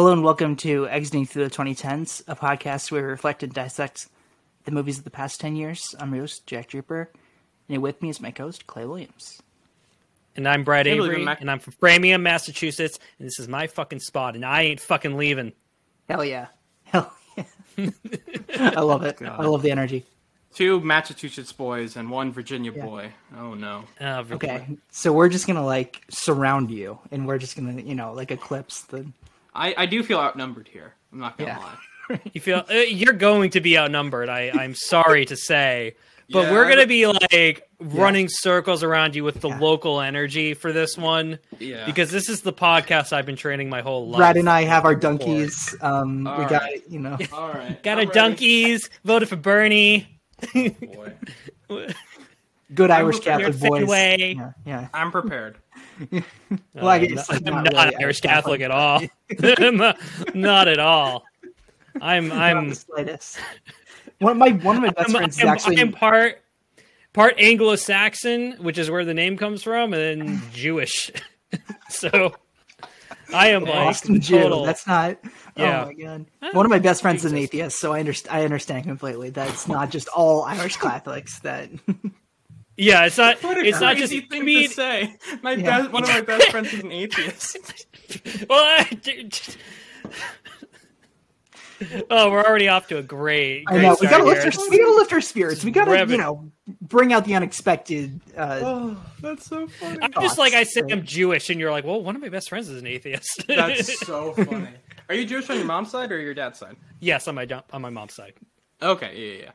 [0.00, 4.08] Hello and welcome to Exiting Through the 2010s, a podcast where we reflect and dissect
[4.64, 5.94] the movies of the past 10 years.
[6.00, 7.10] I'm your host, Jack Draper,
[7.68, 9.42] and with me is my co-host, Clay Williams.
[10.36, 13.66] And I'm Brad Can't Avery, Mac- and I'm from Framingham, Massachusetts, and this is my
[13.66, 15.52] fucking spot, and I ain't fucking leaving.
[16.08, 16.46] Hell yeah.
[16.84, 17.44] Hell yeah.
[18.58, 19.18] I love it.
[19.22, 20.06] I love the energy.
[20.54, 22.86] Two Massachusetts boys and one Virginia Yeah.
[22.86, 23.12] boy.
[23.36, 23.84] Oh no.
[24.00, 28.14] Uh, Okay, so we're just gonna like surround you, and we're just gonna, you know,
[28.14, 29.04] like eclipse the.
[29.54, 30.94] I, I do feel outnumbered here.
[31.12, 31.58] I'm not gonna Yeah.
[31.58, 32.18] lie.
[32.34, 34.28] You feel uh, you're going to be outnumbered.
[34.28, 35.94] I I'm sorry to say,
[36.28, 39.58] but Yeah, we're gonna be like running circles around you with the Yeah.
[39.58, 41.86] local energy for this one, Yeah.
[41.86, 44.18] because this is the podcast I've been training my whole life.
[44.18, 45.76] Brad and I have our donkeys.
[45.80, 47.80] Um, we All got, you know, All right.
[47.82, 48.10] got I'm our ready.
[48.18, 48.90] donkeys.
[49.04, 50.08] Voted for Bernie.
[50.52, 51.12] Boy.
[52.74, 53.52] good Irish prepared.
[53.52, 53.78] Catholic boys.
[53.80, 54.34] Fenway.
[54.36, 54.88] Yeah, yeah.
[54.92, 55.58] I'm prepared.
[56.74, 59.02] Well, I I'm not, not I'm not really Irish Catholic at all.
[59.40, 59.98] not,
[60.34, 61.24] not at all.
[62.00, 63.38] I'm I'm the slightest.
[64.18, 66.42] One of my one of my best I'm, friends is I'm- actually I'm part
[67.12, 71.10] part Anglo-Saxon, which is where the name comes from, and then Jewish.
[71.88, 72.34] so
[73.32, 74.62] I am like Boston Jew.
[74.64, 75.18] That's not.
[75.24, 75.82] Oh yeah.
[75.82, 76.26] Oh my god.
[76.42, 78.36] Ah, one of my best friends is an atheist, so I understand.
[78.36, 81.70] I understand completely that it's not just all Irish Catholics that.
[82.80, 83.36] Yeah, it's not.
[83.42, 84.10] What a It's not just.
[84.10, 85.16] crazy I thing mean, to say.
[85.42, 85.80] My Yeah.
[85.80, 87.56] best, one of my best friends is an atheist.
[88.48, 88.88] well, I-
[92.10, 93.64] oh, we're already off to a great.
[93.68, 94.52] I great know we gotta lift here.
[94.62, 95.64] our we gotta lift our spirits.
[95.64, 96.50] We gotta Rev you know
[96.82, 98.20] bring out the unexpected.
[98.36, 99.98] Uh, oh, that's so funny.
[100.02, 102.28] I'm just like I said, thoughts, I'm Jewish, and you're like, well, one of my
[102.28, 103.44] best friends is an atheist.
[103.48, 104.68] That's so funny.
[105.08, 106.76] Are you Jewish on your mom's side or your dad's side?
[107.00, 108.34] yes, on my on my mom's side.
[108.82, 109.50] Okay, yeah, yeah,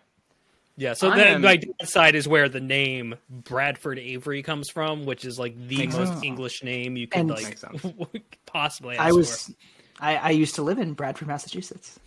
[0.77, 0.89] yeah.
[0.89, 4.69] Yeah, so I then am- my dad's side is where the name Bradford Avery comes
[4.69, 6.23] from, which is like the Makes most sense.
[6.23, 7.57] English name you could And- like
[8.45, 8.95] possibly.
[8.97, 9.15] Ask I For.
[9.15, 9.55] was.
[9.99, 11.97] I, I used to live in Bradford, Massachusetts.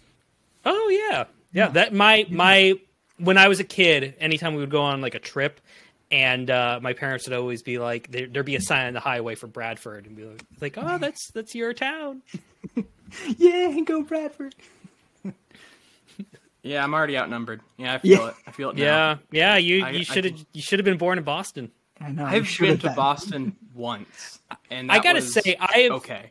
[0.67, 1.69] Oh yeah, yeah.
[1.69, 2.75] That my my
[3.19, 5.61] when I was a kid, anytime we would go on like a trip,
[6.11, 9.01] and uh, my parents would always be like, there, there'd be a sign on the
[9.01, 12.23] highway for Bradford, and be like, like, oh, that's that's your town.
[13.39, 14.55] Yeah, go Bradford.
[16.63, 17.61] Yeah, I'm already outnumbered.
[17.77, 18.29] Yeah, I feel Yeah.
[18.29, 18.35] it.
[18.47, 18.83] I feel it now.
[18.83, 19.57] Yeah, yeah.
[19.57, 21.71] You I- you should have you should have been born in Boston.
[22.01, 22.25] I know.
[22.25, 22.95] I've been to been.
[22.97, 26.31] Boston once, and I gotta was say, I have okay.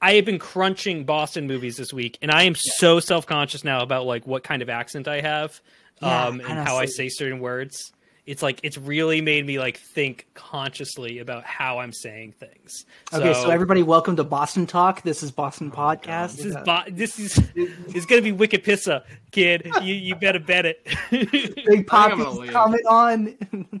[0.00, 3.80] I have been crunching Boston movies this week, and I am so self conscious now
[3.82, 5.60] about like what kind of accent I have,
[6.02, 7.92] Yeah, um, and how I say certain words.
[8.26, 12.84] It's like it's really made me like think consciously about how I'm saying things.
[13.12, 15.02] Okay, so, everybody, welcome to Boston Talk.
[15.02, 16.36] This is Boston Podcast.
[16.38, 19.70] this is Uh, bo- this is it's gonna be wicked pissa, kid.
[19.80, 20.84] You you better bet it.
[21.12, 22.50] Big think I'm Poppy's gonna leave.
[22.50, 23.36] coming on.
[23.52, 23.80] I'm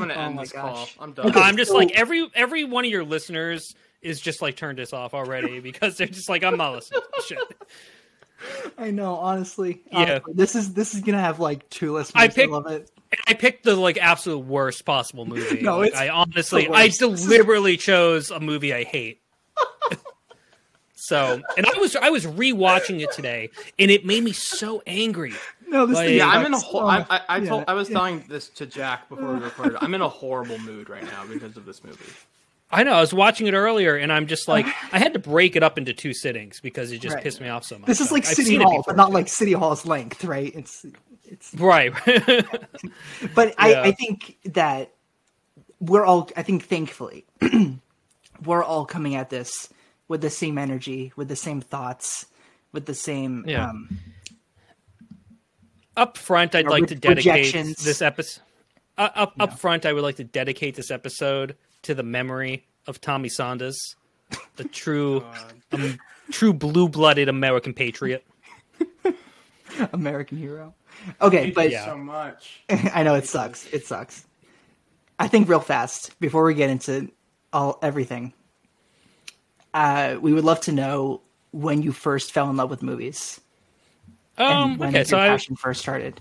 [0.00, 0.94] gonna Oh end my this gosh.
[0.94, 1.04] call.
[1.04, 1.26] I'm done.
[1.30, 1.40] Okay.
[1.40, 4.92] I'm just so- like every every one of your listeners is just like turned this
[4.92, 7.38] off already because they're just like I'm not listening to shit.
[8.78, 9.82] I know, honestly.
[9.90, 9.98] Yeah.
[9.98, 12.38] Honestly, this is this is gonna have like two listeners.
[12.38, 12.88] I I, love it.
[13.26, 15.60] I picked the like absolute worst possible movie.
[15.62, 19.20] No, Like, it's I honestly, I deliberately chose a movie I hate.
[20.94, 25.32] so, and I was I was rewatching it today, and it made me so angry.
[25.66, 26.86] No, this Like- thing Yeah, I'm in a whole.
[26.86, 27.04] I.
[27.10, 27.64] I, I Yeah, told.
[27.68, 27.94] I was yeah.
[27.94, 29.78] telling this to Jack before we recorded.
[29.80, 31.98] I'm in a horrible mood right now because of this movie.
[32.74, 35.56] I know I was watching it earlier, and I'm just like, I had to break
[35.56, 37.22] it up into two sittings because it just Right.
[37.24, 37.86] pissed me off so much.
[37.86, 40.52] This is like I've City Hall, but not like City Hall's length, right?
[40.54, 40.84] It's
[41.24, 41.54] it's.
[41.54, 41.92] right.
[43.34, 43.54] But Yeah.
[43.58, 44.90] I I think that
[45.80, 46.28] we're all.
[46.36, 47.24] I think thankfully,
[48.44, 49.68] we're all coming at this
[50.08, 52.26] with the same energy, with the same thoughts,
[52.72, 53.44] with the same.
[53.46, 53.70] Yeah.
[53.70, 53.98] Um,
[55.96, 58.42] up front, I'd like re- to dedicate this episode.
[58.98, 63.00] Uh, up up front, I would like to dedicate this episode to the memory of
[63.00, 63.76] Tommy Saunders,
[64.56, 65.24] the true,
[65.72, 65.98] um,
[66.30, 68.24] true blue-blooded American patriot.
[69.92, 70.74] American hero.
[71.20, 71.84] Okay, but Yeah.
[71.86, 72.62] so much.
[72.94, 73.66] I know it sucks.
[73.72, 74.24] It sucks.
[75.18, 77.10] I think real fast before we get into
[77.52, 78.32] all everything.
[79.72, 81.20] Uh, we would love to know
[81.52, 83.40] when you first fell in love with movies
[84.38, 86.20] Um, and when okay, your so I, passion first started.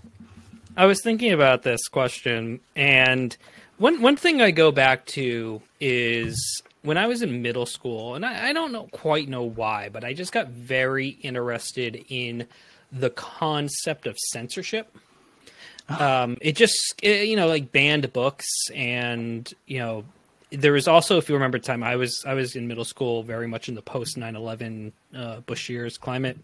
[0.75, 3.36] I was thinking about this question, and
[3.77, 8.25] one one thing I go back to is when I was in middle school, and
[8.25, 12.47] I, I don't know quite know why, but I just got very interested in
[12.91, 14.95] the concept of censorship.
[15.89, 20.05] Um, it just eh, you know like banned books, and you know
[20.51, 23.23] there was also if you remember the time I was I was in middle school,
[23.23, 26.37] very much in the post 9-11 uh, Bush years climate,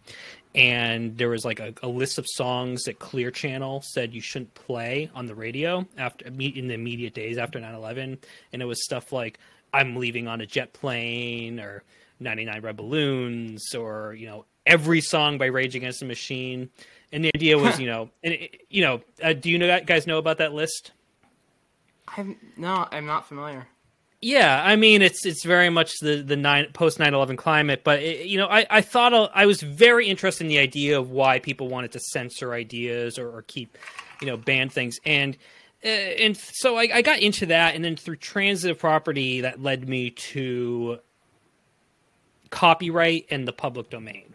[0.56, 4.54] and there was like a, a list of songs that Clear Channel said you shouldn't
[4.54, 8.18] play on the radio after in the immediate days after 9/11,
[8.54, 9.40] and it was stuff like
[9.74, 11.84] "I'm leaving on a jet plane" or
[12.19, 16.69] 99 Red Balloons or, you know, every song by Rage Against the Machine.
[17.12, 20.07] And the idea was, you know, and it, you know, uh, do you know guys
[20.07, 20.92] know about that list?
[22.07, 23.68] I'm no, I'm not familiar.
[24.21, 28.25] Yeah, I mean it's it's very much the the nine post 9/11 climate, but it,
[28.25, 31.39] you know I I thought uh, I was very interested in the idea of why
[31.39, 33.77] people wanted to censor ideas or, or keep
[34.19, 34.98] you know ban things.
[35.06, 35.38] And
[35.86, 39.88] uh, and so I, I got into that and then through transitive property that led
[39.88, 41.00] me to
[42.50, 44.33] copyright and the public domain.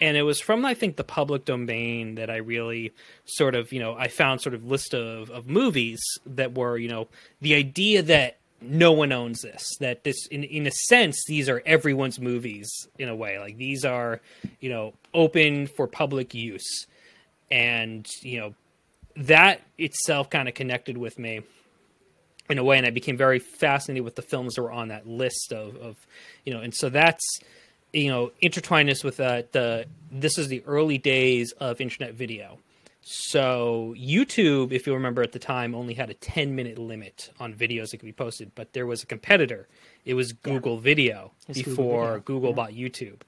[0.00, 2.92] And it was from I think the public domain that I really
[3.24, 6.88] sort of you know I found sort of list of of movies that were you
[6.88, 7.08] know
[7.40, 11.62] the idea that no one owns this that this in in a sense these are
[11.64, 12.68] everyone's movies
[12.98, 13.38] in a way.
[13.38, 14.20] Like these are
[14.60, 16.86] you know open for public use.
[17.50, 18.54] And you know
[19.16, 21.42] that itself kind of connected with me
[22.48, 25.06] in a way and i became very fascinated with the films that were on that
[25.06, 25.96] list of of
[26.44, 27.40] you know and so that's
[27.92, 32.58] you know intertwined this with uh, the this is the early days of internet video
[33.10, 37.54] so YouTube, if you remember at the time, only had a 10 minute limit on
[37.54, 39.66] videos that could be posted, but there was a competitor.
[40.04, 40.80] It was Google yeah.
[40.82, 42.20] Video it's before Google, Video.
[42.20, 42.54] Google yeah.
[42.54, 43.20] bought YouTube,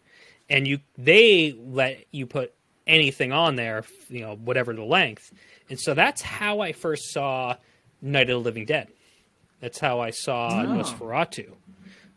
[0.50, 2.53] and you they let you put
[2.87, 5.32] anything on there, you know, whatever the length.
[5.71, 7.56] And so that's how I first saw
[8.03, 8.88] Night of the Living Dead.
[9.61, 10.67] That's how I saw oh.
[10.67, 11.53] Nosferatu.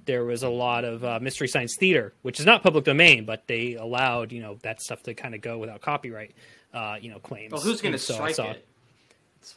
[0.05, 3.47] There was a lot of uh, mystery science theater, which is not public domain, but
[3.47, 6.33] they allowed you know that stuff to kind of go without copyright
[6.73, 7.51] uh, you know, claims.
[7.51, 8.65] Well, who's going to so strike it?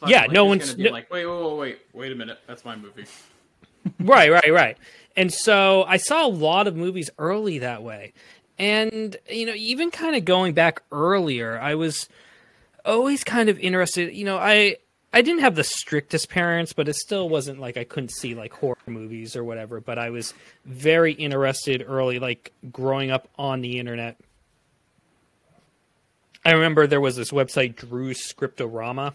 [0.06, 0.90] Yeah, like, no one's no...
[0.90, 3.06] like, wait, wait, wait, wait, wait a minute, that's my movie.
[4.00, 4.76] right, right, right.
[5.16, 8.12] And so I saw a lot of movies early that way.
[8.58, 12.08] And, you know, even kind of going back earlier, I was
[12.84, 14.14] always kind of interested.
[14.14, 14.76] You know, I
[15.12, 18.52] I didn't have the strictest parents, but it still wasn't like I couldn't see like
[18.52, 19.80] horror movies or whatever.
[19.80, 20.34] But I was
[20.64, 24.18] very interested early, like growing up on the internet.
[26.46, 29.14] I remember there was this website, Drew Scriptorama,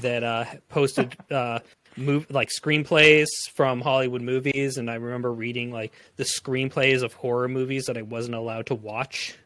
[0.00, 1.58] that uh, posted uh,
[1.96, 7.48] move like screenplays from Hollywood movies, and I remember reading like the screenplays of horror
[7.48, 9.36] movies that I wasn't allowed to watch.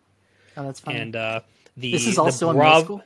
[0.55, 0.97] Oh, that's fine.
[0.97, 1.41] And uh,
[1.79, 3.03] the this is also in middle school.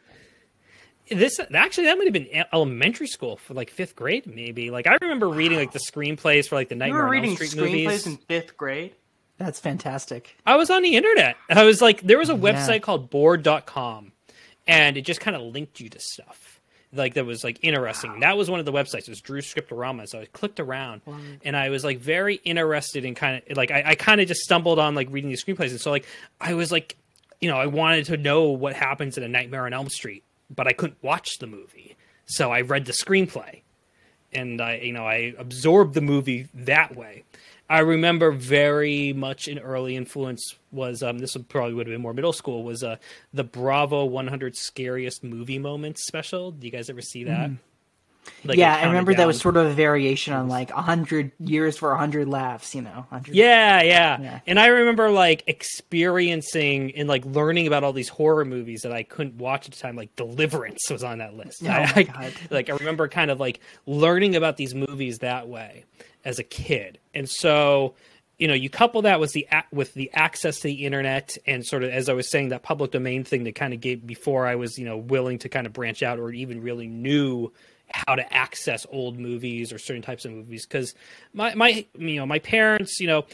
[1.08, 4.72] This actually that might have been elementary school for like fifth grade, maybe.
[4.72, 7.36] Like I remember reading like the screenplays for like the Nightmare you were reading on
[7.36, 8.06] Elm Street screenplays movies.
[8.08, 8.96] in fifth grade.
[9.42, 10.36] That's fantastic.
[10.46, 11.36] I was on the internet.
[11.50, 12.78] I was like, there was a website yeah.
[12.78, 14.12] called bored.com
[14.68, 16.60] and it just kind of linked you to stuff
[16.92, 18.12] like that was like interesting.
[18.12, 18.20] Wow.
[18.20, 19.00] That was one of the websites.
[19.00, 20.08] It was Drew Scriptorama.
[20.08, 21.18] So I clicked around wow.
[21.44, 24.42] and I was like very interested in kind of like I, I kind of just
[24.42, 25.70] stumbled on like reading these screenplays.
[25.70, 26.06] And so like
[26.40, 26.96] I was like,
[27.40, 30.22] you know, I wanted to know what happens in a Nightmare on Elm Street,
[30.54, 31.96] but I couldn't watch the movie.
[32.26, 33.62] So I read the screenplay
[34.32, 37.24] and I, you know, I absorbed the movie that way.
[37.72, 42.02] I remember very much an early influence was um, this would probably would have been
[42.02, 42.96] more middle school was uh,
[43.32, 46.50] the Bravo 100 scariest movie moments special.
[46.50, 47.48] Do you guys ever see that?
[47.48, 47.56] Mm.
[48.44, 51.96] Like yeah, I remember that was sort of a variation on like hundred years for
[51.96, 53.06] hundred laughs, you know.
[53.08, 53.34] 100...
[53.34, 58.44] Yeah, yeah, yeah, And I remember like experiencing and like learning about all these horror
[58.44, 59.96] movies that I couldn't watch at the time.
[59.96, 61.62] Like Deliverance was on that list.
[61.64, 62.16] Oh I, my God.
[62.16, 65.84] I, like I remember kind of like learning about these movies that way
[66.24, 67.94] as a kid, and so
[68.38, 71.84] you know you couple that with the with the access to the internet and sort
[71.84, 74.56] of as I was saying that public domain thing that kind of gave before I
[74.56, 77.52] was you know willing to kind of branch out or even really knew
[77.92, 80.66] how to access old movies or certain types of movies.
[80.66, 80.94] Because
[81.32, 83.24] my my you know my parents you know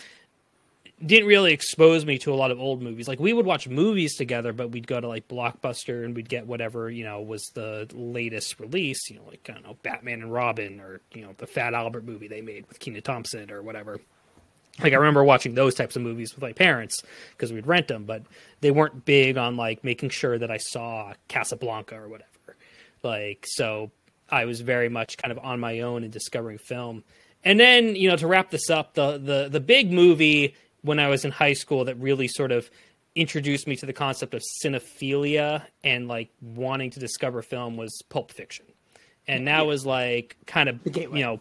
[1.05, 3.07] didn't really expose me to a lot of old movies.
[3.07, 6.47] Like we would watch movies together, but we'd go to like Blockbuster and we'd get
[6.47, 9.09] whatever you know was the latest release.
[9.09, 12.05] You know, like I don't know, Batman and Robin, or you know, the Fat Albert
[12.05, 14.01] movie they made with Kenan Thompson, or whatever.
[14.81, 18.05] Like I remember watching those types of movies with my parents because we'd rent them,
[18.05, 18.23] but
[18.61, 22.57] they weren't big on like making sure that I saw Casablanca or whatever.
[23.03, 23.91] Like so,
[24.29, 27.05] I was very much kind of on my own in discovering film.
[27.45, 30.55] And then, you know, to wrap this up, the the the big movie
[30.89, 32.71] when I was in high school that really sort of
[33.15, 38.33] introduced me to the concept of cinephilia and like wanting to discover film was Pulp
[38.33, 38.65] Fiction.
[39.27, 39.63] And that yeah.
[39.63, 41.41] was like kind of you know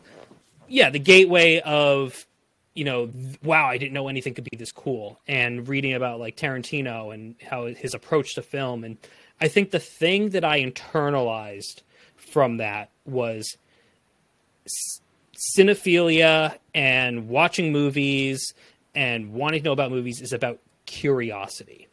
[0.68, 2.26] yeah, the gateway of
[2.74, 3.10] you know,
[3.42, 5.20] wow, I didn't know anything could be this cool.
[5.28, 8.98] And reading about like Tarantino and how his approach to film and
[9.40, 11.84] I think the thing that I internalized
[12.18, 13.56] from that was
[15.56, 18.54] cinephilia and watching movies
[18.98, 21.88] and wanting to know about movies is about curiosity.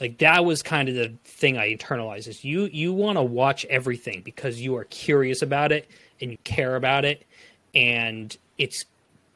[0.00, 3.66] Like that was kind of the thing I internalized is you you want to watch
[3.66, 5.86] everything because you are curious about it
[6.18, 7.26] and you care about it
[7.74, 8.86] and it's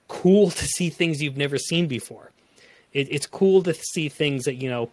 [0.08, 2.30] cool to see things you've never seen before.
[2.94, 4.90] It, it's cool to see things that you know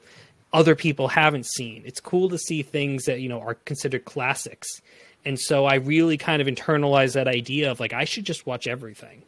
[0.51, 1.81] other people haven't seen.
[1.85, 4.67] It's cool to see things that you know are considered classics.
[5.23, 8.67] And so I really kind of internalized that idea of like I should just watch
[8.67, 9.21] everything.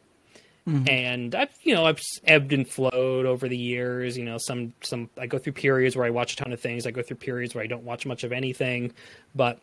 [0.68, 0.88] Mm-hmm.
[0.88, 4.16] And I've you know I've ebbed and flowed over the years.
[4.16, 6.86] You know some some I go through periods where I watch a ton of things.
[6.86, 8.92] I go through periods where I don't watch much of anything.
[9.34, 9.60] But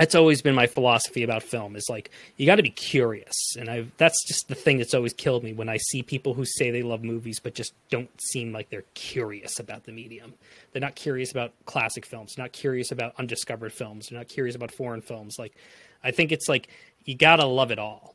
[0.00, 3.68] that's always been my philosophy about film is like you got to be curious and
[3.68, 6.70] i that's just the thing that's always killed me when i see people who say
[6.70, 10.32] they love movies but just don't seem like they're curious about the medium
[10.72, 14.72] they're not curious about classic films not curious about undiscovered films they're not curious about
[14.72, 15.54] foreign films like
[16.02, 16.68] i think it's like
[17.04, 18.14] you got to love it all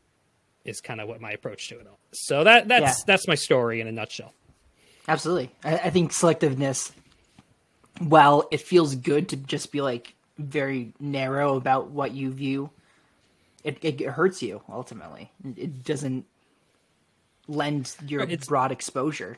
[0.65, 3.03] is kind of what my approach to it all so that that's yeah.
[3.07, 4.33] that's my story in a nutshell
[5.07, 6.91] absolutely I, I think selectiveness
[7.99, 12.69] while it feels good to just be like very narrow about what you view,
[13.63, 15.31] it, it hurts you ultimately.
[15.55, 16.25] It doesn't
[17.47, 19.37] lend your it's, broad exposure.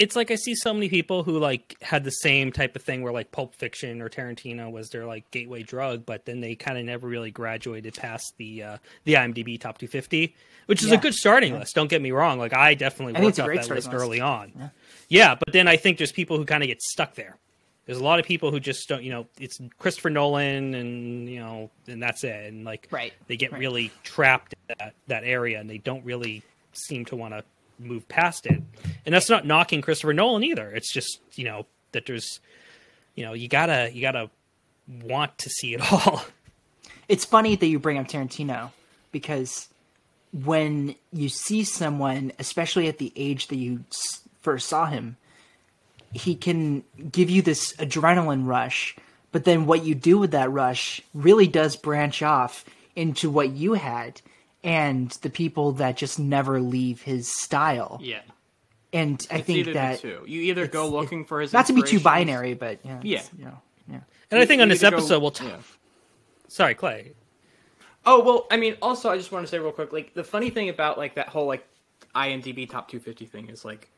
[0.00, 3.02] It's like I see so many people who like had the same type of thing
[3.02, 6.78] where like Pulp Fiction or Tarantino was their like gateway drug, but then they kind
[6.78, 10.34] of never really graduated past the uh, the IMDb top 250,
[10.66, 10.94] which is yeah.
[10.94, 11.60] a good starting yeah.
[11.60, 11.74] list.
[11.74, 14.52] Don't get me wrong; like I definitely I worked up that list, list early on.
[14.56, 14.68] Yeah.
[15.08, 17.36] yeah, but then I think there's people who kind of get stuck there
[17.86, 21.40] there's a lot of people who just don't you know it's christopher nolan and you
[21.40, 23.58] know and that's it and like right they get right.
[23.58, 26.42] really trapped in that, that area and they don't really
[26.72, 27.42] seem to want to
[27.80, 28.62] move past it.
[29.04, 30.70] And that's not knocking christopher nolan either.
[30.70, 32.40] It's just you know that there's
[33.14, 34.30] you know you gotta you gotta
[35.02, 36.24] want to see it all.
[37.08, 38.70] It's funny that you bring up tarantino
[39.12, 39.68] because
[40.32, 43.84] when you see someone especially at the age that you
[44.42, 45.16] first saw him
[46.12, 48.96] he can give you this adrenaline rush,
[49.32, 52.64] but then what you do with that rush really does branch off
[52.96, 54.20] into what you had
[54.62, 57.98] and the people that just never leave his style.
[58.02, 58.20] Yeah.
[58.92, 62.00] And I it's think that you either go looking for his not to be too
[62.00, 64.00] binary, but yeah, yeah, you know, yeah.
[64.32, 65.48] And I think on this episode go, we'll talk.
[65.48, 65.56] Yeah.
[66.48, 67.12] Sorry, Clay.
[68.04, 70.50] Oh well, I mean, also I just want to say real quick, like the funny
[70.50, 71.64] thing about like that whole like
[72.16, 73.88] IMDb top 250 thing is like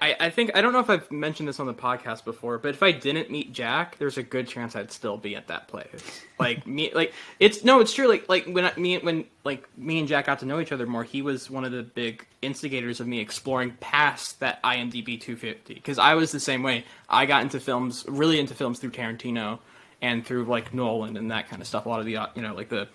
[0.00, 2.70] I, I think I don't know if I've mentioned this on the podcast before, but
[2.70, 6.24] if I didn't meet Jack, there's a good chance I'd still be at that place.
[6.38, 8.08] Like me, like it's no, it's true.
[8.08, 10.86] Like like when I, me when like me and Jack got to know each other
[10.86, 15.74] more, he was one of the big instigators of me exploring past that IMDb 250
[15.74, 16.84] because I was the same way.
[17.08, 19.58] I got into films, really into films through Tarantino
[20.02, 21.86] and through like Nolan and that kind of stuff.
[21.86, 22.88] A lot of the uh, you know like the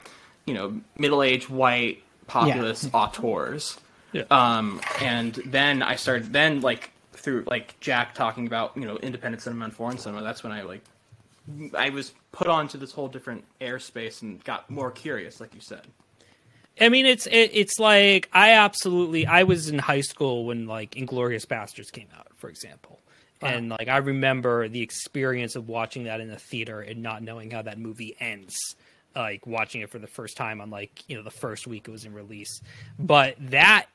[0.45, 2.89] you know middle aged white populist yeah.
[2.93, 3.79] auteurs
[4.15, 4.23] yeah.
[4.31, 9.43] Um, and then I started then like through like Jack talking about you know independent
[9.43, 10.23] cinema and foreign cinema.
[10.23, 10.81] That's when I like
[11.77, 15.81] I was put onto this whole different airspace and got more curious, like you said.
[16.79, 20.91] I mean, it's it, it's like I absolutely I was in high school when like
[20.91, 23.01] Inglourious Basterds came out, for example,
[23.41, 23.49] wow.
[23.49, 27.51] and like I remember the experience of watching that in the theater and not knowing
[27.51, 28.55] how that movie ends
[29.13, 31.91] like watching it for the first time on like you know the first week it
[31.91, 32.59] was in release
[32.99, 33.85] but that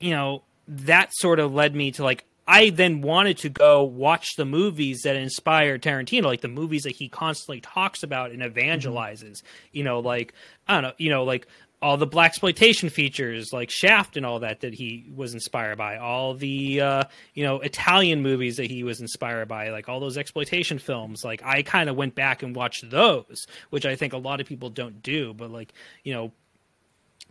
[0.00, 4.36] you know, that sort of led me to like I then wanted to go watch
[4.36, 9.42] the movies that inspired Tarantino, like the movies that he constantly talks about and evangelizes.
[9.42, 9.46] Mm-hmm.
[9.72, 10.32] You know, like
[10.66, 11.46] I don't know, you know, like
[11.80, 15.98] all the black exploitation features, like Shaft and all that, that he was inspired by.
[15.98, 17.04] All the uh,
[17.34, 21.24] you know Italian movies that he was inspired by, like all those exploitation films.
[21.24, 24.46] Like I kind of went back and watched those, which I think a lot of
[24.46, 25.34] people don't do.
[25.34, 26.32] But like you know,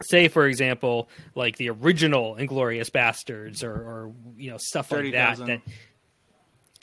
[0.01, 5.13] say for example like the original inglourious basterds or, or you know stuff 30, like
[5.13, 5.61] that, that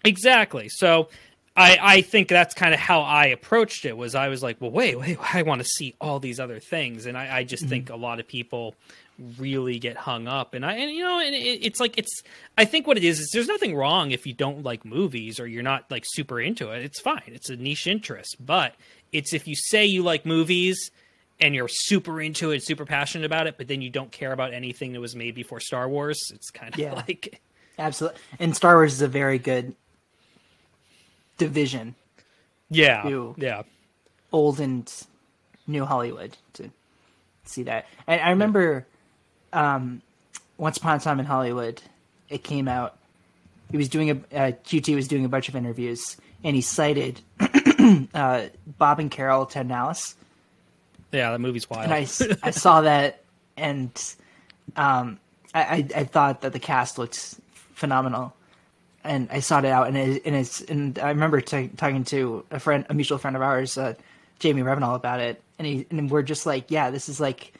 [0.04, 1.08] exactly so
[1.56, 4.72] I, I think that's kind of how I approached it was I was like, well,
[4.72, 7.06] wait, wait, I want to see all these other things.
[7.06, 7.70] And I, I just mm-hmm.
[7.70, 8.74] think a lot of people
[9.38, 10.54] really get hung up.
[10.54, 12.24] And I, and you know, and it, it's like, it's,
[12.58, 15.46] I think what it is, is there's nothing wrong if you don't like movies or
[15.46, 16.82] you're not like super into it.
[16.82, 17.22] It's fine.
[17.28, 18.74] It's a niche interest, but
[19.12, 20.90] it's if you say you like movies
[21.40, 24.52] and you're super into it, super passionate about it, but then you don't care about
[24.52, 26.20] anything that was made before Star Wars.
[26.32, 27.40] It's kind of yeah, like
[27.78, 28.20] absolutely.
[28.38, 29.74] And Star Wars is a very good
[31.38, 31.94] division.
[32.70, 33.62] Yeah, yeah.
[34.32, 34.92] Old and
[35.66, 36.70] new Hollywood to
[37.44, 37.86] see that.
[38.06, 38.86] And I remember
[39.52, 40.02] um,
[40.56, 41.82] once upon a time in Hollywood,
[42.28, 42.96] it came out.
[43.70, 47.20] He was doing a uh, QT was doing a bunch of interviews, and he cited
[48.14, 48.46] uh,
[48.78, 50.14] Bob and Carol Ted and Alice
[51.14, 51.84] yeah, that movie's wild.
[51.84, 52.00] And I,
[52.42, 53.22] I saw that,
[53.56, 53.90] and
[54.76, 55.18] um,
[55.54, 57.36] I, I thought that the cast looked
[57.74, 58.34] phenomenal,
[59.02, 62.44] and I sought it out, and it, and it's and I remember t- talking to
[62.50, 63.94] a friend, a mutual friend of ours, uh,
[64.38, 67.52] Jamie Revenall, about it, and he and we're just like, yeah, this is like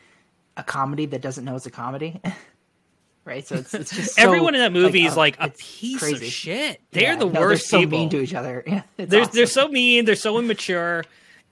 [0.57, 2.21] a comedy that doesn't know it's a comedy.
[3.25, 3.47] right?
[3.47, 6.27] So it's it's just so, Everyone in that movie is uh, like a piece crazy.
[6.27, 6.81] of shit.
[6.93, 7.99] They're Yeah, the no, worst They're so people.
[7.99, 8.63] mean to each other.
[8.67, 9.35] Yeah, they're awesome.
[9.35, 10.05] they're so mean.
[10.05, 11.05] They're so immature.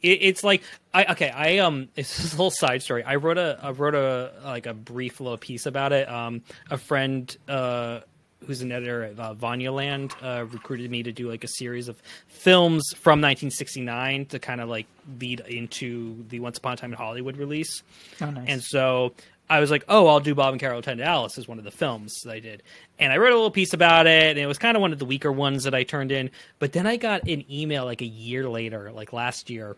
[0.02, 1.30] It, it's like I okay.
[1.30, 1.88] I um.
[1.96, 3.04] It's a little side story.
[3.04, 6.08] I wrote a I wrote a like a brief little piece about it.
[6.08, 8.00] Um, a friend uh
[8.46, 12.00] who's an editor at uh, Vanyaland uh, recruited me to do like a series of
[12.26, 14.86] films from 1969 to kind of like
[15.20, 17.82] lead into the Once Upon a Time in Hollywood release.
[18.20, 18.44] Oh, nice.
[18.48, 19.14] And so
[19.48, 21.58] I was like, oh, I'll do Bob and Carol and Ted and Alice as one
[21.58, 22.62] of the films that I did.
[22.98, 24.98] And I wrote a little piece about it, and it was kind of one of
[24.98, 26.30] the weaker ones that I turned in.
[26.58, 29.76] But then I got an email like a year later, like last year,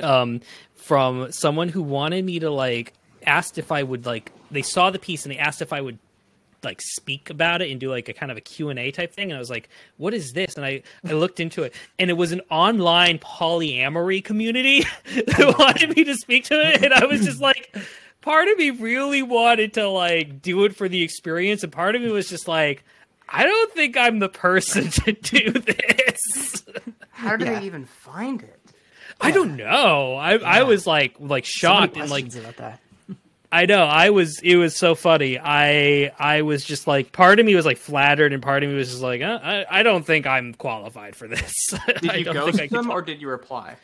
[0.00, 0.40] um,
[0.74, 2.92] from someone who wanted me to like
[3.26, 5.98] asked if I would like they saw the piece and they asked if I would
[6.62, 9.36] like speak about it and do like a kind of a Q&A type thing and
[9.36, 12.32] I was like what is this and I I looked into it and it was
[12.32, 14.80] an online polyamory community
[15.14, 17.74] that wanted me to speak to it and I was just like
[18.22, 22.02] part of me really wanted to like do it for the experience and part of
[22.02, 22.82] me was just like
[23.28, 26.64] I don't think I'm the person to do this.
[27.10, 27.60] How did Yeah.
[27.60, 28.53] they even find it?
[29.24, 30.14] I don't know.
[30.14, 32.80] I I was like like So shocked and like about that.
[33.54, 33.84] I know.
[33.84, 34.40] I was.
[34.42, 35.38] It was so funny.
[35.38, 38.74] I I was just like, part of me was like flattered, and part of me
[38.74, 41.52] was just like, uh, I I don't think I'm qualified for this.
[42.00, 43.76] Did you don't ghost think them or did you reply?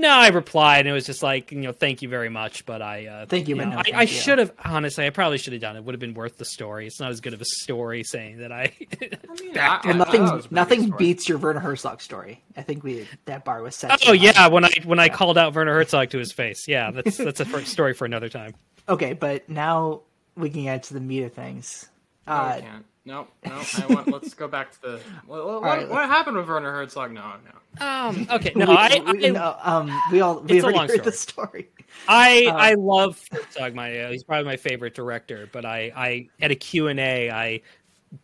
[0.00, 2.80] No, I replied, and it was just like, you know, thank you very much, but
[2.80, 4.06] I uh, Thank you, but know, no I, thank I you.
[4.08, 5.04] should have honestly.
[5.04, 5.84] I probably should have done it.
[5.84, 6.86] Would have been worth the story.
[6.86, 8.72] It's not as good of a story saying that I.
[8.72, 11.60] I mean, I- Well, nothing I thought it was a pretty nothing beats your Werner
[11.60, 12.42] Herzog story.
[12.56, 13.92] I think we that bar was set.
[13.92, 14.14] oh so high.
[14.14, 16.66] yeah, when I when I called out Werner Herzog to his face.
[16.66, 18.54] Yeah, that's that's a fir- story for another time.
[18.88, 20.00] Okay, but now
[20.34, 21.88] we can get to the meat of things.
[22.26, 22.86] No, we Uh, can't.
[23.04, 23.62] No, no.
[23.78, 25.00] I want, let's go back to the.
[25.26, 27.12] What, what, right, what happened with Werner Herzog?
[27.12, 27.86] No, no.
[27.86, 28.26] Um.
[28.30, 28.52] Okay.
[28.54, 31.04] No, we, I we, I, no, um, we all we It's a already long heard
[31.04, 31.68] the story.
[32.06, 33.74] I Uh, I love Herzog.
[33.74, 35.48] My uh, he's probably my favorite director.
[35.50, 37.60] But I I at a Q and A I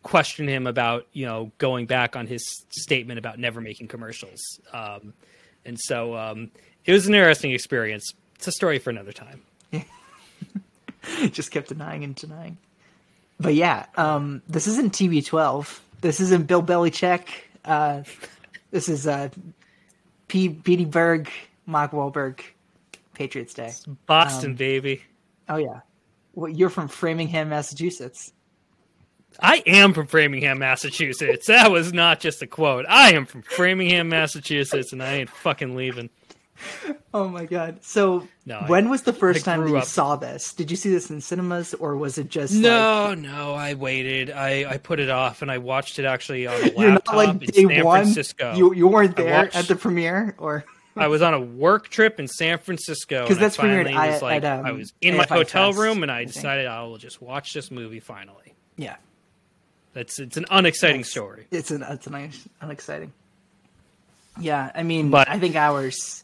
[0.03, 4.41] questioned him about you know going back on his statement about never making commercials.
[4.73, 5.13] Um,
[5.65, 6.51] and so um,
[6.85, 8.13] it was an interesting experience.
[8.35, 9.41] It's a story for another time.
[11.31, 12.57] Just kept denying and denying.
[13.39, 15.79] But yeah, um, this isn't TB12.
[16.01, 17.27] This isn't Bill Belichick.
[17.65, 18.03] Uh,
[18.71, 19.29] this is uh,
[20.27, 20.49] P.
[20.49, 21.29] Petey Berg,
[21.65, 22.39] Mark Wahlberg,
[23.13, 23.73] Patriots Day.
[24.05, 25.03] Boston, Um, baby.
[25.49, 25.81] Oh yeah,
[26.33, 28.33] well, you're from Framingham, Massachusetts.
[29.41, 31.45] I am from Framingham, Massachusetts.
[31.47, 32.85] That was not just a quote.
[32.89, 36.09] I am from Framingham, Massachusetts, and I ain't fucking leaving.
[37.13, 37.79] Oh my god!
[37.83, 40.53] So No, I- when was the first time that you up- saw this?
[40.53, 44.31] Did you see this in cinemas or was it just No, no, I waited.
[44.31, 47.07] I, I put it off, and I watched it actually on a Like, you're not
[47.07, 48.01] laptop like in San one.
[48.03, 48.53] Francisco.
[48.55, 50.65] You you weren't there watched- at the premiere, or
[50.95, 54.11] I was on a work trip in San Francisco 'Cause and I that's premiered finally
[54.13, 56.65] was like, at, um, I was in my hotel Fest, room, and I I decided
[56.65, 57.99] I will just watch this movie.
[57.99, 58.95] Finally, yeah,
[59.93, 61.11] that's it's an unexciting Nice.
[61.11, 61.45] story.
[61.51, 63.13] It's an it's an nice, unexciting.
[64.39, 66.23] Yeah, I mean, But- I think ours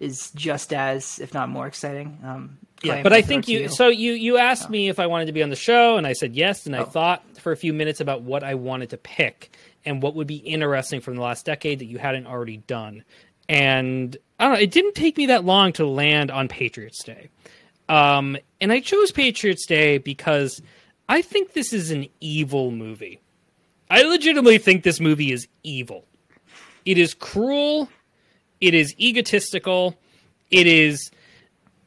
[0.00, 2.18] is just as, if not more exciting.
[2.24, 3.68] Um, Yeah, but I think it you.
[3.68, 6.12] So you you asked me if I wanted to be on the show, and I
[6.12, 6.66] said yes.
[6.66, 6.84] And I Oh.
[6.84, 9.50] thought for a few minutes about what I wanted to pick
[9.84, 13.02] and what would be interesting from the last decade that you hadn't already done.
[13.48, 14.60] And I don't know.
[14.60, 17.28] It didn't take me that long to land on Patriots Day,
[17.88, 20.62] um, and I chose Patriots Day because
[21.08, 23.20] I think this is an evil movie.
[23.90, 26.04] I legitimately think this movie is evil.
[26.84, 27.88] It is cruel.
[28.60, 29.96] It is egotistical.
[30.50, 31.10] It is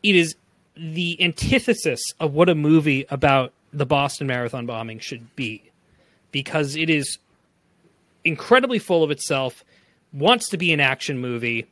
[0.03, 0.35] it is
[0.75, 5.63] the antithesis of what a movie about the Boston Marathon bombing should be
[6.31, 7.17] because it is
[8.23, 9.63] incredibly full of itself,
[10.13, 11.67] wants to be an action movie,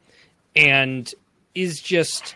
[0.56, 1.14] and
[1.56, 2.36] is just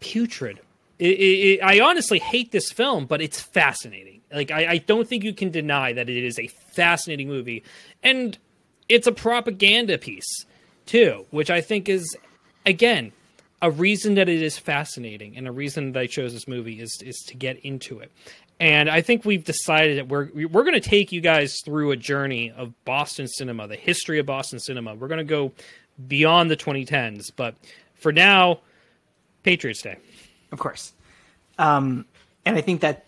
[0.00, 0.60] putrid.
[0.98, 4.20] It, it, it- I honestly hate this film, but it's fascinating.
[4.32, 7.62] Like I, I don't think you can deny that it is a fascinating movie,
[8.02, 8.36] and
[8.88, 10.44] it's a propaganda piece
[10.88, 12.16] too, which I think is
[12.66, 13.12] again
[13.60, 17.00] a reason that it is fascinating and a reason that I chose this movie is
[17.04, 18.10] is to get into it.
[18.60, 21.96] And I think we've decided that we're we're going to take you guys through a
[21.96, 24.94] journey of Boston cinema, the history of Boston cinema.
[24.94, 25.52] We're going to go
[26.06, 27.54] beyond the 2010s, but
[27.94, 28.60] for now,
[29.42, 29.96] Patriots Day.
[30.52, 30.92] of course.
[31.58, 32.06] Um,
[32.44, 33.04] and I think that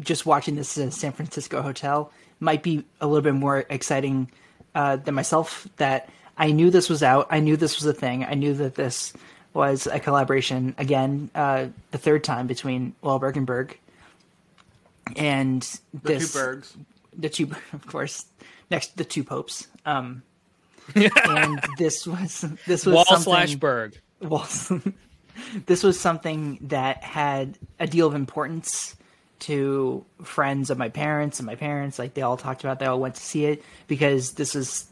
[0.00, 4.30] just watching this in a San Francisco hotel might be a little bit more exciting
[4.74, 5.68] uh, than myself.
[5.76, 6.08] That
[6.40, 7.26] I knew this was out.
[7.30, 8.24] I knew this was a thing.
[8.24, 9.12] I knew that this
[9.52, 13.78] was a collaboration again, uh, the third time between Wahlberg and Berg.
[15.16, 16.76] And The this, two Bergs.
[17.18, 18.24] the two, of course,
[18.70, 19.68] next the two popes.
[19.84, 20.22] Um,
[20.94, 24.00] and this was this was Wall slash Berg.
[24.20, 24.48] well,
[25.66, 28.96] this was something that had a deal of importance
[29.40, 31.98] to friends of my parents and my parents.
[31.98, 32.78] Like they all talked about.
[32.78, 34.86] They all went to see it because this is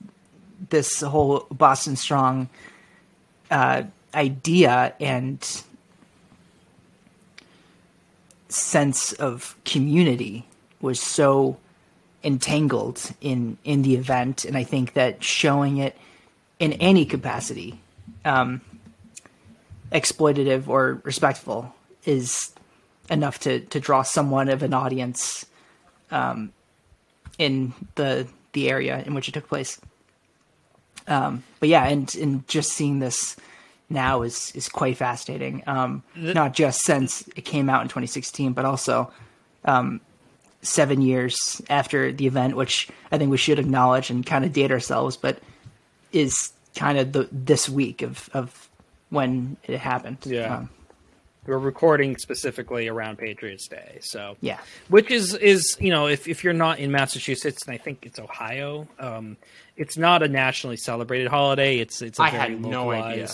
[0.71, 2.49] this whole Boston Strong
[3.51, 3.83] uh,
[4.15, 5.63] idea and
[8.49, 10.47] sense of community
[10.81, 11.59] was so
[12.25, 15.97] entangled in in the event, and I think that showing it
[16.59, 17.81] in any capacity,
[18.25, 18.61] um,
[19.93, 22.53] exploitative or respectful, is
[23.11, 25.47] enough to to draw someone of an audience
[26.11, 26.53] um,
[27.39, 29.81] in the the area in which it took place.
[31.09, 33.37] Um, but yeah, and and just seeing this
[33.91, 35.63] now is is quite fascinating.
[35.67, 39.11] Um, not just since it came out in 2016, but also
[39.65, 40.01] um,
[40.63, 44.71] seven years after the event, which I think we should acknowledge and kind of date
[44.71, 45.39] ourselves, but
[46.13, 48.69] is kind of the this week of of
[49.11, 50.19] when it happened.
[50.25, 50.57] Yeah.
[50.59, 50.71] Um,
[51.49, 54.59] we're recording specifically around Patriots Day, so yeah,
[54.89, 58.19] which is is you know if if you're not in Massachusetts and I think it's
[58.19, 59.37] Ohio, um,
[59.77, 61.79] it's not a nationally celebrated holiday.
[61.79, 62.73] It's it's a I very had localized.
[62.73, 63.29] no idea.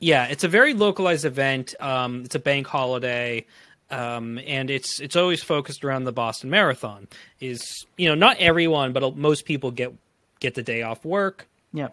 [0.00, 1.74] Yeah, it's a very localized event.
[1.80, 3.46] Um, it's a bank holiday.
[3.90, 7.06] Um, and it's it's always focused around the Boston Marathon.
[7.40, 9.92] Is you know not everyone, but most people get
[10.40, 11.46] get the day off work.
[11.72, 11.88] Yeah.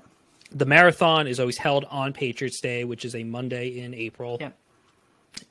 [0.53, 4.37] The marathon is always held on Patriots Day, which is a Monday in April.
[4.39, 4.49] Yeah.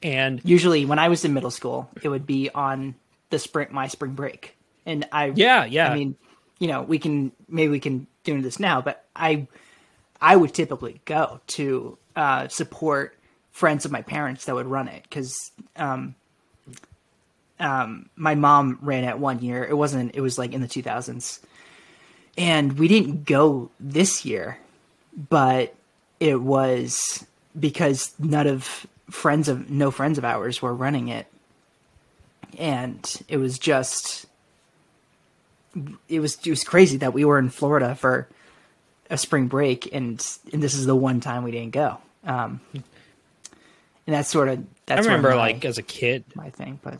[0.03, 2.95] And usually, when I was in middle school, it would be on
[3.31, 5.90] the spring my spring break, and I yeah yeah.
[5.90, 6.16] I mean,
[6.59, 9.47] you know, we can maybe we can do this now, but I
[10.21, 13.16] I would typically go to uh, support
[13.53, 16.14] friends of my parents that would run it because um,
[17.59, 19.64] um, my mom ran it one year.
[19.64, 20.14] It wasn't.
[20.14, 21.40] It was like in the 2000s,
[22.37, 24.59] and we didn't go this year,
[25.29, 25.75] but
[26.19, 27.25] it was
[27.59, 31.27] because none of friends of no friends of ours were running it,
[32.59, 34.27] and it was just
[36.09, 38.29] it was it was crazy that we were in Florida for
[39.09, 41.99] a spring break and and this is the one time we didn't go.
[42.25, 42.85] Um, and
[44.07, 46.99] that's sort of that's I remember my, like as a kid my thing, but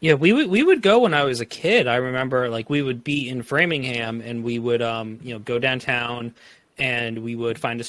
[0.00, 1.88] yeah, we would we would go when I was a kid.
[1.88, 5.58] I remember like we would be in Framingham and we would um you know go
[5.58, 6.34] downtown
[6.78, 7.84] and we would find a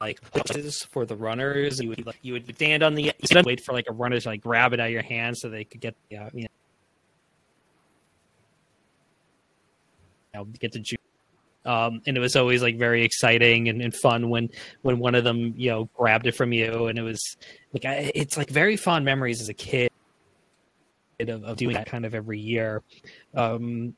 [0.00, 1.80] like places for the runners.
[1.80, 4.28] You would like you would stand on the you wait for like a runner to
[4.28, 6.46] like grab it out of your hand so they could get uh, you
[10.34, 10.98] know get the juice.
[11.66, 14.48] Um, and it was always like very exciting and, and fun when
[14.82, 17.36] when one of them you know grabbed it from you, and it was
[17.72, 19.90] like I, it's like very fond memories as a kid
[21.20, 22.82] of, of doing that kind of every year.
[23.34, 23.94] Um,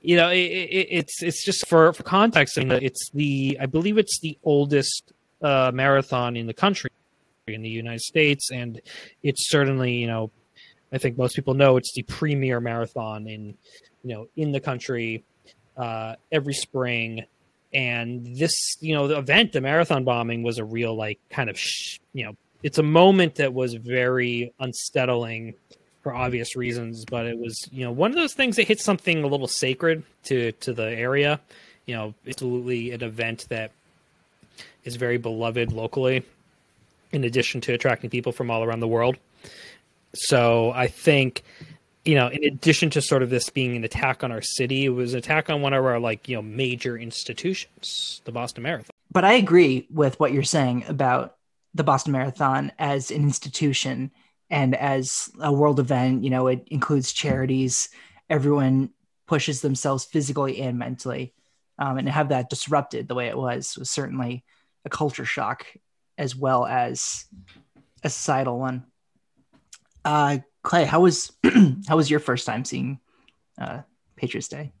[0.00, 2.58] you know, it, it, it's it's just for for context.
[2.58, 6.90] And it's the I believe it's the oldest uh, marathon in the country
[7.46, 8.80] in the United States, and
[9.22, 10.30] it's certainly you know,
[10.92, 13.56] I think most people know it's the premier marathon in
[14.02, 15.24] you know in the country
[15.76, 17.24] uh, every spring.
[17.72, 21.58] And this, you know, the event, the marathon bombing, was a real like kind of,
[21.58, 25.54] sh- you know, it's a moment that was very unsettling
[26.02, 29.22] for obvious reasons, but it was you know one of those things that hits something
[29.22, 31.40] a little sacred to to the area.
[31.86, 33.72] You know, absolutely an event that
[34.84, 36.24] is very beloved locally,
[37.12, 39.16] in addition to attracting people from all around the world.
[40.14, 41.42] So I think
[42.04, 44.90] you know, in addition to sort of this being an attack on our city, it
[44.90, 48.90] was an attack on one of our like you know major institutions, the Boston Marathon.
[49.10, 51.36] But I agree with what you're saying about
[51.74, 54.10] the Boston Marathon as an institution
[54.50, 57.88] and as a world event you know it includes charities.
[58.30, 58.90] Everyone
[59.26, 61.34] pushes themselves physically and mentally
[61.78, 64.44] um, and to have that disrupted the way it was was certainly
[64.84, 65.66] a culture shock
[66.16, 67.26] as well as
[68.02, 68.84] a societal one.
[70.04, 71.32] Uh, clay how was
[71.88, 72.98] how was your first time seeing
[73.60, 73.82] uh,
[74.16, 74.72] patriots day?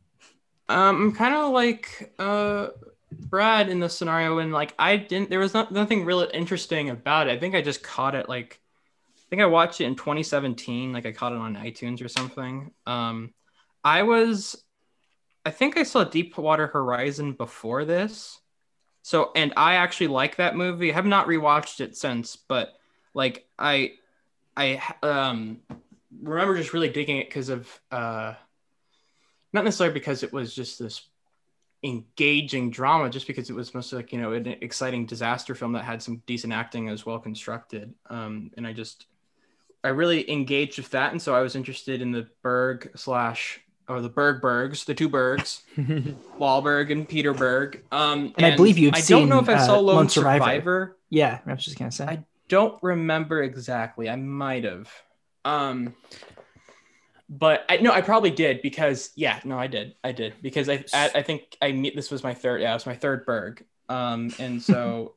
[0.68, 2.68] Um, i'm kind of like uh,
[3.10, 7.28] brad in the scenario and like i didn't there was not, nothing really interesting about
[7.28, 7.30] it.
[7.32, 8.60] I think i just caught it like
[9.28, 10.92] think I watched it in 2017.
[10.92, 12.72] Like I caught it on iTunes or something.
[12.86, 13.32] Um,
[13.84, 14.62] I was,
[15.44, 18.40] I think I saw Deepwater Horizon before this.
[19.02, 20.90] So, and I actually like that movie.
[20.90, 22.74] I have not rewatched it since, but
[23.14, 23.92] like I,
[24.56, 25.60] I um,
[26.22, 28.34] remember just really digging it because of, uh,
[29.52, 31.08] not necessarily because it was just this
[31.84, 35.84] engaging drama just because it was mostly like you know an exciting disaster film that
[35.84, 39.06] had some decent acting as well constructed um, and i just
[39.84, 44.00] I really engaged with that, and so I was interested in the Berg slash or
[44.02, 47.82] the Berg Bergs, the two Bergs, Wahlberg and Peter Berg.
[47.90, 49.18] Um, and, and I believe you've I seen.
[49.18, 50.44] don't know if I saw uh, Lone Lone Survivor.
[50.44, 50.96] Survivor.
[51.10, 52.04] Yeah, I was just gonna say.
[52.04, 54.08] I don't remember exactly.
[54.10, 54.90] I might have.
[55.44, 55.94] Um,
[57.28, 60.84] but I no, I probably did because yeah, no, I did, I did because I
[60.92, 63.64] I, I think I meet this was my third, yeah, it was my third Berg.
[63.88, 65.14] Um, and so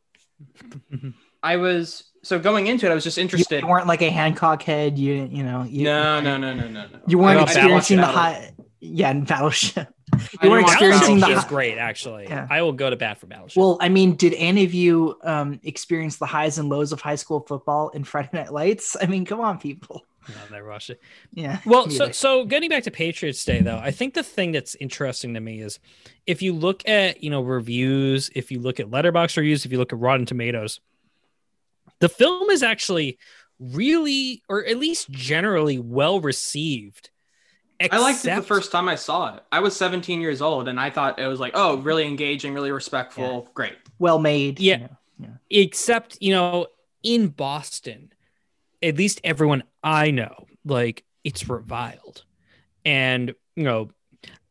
[1.44, 3.62] I was so going into it, I was just interested.
[3.62, 4.98] You weren't like a Hancock head.
[4.98, 5.64] You you know.
[5.64, 7.00] You, no, no, no, no, no, no.
[7.08, 8.56] You weren't experiencing the Battleship?
[8.56, 8.64] high.
[8.80, 9.88] Yeah, in Battleship.
[10.14, 12.26] You didn't weren't experiencing the Battleship is great, actually.
[12.26, 12.46] Yeah.
[12.50, 13.58] I will go to bat for Battleship.
[13.58, 17.16] Well, I mean, did any of you um, experience the highs and lows of high
[17.16, 18.98] school football in Friday Night Lights?
[19.02, 20.02] I mean, come on, people.
[20.28, 21.00] no, never watched it.
[21.34, 21.60] Yeah.
[21.66, 22.14] Well, so either.
[22.14, 25.62] so getting back to Patriots Day though, I think the thing that's interesting to me
[25.62, 25.80] is
[26.28, 29.78] if you look at you know reviews, if you look at Letterboxd reviews, if you
[29.78, 30.82] look at Rotten Tomatoes,
[32.02, 33.18] the film is actually
[33.60, 37.10] really, or at least generally, well received.
[37.92, 39.44] I liked it the first time I saw it.
[39.52, 42.72] I was 17 years old, and I thought it was like, oh, really engaging, really
[42.72, 43.78] respectful, great.
[43.98, 44.60] well made.
[44.60, 44.88] Yeah.
[45.20, 45.34] you know.
[45.50, 46.68] except you know
[47.04, 48.12] in boston
[48.84, 52.24] at least everyone i know like it's reviled
[52.86, 53.90] and you know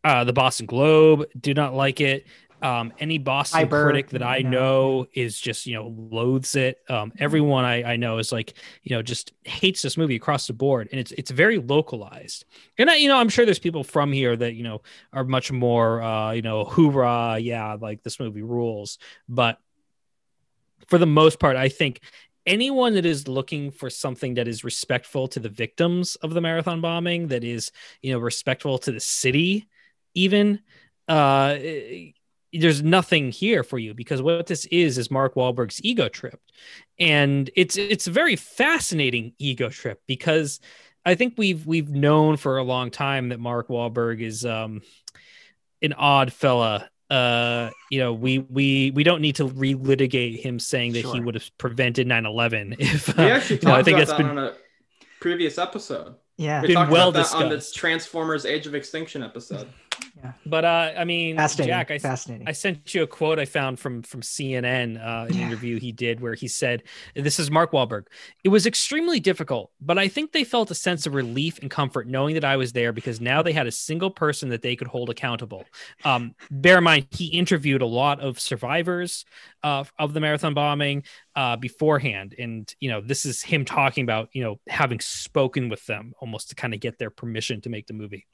[0.04, 2.26] uh the boston globe did not like it
[2.62, 4.50] um any boston Fiber, critic that i know.
[4.50, 6.78] know is just you know loathes it.
[6.88, 10.52] Um everyone i i know is like you know just hates this movie across the
[10.52, 10.88] board.
[10.90, 12.44] And it's it's very localized.
[12.78, 15.50] And i you know i'm sure there's people from here that you know are much
[15.52, 18.98] more uh you know hoorah yeah like this movie rules.
[19.28, 19.58] But
[20.86, 22.00] for the most part, I think
[22.46, 26.80] anyone that is looking for something that is respectful to the victims of the marathon
[26.80, 27.70] bombing, that is,
[28.02, 29.68] you know, respectful to the city,
[30.14, 30.60] even,
[31.06, 31.56] uh,
[32.52, 36.40] there's nothing here for you because what this is is Mark Wahlberg's ego trip,
[36.98, 40.60] and it's it's a very fascinating ego trip because
[41.04, 44.82] I think we've we've known for a long time that Mark Wahlberg is um,
[45.82, 50.92] an odd fella uh you know we we we don't need to relitigate him saying
[50.92, 54.10] that he would have prevented 9-11 if uh, We actually no, I think about that's
[54.10, 54.54] that been- on a
[55.20, 56.14] previous episode.
[56.36, 56.62] Yeah.
[56.62, 57.70] We Been talked well about that on the.
[57.74, 59.68] Transformers Age of Extinction episode.
[60.46, 61.70] But uh i mean Fascinating.
[61.70, 62.46] jack I, fascinating.
[62.46, 65.46] I sent you a quote I found from from CNN, uh, an Yeah.
[65.46, 66.82] interview he did where he said,
[67.14, 68.06] "This is Mark Wahlberg.
[68.42, 72.08] It was extremely difficult, but I think they felt a sense of relief and comfort
[72.08, 74.88] knowing that I was there because now they had a single person that they could
[74.88, 75.68] hold accountable."
[76.04, 79.24] Um, bear in mind, he interviewed a lot of survivors
[79.62, 81.04] uh, of the marathon bombing
[81.36, 85.84] uh, beforehand, and you know, this is him talking about you know having spoken with
[85.86, 88.26] them almost to kind of get their permission to make the movie.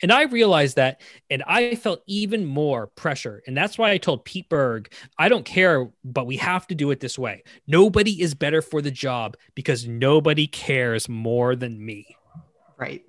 [0.00, 3.42] And I realized that, and I felt even more pressure.
[3.46, 6.90] And that's why I told Pete Berg, I don't care, but we have to do
[6.90, 7.42] it this way.
[7.66, 12.16] Nobody is better for the job because nobody cares more than me.
[12.76, 13.04] right.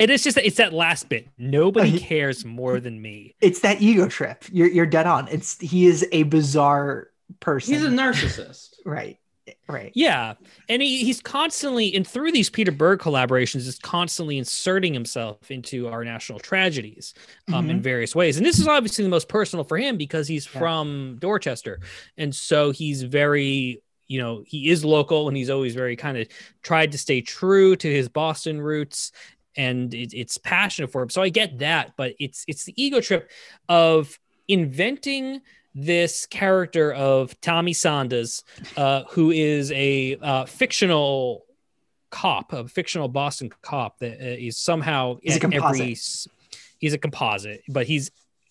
[0.00, 1.28] And it's just it's that last bit.
[1.36, 3.34] Nobody cares more than me.
[3.40, 4.44] It's that ego trip.
[4.50, 5.28] You're you're dead on.
[5.28, 7.08] It's he is a bizarre
[7.40, 7.74] person.
[7.74, 8.70] He's a narcissist.
[8.86, 9.18] right.
[9.68, 9.90] Right.
[9.94, 10.34] Yeah.
[10.68, 15.88] And he, he's constantly, and through these Peter Berg collaborations, is constantly inserting himself into
[15.88, 17.14] our national tragedies
[17.52, 18.36] um, in various ways.
[18.36, 20.60] And this is obviously the most personal for him because he's Yeah.
[20.60, 21.80] from Dorchester.
[22.16, 26.28] And so he's very, you know, he is local and he's always very kind of
[26.62, 29.10] tried to stay true to his Boston roots.
[29.56, 31.10] And it, it's passionate for him.
[31.10, 33.30] So I get that, but it's it's the ego trip
[33.68, 35.40] of inventing
[35.74, 38.44] this character of Tommy Saunders,
[38.76, 41.44] uh, who is a uh, fictional
[42.10, 45.96] cop, a fictional Boston cop that uh, is somehow He's at every
[46.78, 48.10] he's a composite, but he's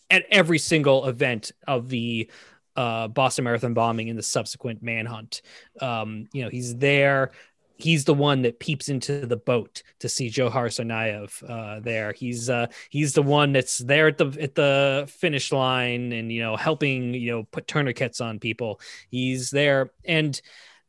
[0.09, 2.29] at every single event of the
[2.75, 5.41] uh, Boston Marathon bombing and the subsequent manhunt.
[5.79, 7.31] Um, you know, he's there.
[7.77, 12.13] He's the one that peeps into the boat to see Dzhokhar Tsarnaev uh, there.
[12.13, 16.41] He's uh, he's the one that's there at the at the finish line and you
[16.41, 18.79] know helping you know put tourniquets on people.
[19.09, 20.39] He's there and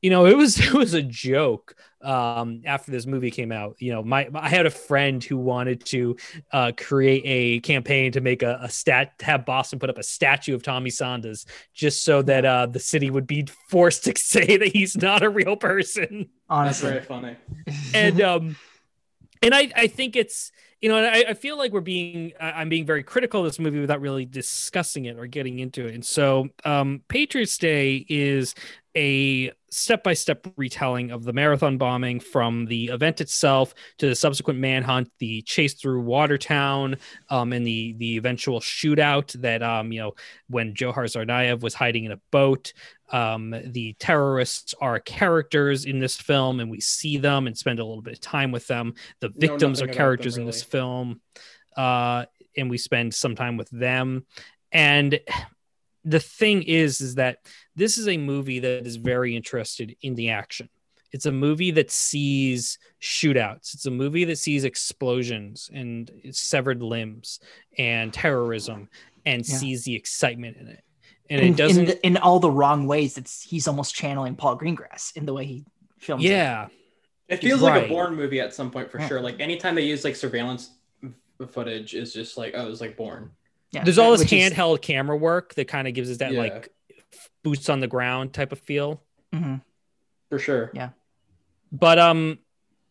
[0.03, 3.93] you know it was it was a joke um after this movie came out you
[3.93, 6.17] know my i had a friend who wanted to
[6.53, 10.55] uh create a campaign to make a, a stat have boston put up a statue
[10.55, 14.69] of tommy saunders just so that uh the city would be forced to say that
[14.69, 16.91] he's not a real person That's Honestly.
[16.91, 17.37] very funny.
[17.95, 18.57] and um
[19.43, 22.69] and i i think it's you know I, I feel like we're being I- i'm
[22.69, 26.05] being very critical of this movie without really discussing it or getting into it and
[26.05, 28.55] so um patriots day is
[28.97, 35.11] a step-by-step retelling of the marathon bombing from the event itself to the subsequent manhunt
[35.19, 36.97] the chase through watertown
[37.31, 40.13] um, and the the eventual shootout that um you know
[40.49, 42.73] when dzhokhar tsarnaev was hiding in a boat.
[43.11, 47.85] Um, the terrorists are characters in this film and we see them and spend a
[47.85, 48.95] little bit of time with them.
[49.21, 51.21] The victims are characters them, in this film
[51.77, 52.25] uh,
[52.57, 54.27] and we spend some time with them.
[54.71, 55.21] And
[56.05, 57.39] the thing is is that
[57.77, 60.69] this is a movie that is very interested in the action
[61.13, 67.39] it's a movie that sees shootouts it's a movie that sees explosions and severed limbs
[67.79, 68.89] and terrorism
[69.25, 69.57] and Yeah.
[69.57, 70.83] sees the excitement in it
[71.31, 73.17] and in, it doesn't in, the- in all the wrong ways.
[73.17, 75.65] It's he's almost channeling Paul Greengrass in the way he
[75.99, 76.25] films.
[76.25, 76.67] yeah
[77.29, 79.09] It feels like a Bourne movie at some point for Yeah.
[79.09, 79.21] sure.
[79.21, 80.71] Like anytime they use like surveillance
[81.51, 83.31] footage, is just like oh, it's like Bourne.
[83.73, 83.85] Yeah.
[83.85, 86.41] there's all this which is- handheld camera work that kind of gives us that Yeah.
[86.41, 86.69] like
[87.43, 89.03] boots on the ground type of feel
[89.35, 89.63] Mhm.
[90.31, 90.71] For sure.
[90.75, 90.91] Yeah.
[91.73, 92.39] but um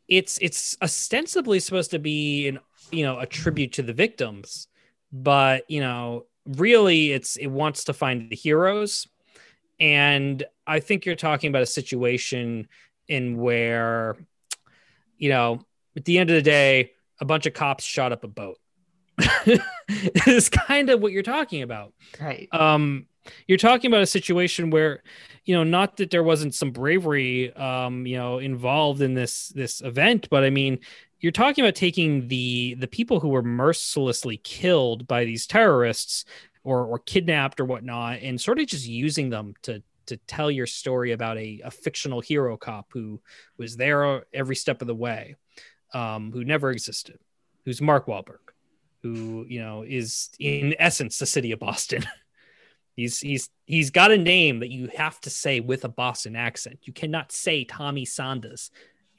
[0.07, 2.59] it's it's ostensibly supposed to be an
[2.91, 4.67] you know a tribute to the victims
[5.13, 9.07] but you know really it's it wants to find the heroes
[9.79, 12.67] and i think you're talking about a situation
[13.07, 14.17] in where
[15.17, 15.63] you know
[15.95, 18.57] at the end of the day a bunch of cops shot up a boat
[20.27, 22.47] is kind of what you're talking about right.
[22.51, 23.05] um
[23.47, 25.03] you're talking about a situation where
[25.45, 29.81] you know not that there wasn't some bravery um you know involved in this this
[29.81, 30.79] event but i mean
[31.19, 36.25] you're talking about taking the the people who were mercilessly killed by these terrorists
[36.63, 40.65] or or kidnapped or whatnot and sort of just using them to to tell your
[40.65, 43.21] story about a, a fictional hero cop who
[43.57, 45.35] was there every step of the way
[45.93, 47.19] um who never existed
[47.65, 48.39] who's mark Wahlberg,
[49.01, 52.03] who you know is in essence the city of boston
[52.95, 56.79] He's he's he's got a name that you have to say with a Boston accent.
[56.83, 58.69] You cannot say Tommy Saunders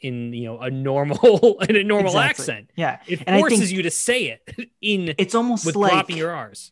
[0.00, 2.42] in you know a normal in a normal Exactly.
[2.42, 2.70] accent.
[2.76, 2.98] Yeah.
[3.06, 6.70] It And forces you to say it in It's almost with like dropping your R's.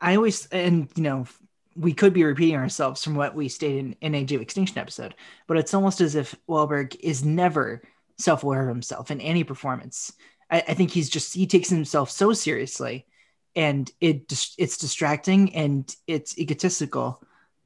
[0.00, 1.26] I always and you know
[1.74, 5.14] we could be repeating ourselves from what we stated in, in Age of Extinction episode,
[5.46, 7.82] but it's almost as if Wahlberg is never
[8.18, 10.12] self-aware of himself in any performance.
[10.50, 13.06] I, I think he's just he takes himself so seriously,
[13.54, 17.22] and it it's distracting and it's egotistical.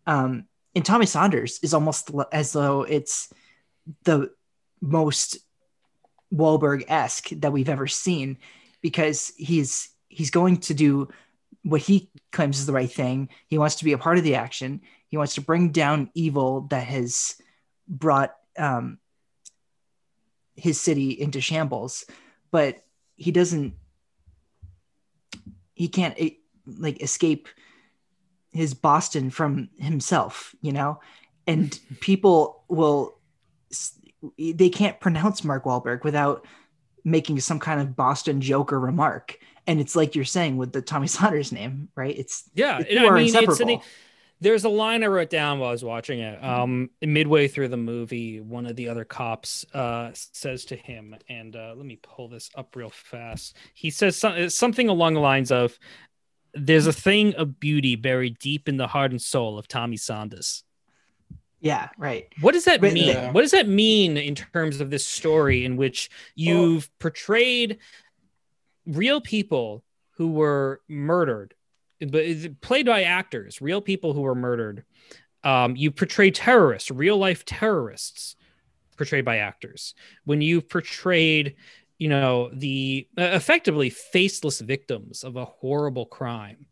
[0.07, 3.33] Um, and Tommy Saunders is almost as though it's
[4.05, 4.31] the
[4.81, 5.39] most
[6.33, 8.39] Wahlberg esque that we've ever seen
[8.81, 11.09] because he's he's going to do
[11.63, 13.29] what he claims is the right thing.
[13.49, 14.81] He wants to be a part of the action.
[15.09, 17.37] He wants to bring down evil that has
[17.87, 18.99] brought um,
[20.55, 22.05] his city into shambles,
[22.51, 22.83] but
[23.17, 23.75] he doesn't.
[25.75, 26.31] He can't eh,
[26.67, 27.49] like escape
[28.53, 31.01] his Boston from himself, you know,
[31.47, 33.19] and people will
[34.39, 36.47] they can't pronounce Mark Wahlberg without
[37.05, 39.39] making some kind of Boston joke or remark.
[39.67, 42.17] And it's like you're saying with the Tommy Saunders name, right?
[42.17, 43.83] It's Yeah, two I mean, it's an, inseparable.
[44.41, 46.43] There's a line I wrote down while I was watching it.
[46.43, 51.55] Um, midway through the movie, one of the other cops uh, says to him, and
[51.55, 53.57] uh, let me pull this up real fast.
[53.75, 55.79] He says some, something along the lines of,
[56.55, 60.65] "There's a thing of beauty buried deep in the heart and soul of Tommy Saunders."
[61.61, 62.27] yeah, right.
[62.41, 62.97] What does that mean?
[62.97, 63.33] Yeah.
[63.33, 67.79] What does that mean in terms of this story in which you've portrayed
[68.87, 71.55] real people who were murdered,
[72.01, 74.85] but it's played by actors, real people who were murdered?
[75.43, 78.37] Um, you portray terrorists, real life terrorists,
[78.97, 79.95] portrayed by actors.
[80.25, 81.57] When you've portrayed,
[81.99, 86.67] you know, the uh, effectively faceless victims of a horrible crime,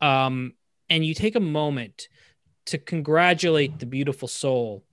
[0.00, 0.54] um,
[0.88, 2.08] and you take a moment
[2.66, 4.84] to congratulate the beautiful soul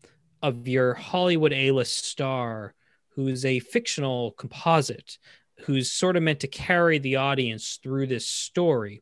[0.41, 2.73] of your Hollywood A-list star
[3.09, 5.17] who is a fictional composite
[5.61, 9.01] who's sort of meant to carry the audience through this story.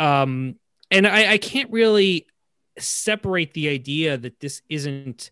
[0.00, 0.56] Um,
[0.90, 2.26] and I, I can't really
[2.78, 5.30] separate the idea that this isn't,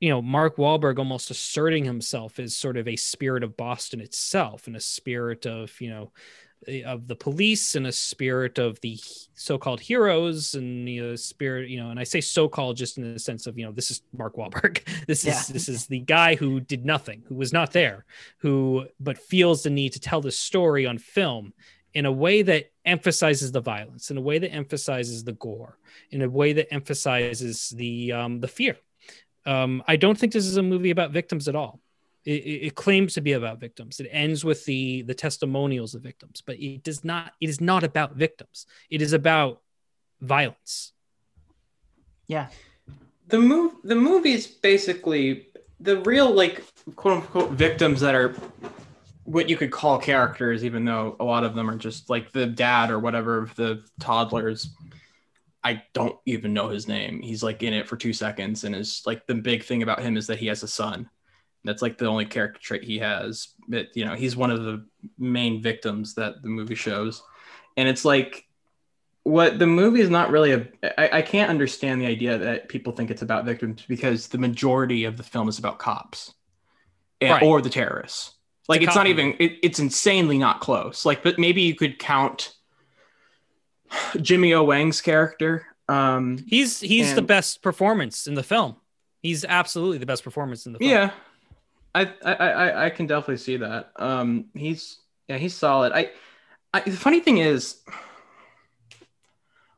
[0.00, 4.66] you know, Mark Wahlberg almost asserting himself as sort of a spirit of Boston itself
[4.66, 6.12] and a spirit of, you know,
[6.84, 8.98] of the police and a spirit of the
[9.34, 13.18] so-called heroes and you know spirit you know and i say so-called just in the
[13.18, 14.80] sense of you know this is mark Wahlberg.
[15.06, 18.04] this is this is the guy who did nothing who was not there
[18.38, 21.52] who but feels the need to tell this story on film
[21.94, 25.78] in a way that emphasizes the violence in a way that emphasizes the gore
[26.10, 28.76] in a way that emphasizes the um the fear
[29.46, 31.80] um i don't think this is a movie about victims at all
[32.24, 33.98] it, it it claims to be about victims.
[33.98, 37.32] It ends with the the testimonials of victims, but it does not.
[37.40, 38.66] It is not about victims.
[38.90, 39.60] It is about
[40.20, 40.92] violence.
[42.28, 42.48] Yeah.
[43.28, 45.48] the move the movie's basically
[45.80, 46.62] the real like
[46.96, 48.34] quote unquote victims that are
[49.24, 52.46] what you could call characters even though a lot of them are just like the
[52.46, 54.70] dad or whatever of the toddlers.
[55.64, 57.22] I don't even know his name.
[57.22, 60.16] He's like in it for two seconds and is like the big thing about him
[60.16, 61.08] is that he has a son.
[61.64, 63.48] That's like the only character trait he has.
[63.68, 64.84] But you know he's one of the
[65.18, 67.22] main victims that the movie shows.
[67.76, 68.44] And it's like
[69.22, 70.66] what the movie is not really a
[71.00, 75.04] I, I can't understand the idea that people think it's about victims because the majority
[75.04, 76.34] of the film is about cops
[77.20, 77.42] and, Right.
[77.44, 78.34] or the terrorists
[78.68, 81.04] like it's, not even it, it's insanely not close.
[81.04, 82.54] Like but maybe you could count
[84.20, 84.70] Jimmy O.
[84.70, 88.76] Yang's character um He's he's the best performance in the film.
[89.20, 90.90] He's absolutely the best performance in the film.
[90.90, 91.10] yeah.
[91.94, 93.92] I, I i i can definitely see that.
[93.96, 94.98] Um he's
[95.28, 95.92] yeah he's solid.
[95.92, 96.10] I,
[96.72, 97.82] I the funny thing is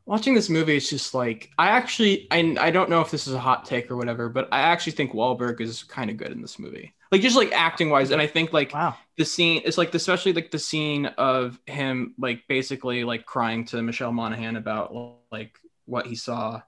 [0.07, 3.35] watching this movie it's just like i actually I, I don't know if this is
[3.35, 6.43] a hot take or whatever but i actually think Wahlberg is kind of good in
[6.43, 8.97] this movie like just like acting wise and i think like Wow.
[9.17, 13.83] the scene it's like especially like the scene of him like basically like crying to
[13.83, 14.95] michelle monaghan about
[15.31, 16.63] like what he saw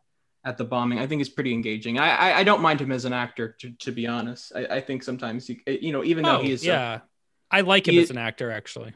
[0.44, 3.05] at the bombing i think is pretty engaging i i, I don't mind him as
[3.05, 6.38] an actor to, to be honest I, I think sometimes he, you know even though
[6.38, 7.01] Oh, he is yeah.
[7.51, 8.92] I like him he- as an actor actually.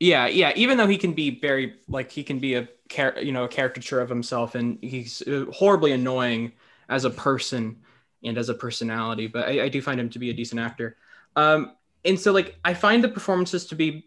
[0.00, 3.32] yeah yeah even though he can be very like he can be a char- you
[3.32, 6.52] know a caricature of himself and he's uh, horribly annoying
[6.88, 7.76] as a person
[8.24, 10.96] and as a personality but i, I do find him to be a decent actor.
[11.36, 11.72] Um
[12.04, 14.06] and so like i find the performances to be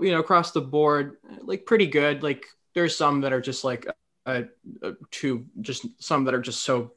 [0.00, 2.22] you know across the board like pretty good.
[2.22, 3.86] Like there's some that are just like
[4.24, 4.42] uh,
[4.82, 6.92] uh too just some that are just so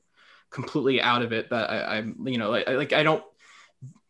[0.51, 3.23] completely out of it that i i'm you know like, I- like i don't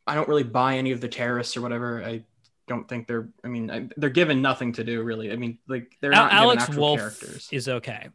[0.05, 2.03] i don't really buy any of the terrorists or whatever.
[2.03, 2.24] I
[2.68, 5.32] don't think they're i mean I, they're given nothing to do really.
[5.32, 7.49] I mean like they're Al- not given Alex actual Wolff characters.
[7.51, 8.09] is okay.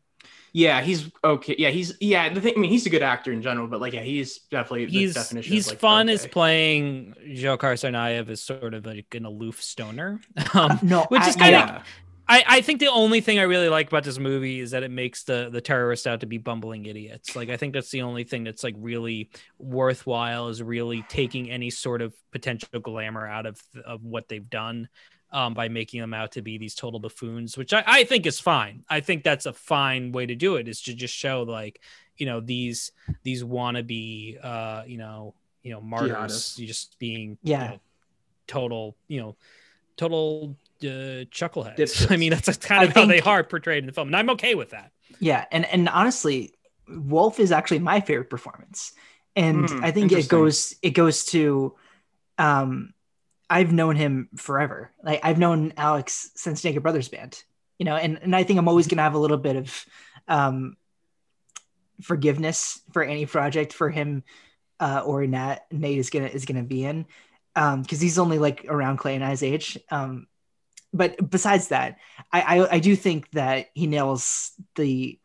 [0.53, 3.41] Yeah he's okay yeah he's yeah the thing i mean he's a good actor in
[3.43, 6.15] general but like yeah he's definitely the He's definition he's of, like, fun okay.
[6.15, 10.21] as playing Joe Tsarnaev as sort of like an aloof stoner.
[10.55, 11.83] Um, No, Which I- is kinda- yeah
[12.29, 14.91] I, I think the only thing I really like about this movie is that it
[14.93, 17.35] makes the the terrorists out to be bumbling idiots.
[17.35, 21.71] Like I think that's the only thing that's like really worthwhile is really taking any
[21.71, 24.89] sort of potential glamour out of of what they've done
[25.33, 28.41] um, by making them out to be these total buffoons, which I, I think is
[28.41, 28.85] fine.
[28.89, 31.81] I think that's a fine way to do it is to just show like
[32.17, 36.67] you know these these wannabe uh, you know you know martyrs Jihadists.
[36.67, 37.63] just being Yeah.
[37.63, 37.81] you know,
[38.47, 39.37] total you know
[39.97, 41.77] total uh, chuckleheads.
[41.77, 42.11] Dipshits.
[42.11, 44.31] I mean, that's kind I of how they are portrayed in the film, and I'm
[44.31, 44.93] okay with that.
[45.19, 46.55] Yeah, and and honestly,
[46.89, 48.93] Wolff is actually my favorite performance,
[49.37, 51.75] and Hmm, I think it goes it goes to,
[52.39, 52.95] um,
[53.51, 54.93] I've known him forever.
[55.03, 57.43] Like I've known Alex since Naked Brothers Band,
[57.79, 59.85] you know, and and I think I'm always gonna have a little bit of,
[60.29, 60.77] um,
[62.01, 64.23] forgiveness for any project for him,
[64.79, 67.07] uh, or Nat Nate is gonna is gonna be in,
[67.57, 70.29] um, because he's only like around Clay and I's age, um.
[70.93, 71.99] But besides that,
[72.33, 75.21] I, I I do think that he nails the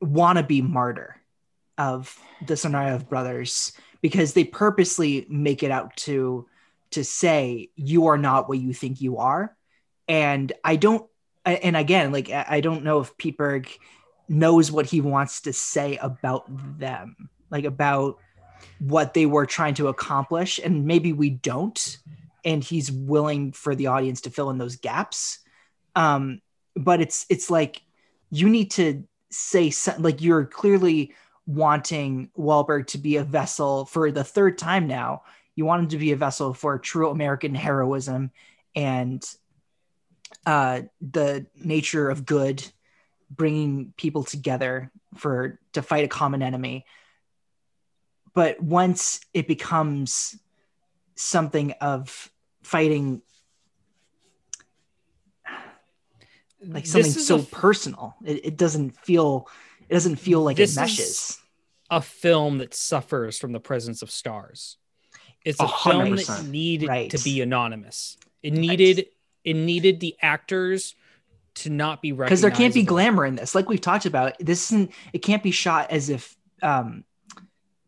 [0.00, 1.16] wannabe martyr
[1.76, 2.16] of
[2.46, 3.72] the Tsarnaev brothers
[4.02, 6.46] because they purposely make it out to
[6.92, 9.56] to say you are not what you think you are,
[10.06, 11.08] and I don't.
[11.44, 13.70] And again, like I don't know if Pete Berg
[14.28, 16.44] knows what he wants to say about
[16.78, 18.18] them, like about
[18.78, 21.98] what they were trying to accomplish, and maybe we don't.
[22.44, 25.38] And he's willing for the audience to fill in those gaps.
[25.96, 26.40] Um
[26.76, 27.82] but it's it's like
[28.30, 31.14] you need to say something like you're clearly
[31.46, 35.22] wanting Wahlberg to be a vessel for the third time now
[35.58, 38.30] you want him to be a vessel for true American heroism
[38.76, 39.24] and
[40.46, 42.64] uh the nature of good
[43.28, 46.86] bringing people together for to fight a common enemy
[48.34, 50.38] but once it becomes
[51.16, 52.30] something of
[52.62, 53.20] fighting
[56.64, 59.48] like something so f- personal it, it doesn't feel
[59.88, 61.38] it doesn't feel like This it meshes
[61.90, 64.76] a film that suffers from the presence of stars.
[65.48, 67.10] It's A a, hundred film that needed Right.
[67.10, 68.16] to be anonymous.
[68.42, 69.06] It needed
[69.44, 70.94] it needed the actors
[71.54, 72.26] to not be right.
[72.26, 75.42] because there can't be glamour in this like we've talked about this isn't it can't
[75.42, 77.02] be shot as if um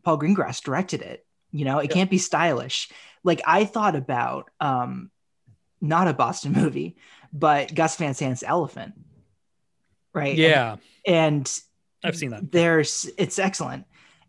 [0.03, 1.93] paul greengrass directed it you know it Yeah.
[1.95, 2.89] can't be stylish
[3.23, 5.09] like i thought about um
[5.79, 6.97] not a boston movie
[7.31, 8.93] but gus van sant's elephant
[10.13, 11.49] right Yeah, and
[12.03, 12.51] I've seen that.
[12.51, 13.85] there's it's excellent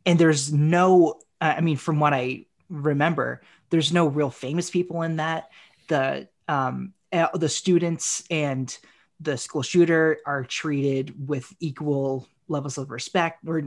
[0.06, 5.16] and there's no i mean from what i remember there's no real famous people in
[5.16, 5.50] that.
[5.88, 8.76] The um uh, the students and
[9.20, 13.62] the school shooter are treated with equal levels of respect or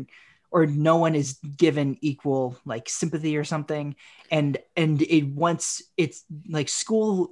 [0.52, 3.96] or no one is given equal like sympathy or something.
[4.32, 7.32] And and it once it's like school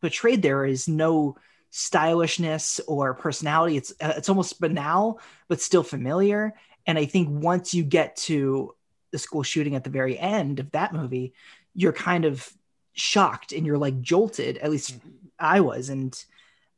[0.00, 1.36] portrayed there is no
[1.70, 3.76] stylishness or personality.
[3.76, 6.54] It's uh, it's almost banal but still familiar.
[6.86, 8.74] And i think once you get to
[9.10, 11.32] the school shooting at the very end of that movie
[11.74, 12.52] you're kind of
[12.92, 14.96] shocked and you're like jolted at least
[15.38, 16.24] i was and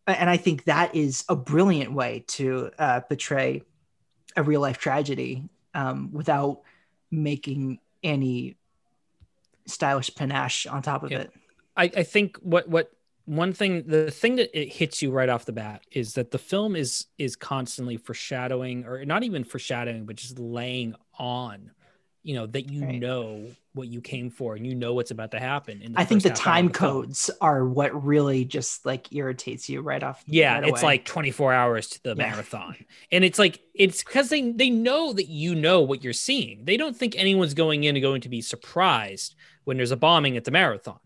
[0.06, 3.62] and I think that is a brilliant way to uh, portray
[4.36, 6.62] a real life tragedy um, without
[7.10, 8.56] making any
[9.66, 11.18] stylish panache on top of Yeah.
[11.20, 11.32] it.
[11.76, 12.90] I, I think what what
[13.26, 16.38] one thing the thing that it hits you right off the bat is that the
[16.38, 21.70] film is is constantly foreshadowing or not even foreshadowing but just laying on
[22.22, 23.00] you know that you Right.
[23.00, 26.30] know what you came for and you know what's about to happen I think the
[26.30, 26.92] first half hour time the film.
[27.04, 30.22] codes are what really just like irritates you right off.
[30.26, 30.82] yeah right it's away.
[30.82, 32.30] like 24 hours to the Yeah.
[32.30, 32.76] marathon
[33.10, 36.76] and it's like it's because they they know that you know what you're seeing they
[36.76, 40.44] don't think anyone's going in and going to be surprised when there's a bombing at
[40.44, 41.00] the marathon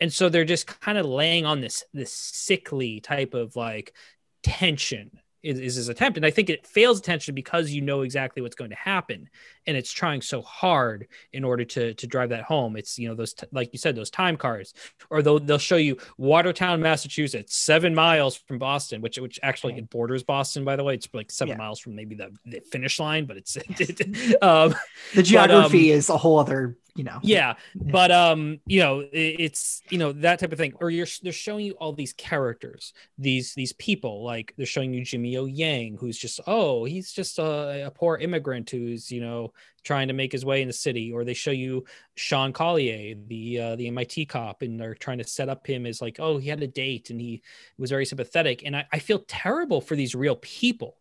[0.00, 3.94] and so they're just kind of laying on this this sickly type of like
[4.42, 5.10] tension
[5.48, 6.16] is, is his attempt.
[6.18, 9.28] And i think it fails attention because you know exactly what's going to happen.
[9.66, 12.76] And it's trying so hard in order to to drive that home.
[12.76, 14.74] It's you know those t- like you said those time cards
[15.10, 19.90] or they'll they'll show you watertown massachusetts seven miles from boston which which actually it
[19.90, 20.94] borders boston by the way.
[20.94, 21.58] It's like seven Yeah.
[21.64, 23.56] miles from maybe the, the finish line but it's
[24.42, 24.74] um
[25.14, 27.18] the geography um, is a whole other, you know.
[27.22, 30.72] yeah but um you know i- it's you know that type of thing.
[30.80, 35.04] Or you're they're showing you all these characters these these people like they're showing you
[35.04, 39.52] jimmy yang who's just oh he's just a, a poor immigrant who's you know
[39.84, 41.84] trying to make his way in the city or they show you
[42.16, 46.00] sean collier the uh, the mit cop and they're trying to set up him as
[46.02, 47.42] like oh he had a date and he
[47.78, 50.96] was very sympathetic and i, I feel terrible for these real people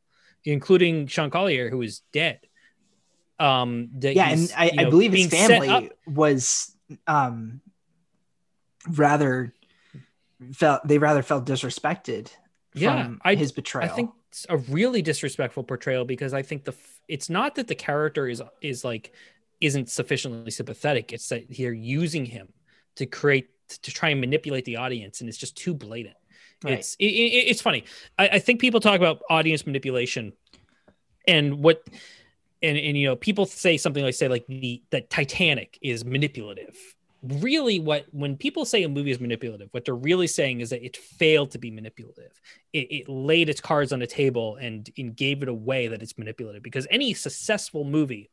[0.46, 2.40] including sean collier who is dead
[3.40, 6.76] um that yeah, and I, you I believe his being set up- family was
[7.06, 7.62] um
[8.90, 9.54] rather
[10.54, 12.30] felt they rather felt disrespected
[12.74, 13.96] Yeah, from I- his I betrayal.
[13.96, 16.74] think it's a really disrespectful portrayal because I think the
[17.08, 19.14] it's not that the character is is like
[19.62, 21.14] isn't sufficiently sympathetic.
[21.14, 22.50] It's that they're using him
[22.98, 23.50] to create
[23.84, 26.16] to try and manipulate the audience, and it's just too blatant.
[26.64, 26.80] Right.
[26.80, 27.86] It's it, it- it's funny.
[28.18, 30.34] I, I think people talk about audience manipulation,
[31.28, 31.84] and what
[32.62, 36.76] and and you know people say something like say like the that Titanic is manipulative.
[37.24, 40.86] Really, what when people say a movie is manipulative, what they're really saying is that
[40.86, 42.40] it failed to be manipulative.
[42.74, 46.18] It, it laid its cards on the table and, and gave it away that it's
[46.18, 48.30] manipulative because any successful movie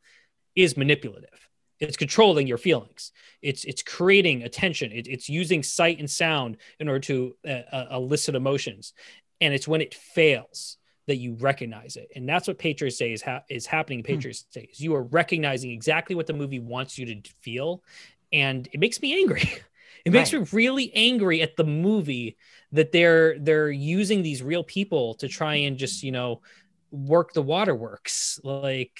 [0.55, 1.49] is manipulative.
[1.79, 3.11] It's controlling your feelings.
[3.41, 4.91] It's it's creating attention.
[4.91, 8.93] It, it's using sight and sound in order to uh, uh, elicit emotions,
[9.41, 10.77] and it's when it fails
[11.07, 12.09] that you recognize it.
[12.15, 13.99] And that's what Patriots Day is ha- is happening.
[13.99, 14.11] In Hmm.
[14.13, 17.83] Patriots Day is you are recognizing exactly what the movie wants you to feel,
[18.31, 19.49] and it makes me angry.
[20.05, 20.41] It makes Right.
[20.43, 22.37] me really angry at the movie
[22.71, 26.41] that they're they're using these real people to try and just you know
[26.91, 28.99] work the waterworks like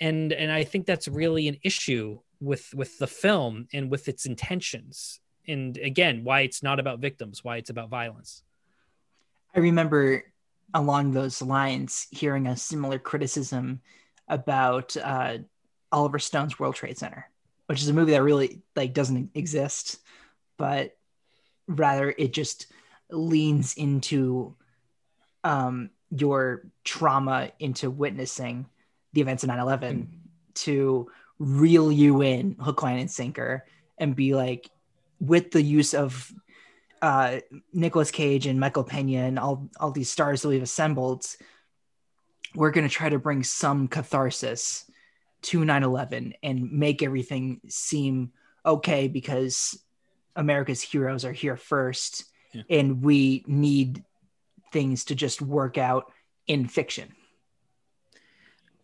[0.00, 4.26] and and i think that's really an issue with with the film and with its
[4.26, 8.44] intentions and again why it's not about victims why it's about violence
[9.56, 10.22] I remember
[10.72, 13.80] along those lines hearing a similar criticism
[14.28, 15.38] about uh,
[15.90, 17.28] Oliver Stone's World Trade Center,
[17.68, 19.98] which is a movie that really like doesn't exist,
[20.56, 20.96] but
[21.66, 22.66] rather it just
[23.10, 24.56] leans into
[25.44, 28.64] um, your trauma into witnessing
[29.12, 30.06] the events of 9-11
[30.54, 33.66] to reel you in hook line and sinker
[33.98, 34.70] and be like
[35.20, 36.32] with the use of
[37.02, 37.38] uh
[37.72, 41.26] Nicolas Cage and Michael Pena and all all these stars that we've assembled,
[42.54, 44.90] we're going to try to bring some catharsis
[45.42, 48.32] to 9/11 and make everything seem
[48.66, 49.78] okay because
[50.36, 52.62] America's heroes are here first Yeah.
[52.70, 54.04] and we need
[54.72, 56.12] things to just work out
[56.46, 57.14] in fiction.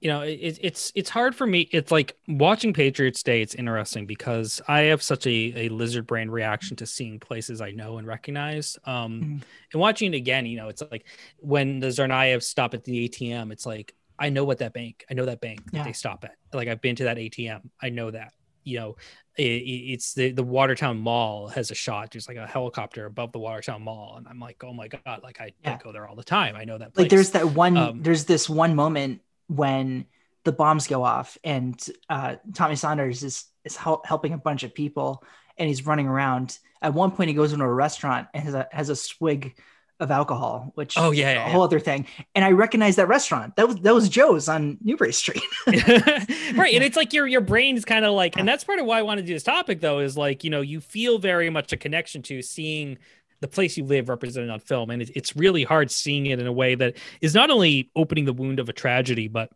[0.00, 4.04] you know it, it's it's hard for me it's like watching patriots day it's interesting
[4.06, 8.06] because i have such a, a lizard brain reaction to seeing places i know and
[8.06, 9.42] recognize um Mhm.
[9.72, 11.06] and watching it again you know it's like
[11.38, 15.14] when the Tsarnaevs stop at the atm it's like i know what that bank i
[15.14, 15.84] know that bank that Yeah.
[15.84, 18.96] they stop at like i've been to that atm i know that you know
[19.36, 23.32] it, it- it's the the watertown mall has a shot there's like a helicopter above
[23.32, 25.78] the watertown mall and i'm like oh my god like i, I Yeah.
[25.82, 27.04] go there all the time i know that place.
[27.04, 30.06] like there's that one Um, there's this one moment when
[30.44, 34.74] the bombs go off and uh, tommy saunders is is hel- helping a bunch of
[34.74, 35.22] people
[35.58, 38.68] and he's running around at one point he goes into a restaurant and has a
[38.72, 39.56] has a swig
[40.04, 42.06] of alcohol which Oh, yeah, yeah, a whole other thing.
[42.34, 43.56] And i recognize that restaurant.
[43.56, 45.42] That was that was joe's on newbury street.
[45.66, 48.98] Right and it's like your your brain's kind of like and that's part of why
[48.98, 51.72] i want to do this topic though is like you know you feel very much
[51.72, 52.98] a connection to seeing
[53.40, 56.46] the place you live represented on film and it, it's really hard seeing it in
[56.46, 59.50] a way that is not only opening the wound of a tragedy but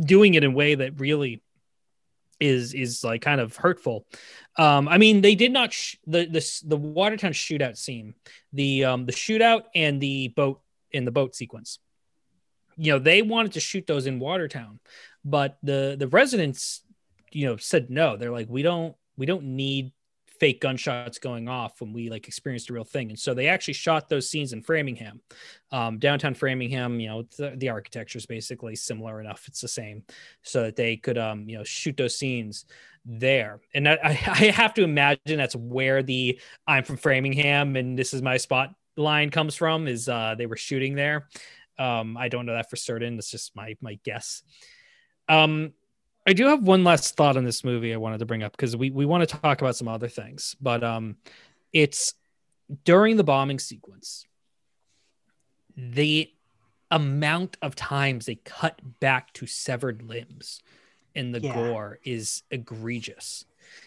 [0.00, 1.40] doing it in a way that really
[2.42, 4.04] is is like kind of hurtful.
[4.58, 8.14] Um, I mean, they did not sh- the the the Watertown shootout scene,
[8.52, 11.78] the um the shootout and the boat in the boat sequence.
[12.76, 14.80] You know, they wanted to shoot those in Watertown,
[15.24, 16.82] but the the residents,
[17.30, 18.16] you know, said no.
[18.16, 19.92] They're like, we don't we don't need
[20.42, 23.10] fake gunshots going off when we like experienced a real thing.
[23.10, 25.20] And so they actually shot those scenes in Framingham,
[25.70, 26.98] um, downtown Framingham.
[26.98, 30.02] You know, the, the architecture is basically similar enough; it's the same,
[30.42, 32.64] so that they could, um, you know, shoot those scenes
[33.04, 33.60] there.
[33.72, 38.20] And I, I have to imagine that's where the "I'm from Framingham and this is
[38.20, 39.86] my spot" line comes from.
[39.86, 41.28] Is uh, they were shooting there.
[41.78, 43.16] Um, I don't know that for certain.
[43.16, 44.42] It's just my my guess.
[45.28, 45.74] Um,
[46.26, 48.76] I do have one last thought on this movie I wanted to bring up because
[48.76, 51.16] we, we want to talk about some other things, but um,
[51.72, 52.14] it's
[52.84, 54.24] during the bombing sequence,
[55.76, 56.30] the
[56.90, 60.62] amount of times they cut back to severed limbs
[61.14, 61.54] in the Yeah.
[61.54, 63.44] gore is egregious.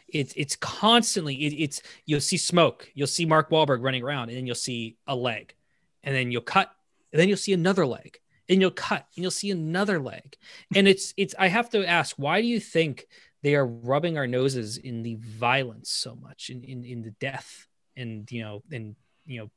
[0.08, 4.38] It's it's constantly it, it's you'll see smoke, you'll see Mark Wahlberg running around, and
[4.38, 5.54] then you'll see a leg,
[6.04, 6.72] and then you'll cut,
[7.14, 8.20] and then you'll see another leg,
[8.50, 10.38] and you'll cut, and you'll see another leg,
[10.76, 13.08] and it's it's I have to ask, why do you think
[13.44, 17.68] they are rubbing our noses in the violence so much, in in, in the death,
[17.96, 19.50] and you know, and you know,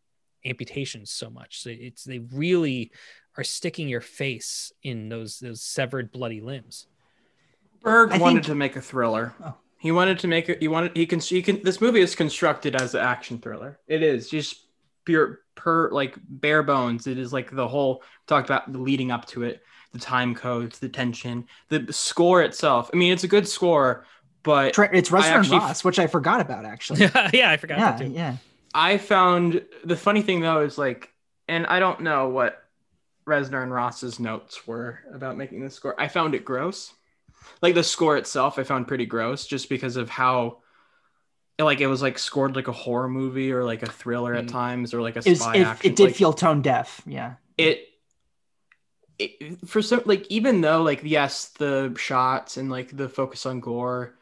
[0.44, 1.60] amputations so much?
[1.62, 2.92] So it's they really
[3.36, 6.86] are sticking your face in those those severed bloody limbs.
[7.82, 9.34] Berg I wanted think- to make a thriller.
[9.44, 9.54] Oh.
[9.80, 10.60] He wanted to make it.
[10.60, 10.96] He wanted.
[10.96, 11.20] He can.
[11.20, 11.62] He can.
[11.62, 13.78] This movie is constructed as an action thriller.
[13.86, 14.56] It is just
[15.04, 17.06] pure, per like bare bones.
[17.06, 20.78] It is like the whole talked about the leading up to it, the time codes,
[20.78, 22.90] the tension, the score itself.
[22.94, 24.06] I mean, it's a good score,
[24.42, 27.00] but Tra- It's Reznor and Ross, which I forgot about actually.
[27.34, 28.12] yeah, I forgot yeah, that too.
[28.12, 28.36] yeah.
[28.72, 31.12] I found the funny thing though is like,
[31.48, 32.62] and I don't know what
[33.26, 36.00] Reznor and Ross's notes were about making the score.
[36.00, 36.92] I found it gross.
[37.60, 40.58] Like the score itself, I found pretty gross just because of how,
[41.64, 44.52] like, it was like scored like a horror movie or like a thriller at Mm.
[44.52, 45.90] times or like a It, was, spy it, action.
[45.90, 47.02] it did like, feel tone deaf.
[47.06, 47.34] Yeah.
[47.56, 47.84] it,
[49.18, 53.58] it for some like even though like yes the shots and like the focus on
[53.60, 54.14] gore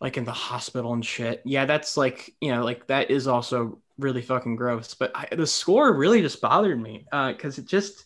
[0.00, 3.78] like in the hospital and shit yeah that's like you know like that is also
[3.98, 8.04] really fucking gross but I, the score really just bothered me uh because it just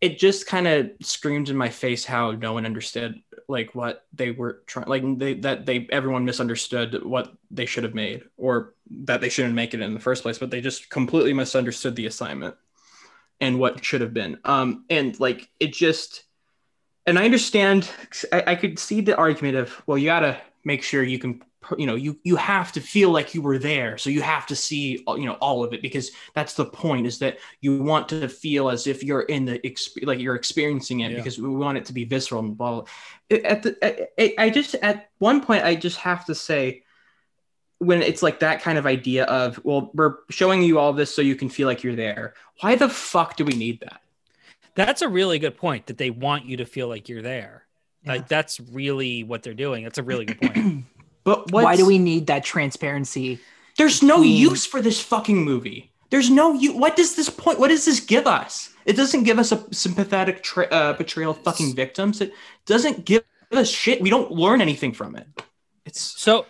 [0.00, 4.30] it just kind of screamed in my face how no one understood like what they
[4.30, 9.20] were trying like they that they everyone misunderstood what they should have made or that
[9.20, 12.54] they shouldn't make it in the first place but they just completely misunderstood the assignment
[13.40, 14.38] and what should have been.
[14.44, 16.24] Um and like it just
[17.06, 17.90] and i understand
[18.32, 21.42] I, I could see the argument of well you gotta make sure you can
[21.76, 24.56] you know you you have to feel like you were there so you have to
[24.56, 28.08] see uh, you know all of it because that's the point is that you want
[28.08, 31.16] to feel as if you're in the exp- like you're experiencing it Yeah.
[31.18, 33.38] because we want it to be visceral and blah, blah.
[33.44, 33.76] at the
[34.18, 36.82] I, I just at one point i just have to say
[37.78, 41.22] when it's like that kind of idea of well we're showing you all this so
[41.22, 44.00] you can feel like you're there why the fuck do we need that
[44.74, 47.64] That's a really good point that they want you to feel like you're there.
[48.04, 48.12] Yeah.
[48.12, 49.82] Like that's really what they're doing.
[49.82, 50.84] That's a really good point.
[51.28, 53.38] but Why do we need that transparency?
[53.76, 55.90] there's no between- use for this fucking movie.
[56.10, 58.70] There's no you what does this point what does this give us?
[58.86, 62.20] It doesn't give us a sympathetic tra- uh, portrayal of fucking victims.
[62.22, 62.32] It
[62.64, 63.22] doesn't give
[63.52, 64.00] us shit.
[64.00, 65.26] We don't learn anything from it.
[65.84, 66.46] It's So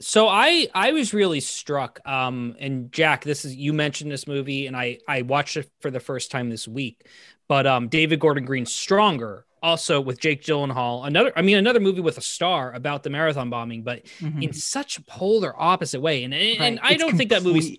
[0.00, 4.66] so I I was really struck um and Jack this is you mentioned this movie
[4.66, 7.06] and I I watched it for the first time this week.
[7.48, 12.00] But um David Gordon Green's Stronger also with Jake Gyllenhaal another I mean another movie
[12.00, 14.42] with a star about the marathon bombing but Mhm.
[14.42, 17.78] in such a polar opposite way and and, and I It's don't think that movie's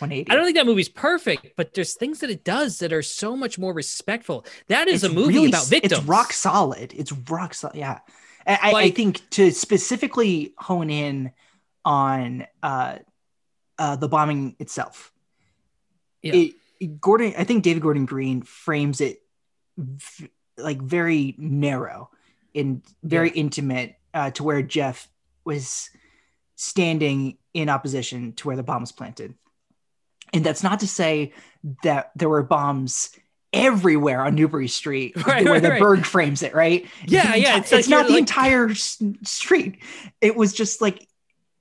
[0.00, 0.30] 180.
[0.30, 3.36] I don't think that movie's perfect, but there's things that it does that are so
[3.36, 4.46] much more respectful.
[4.68, 5.98] That is It's a movie really about victims.
[5.98, 6.94] It's rock solid.
[6.96, 7.74] It's rock solid.
[7.76, 7.98] Yeah.
[8.46, 11.32] I, I- I think to specifically hone in
[11.84, 12.98] on uh,
[13.76, 15.12] uh, the bombing itself,
[16.22, 16.34] Yeah.
[16.34, 19.20] it, it- Gordon, I think David Gordon Green frames it
[19.76, 22.10] v- like very narrow
[22.54, 25.08] and very intimate uh, to where Jeff
[25.44, 25.90] was
[26.56, 29.34] standing in opposition to where the bomb was planted.
[30.32, 31.32] And that's not to say
[31.82, 33.10] that there were bombs
[33.52, 35.80] everywhere on Newbury Street Right, where right, the right.
[35.80, 36.86] Berg frames it, right?
[37.06, 39.78] Yeah, The yeah, it's It's, like not the like- entire street.
[40.20, 41.06] It was just like,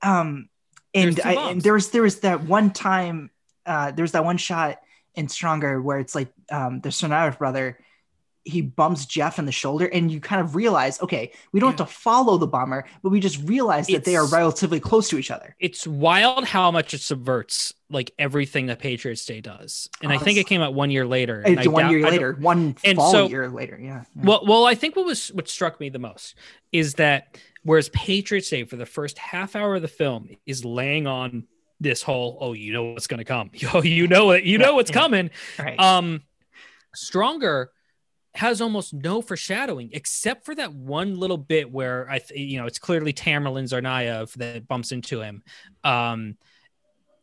[0.01, 0.49] um,
[0.93, 3.29] and, I, and there was there was that one time,
[3.65, 4.79] uh, there's that one shot
[5.15, 7.77] in Stronger where it's like um, the Sonato brother,
[8.47, 11.87] he bumps Jeff in the shoulder, and you kind of realize, okay, we don't have
[11.87, 15.29] to follow the bomber, but we just realize that they are relatively close to each
[15.31, 15.55] other.
[15.59, 19.89] it's wild how much it subverts like everything that Patriots Day does.
[20.01, 21.41] And I think it came out one year later.
[21.41, 23.79] and It's one doubt- year later, one And fall so- year later.
[23.81, 24.03] Yeah.
[24.15, 24.23] yeah.
[24.25, 26.35] Well, well, I think what was what struck me the most
[26.71, 31.05] is that Whereas Patriots Day for the first half hour of the film is laying
[31.05, 31.47] on
[31.81, 34.73] this whole oh you know what's going to come oh you know it you know
[34.75, 34.93] what's Yeah.
[35.01, 35.29] coming
[35.59, 35.77] Right.
[35.79, 36.21] um
[36.95, 37.71] stronger
[38.37, 42.65] has almost no foreshadowing except for that one little bit where i th- you know
[42.65, 45.43] it's clearly tamerlan Tsarnaev that bumps into him.
[45.83, 46.37] Um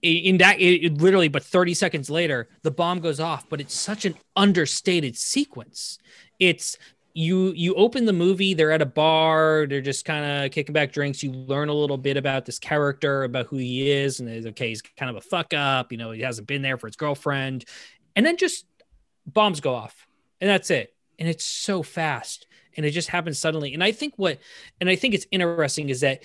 [0.02, 3.74] in that it, it literally but 30 seconds later the bomb goes off but it's
[3.74, 5.98] such an understated sequence.
[6.38, 6.76] It's
[7.14, 10.92] you you open the movie they're at a bar they're just kind of kicking back
[10.92, 14.68] drinks you learn a little bit about this character about who he is and okay
[14.68, 17.64] he's kind of a fuck up you know he hasn't been there for his girlfriend
[18.16, 18.66] and then just
[19.26, 20.08] bombs go off
[20.40, 22.46] and that's it and it's so fast
[22.76, 23.74] and it just happens suddenly.
[23.74, 24.38] And i think what
[24.80, 26.22] and i think it's interesting is that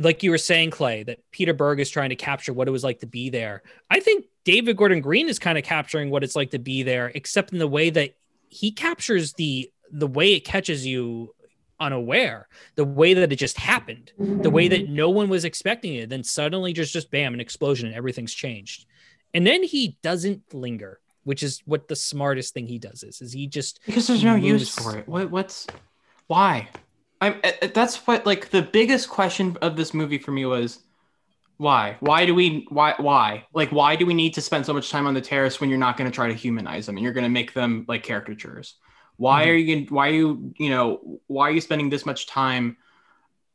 [0.00, 2.84] like you were saying clay that peter berg is trying to capture what it was
[2.84, 3.62] like to be there.
[3.90, 7.10] I think david gordon green is kind of capturing what it's like to be there
[7.14, 8.14] except in the way that
[8.48, 11.34] he captures the the way it catches you
[11.78, 16.08] unaware the way that it just happened the way that no one was expecting it.
[16.08, 18.86] Then suddenly just just bam an explosion and everything's changed.
[19.34, 23.32] And then he doesn't linger which is what the smartest thing he does is is
[23.32, 25.08] he just because there's no use for it.
[25.08, 25.66] What what's
[26.28, 26.68] why?
[27.20, 30.78] I'm uh, uh, that's what like the biggest question of this movie for me was
[31.56, 31.96] why?
[31.98, 33.44] Why do we why why?
[33.52, 35.80] Like why do we need to spend so much time on the terrace when you're
[35.80, 38.76] not going to try to humanize them and you're going to make them like caricatures?
[39.16, 39.50] Why Mhm.
[39.50, 42.76] are you why are you you know why are you spending this much time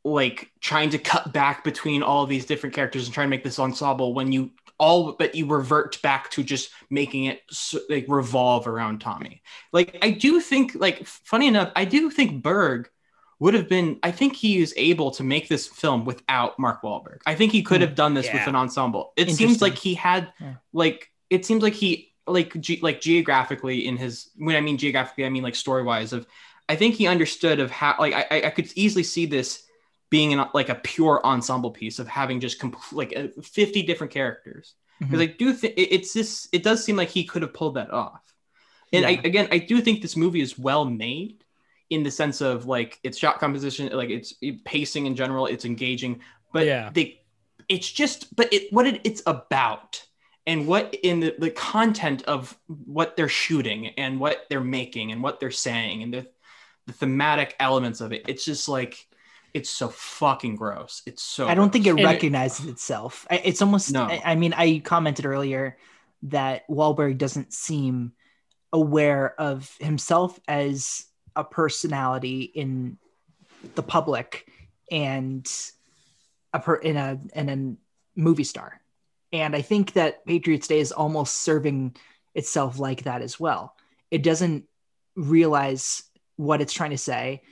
[0.04, 3.58] like trying to cut back between all these different characters and trying to make this
[3.58, 4.50] ensemble when you
[4.82, 7.40] all but you revert back to just making it
[7.88, 9.40] like revolve around Tommy.
[9.72, 12.90] Like I do think like funny enough, I do think Berg
[13.38, 17.20] would have been I think he is able to make this film without Mark Wahlberg.
[17.26, 17.86] I think he could Hmm.
[17.86, 19.12] have done this with an ensemble.
[19.16, 20.54] It seems like he had Yeah.
[20.72, 25.24] like it seems like he like ge- like geographically in his when I mean geographically
[25.24, 26.26] I mean like story wise of
[26.68, 29.62] I think he understood of how like I- I could easily see this
[30.12, 34.12] being an, like a pure ensemble piece of having just compl- like uh, 50 different
[34.12, 35.22] characters because Mhm.
[35.22, 37.90] I do think it, it's this it does seem like he could have pulled that
[37.90, 38.20] off
[38.92, 41.42] and I, again I do think this movie is well made
[41.88, 44.34] in the sense of like its shot composition like it's
[44.64, 46.20] pacing in general it's engaging
[46.52, 46.90] but Yeah.
[46.92, 47.22] they
[47.70, 50.04] it's just but it what it, it's about
[50.46, 55.22] and what in the, the content of what they're shooting and what they're making and
[55.22, 56.26] what they're saying and the,
[56.86, 59.08] the thematic elements of it it's just like
[59.54, 61.90] it's so fucking gross it's so I don't think it.
[61.90, 63.26] And recognizes itself.
[63.30, 63.92] It's almost.
[63.92, 64.04] No.
[64.04, 65.76] I, I mean, I commented earlier
[66.24, 68.12] that Wahlberg doesn't seem
[68.72, 71.04] aware of himself as
[71.36, 72.98] a personality in
[73.74, 74.48] the public
[74.90, 75.50] and
[76.52, 78.80] a per in a in a movie star.
[79.32, 81.96] And I think that Patriots Day is almost serving
[82.34, 83.74] itself like that as well.
[84.10, 84.64] It doesn't
[85.16, 86.02] realize
[86.36, 87.42] what it's trying to say.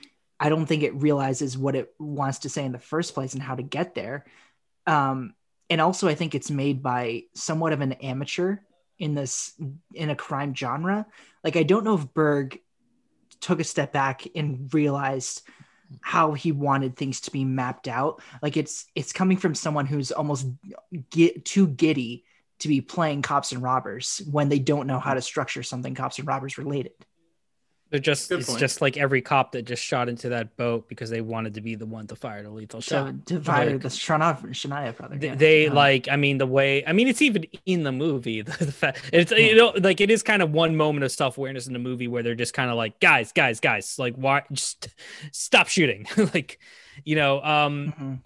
[0.41, 3.43] I don't think it realizes what it wants to say in the first place and
[3.43, 4.25] how to get there.
[4.87, 5.35] Um,
[5.69, 8.57] and also, I think it's made by somewhat of an amateur
[8.97, 9.53] in this
[9.93, 11.05] in a crime genre.
[11.43, 12.59] Like, I don't know if Berg
[13.39, 15.43] took a step back and realized
[16.01, 18.23] how he wanted things to be mapped out.
[18.41, 20.47] Like, it's it's coming from someone who's almost
[21.11, 22.25] get too giddy
[22.59, 26.17] to be playing cops and robbers when they don't know how to structure something cops
[26.17, 26.93] and robbers related.
[27.91, 28.59] They're just Good it's point.
[28.59, 31.75] just like every cop that just shot into that boat because they wanted to be
[31.75, 35.17] the one to fire the lethal shot to fire Like- the Shania, Shania brother.
[35.17, 35.35] they, yeah.
[35.35, 38.65] they Um, like i mean the way i mean it's even in the movie the,
[38.65, 41.73] the fact it's you know like it is kind of one moment of self-awareness in
[41.73, 44.87] the movie where they're just kind of like guys guys guys like why just
[45.31, 46.59] stop shooting like
[47.03, 48.19] you know um mhm.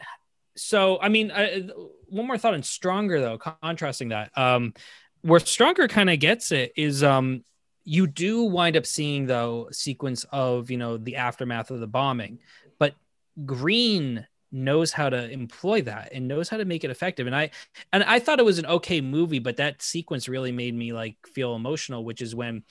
[0.56, 1.68] so i mean I,
[2.10, 4.74] one more thought on stronger though contrasting that um
[5.22, 7.44] where stronger kind of gets it is um
[7.86, 12.40] you do wind up seeing though sequence of you know the aftermath of the bombing
[12.80, 12.96] but
[13.46, 17.28] green knows how to employ that and knows how to make it effective.
[17.28, 17.52] And i
[17.94, 21.16] and i thought it was an okay movie but that sequence really made me like
[21.34, 22.64] feel emotional which is when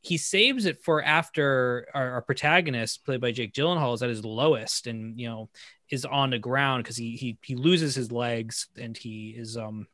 [0.00, 4.24] he saves it for after our, our protagonist played by jake gyllenhaal is at his
[4.24, 5.48] lowest and you know
[5.90, 9.86] is on the ground because he, he he loses his legs and he is um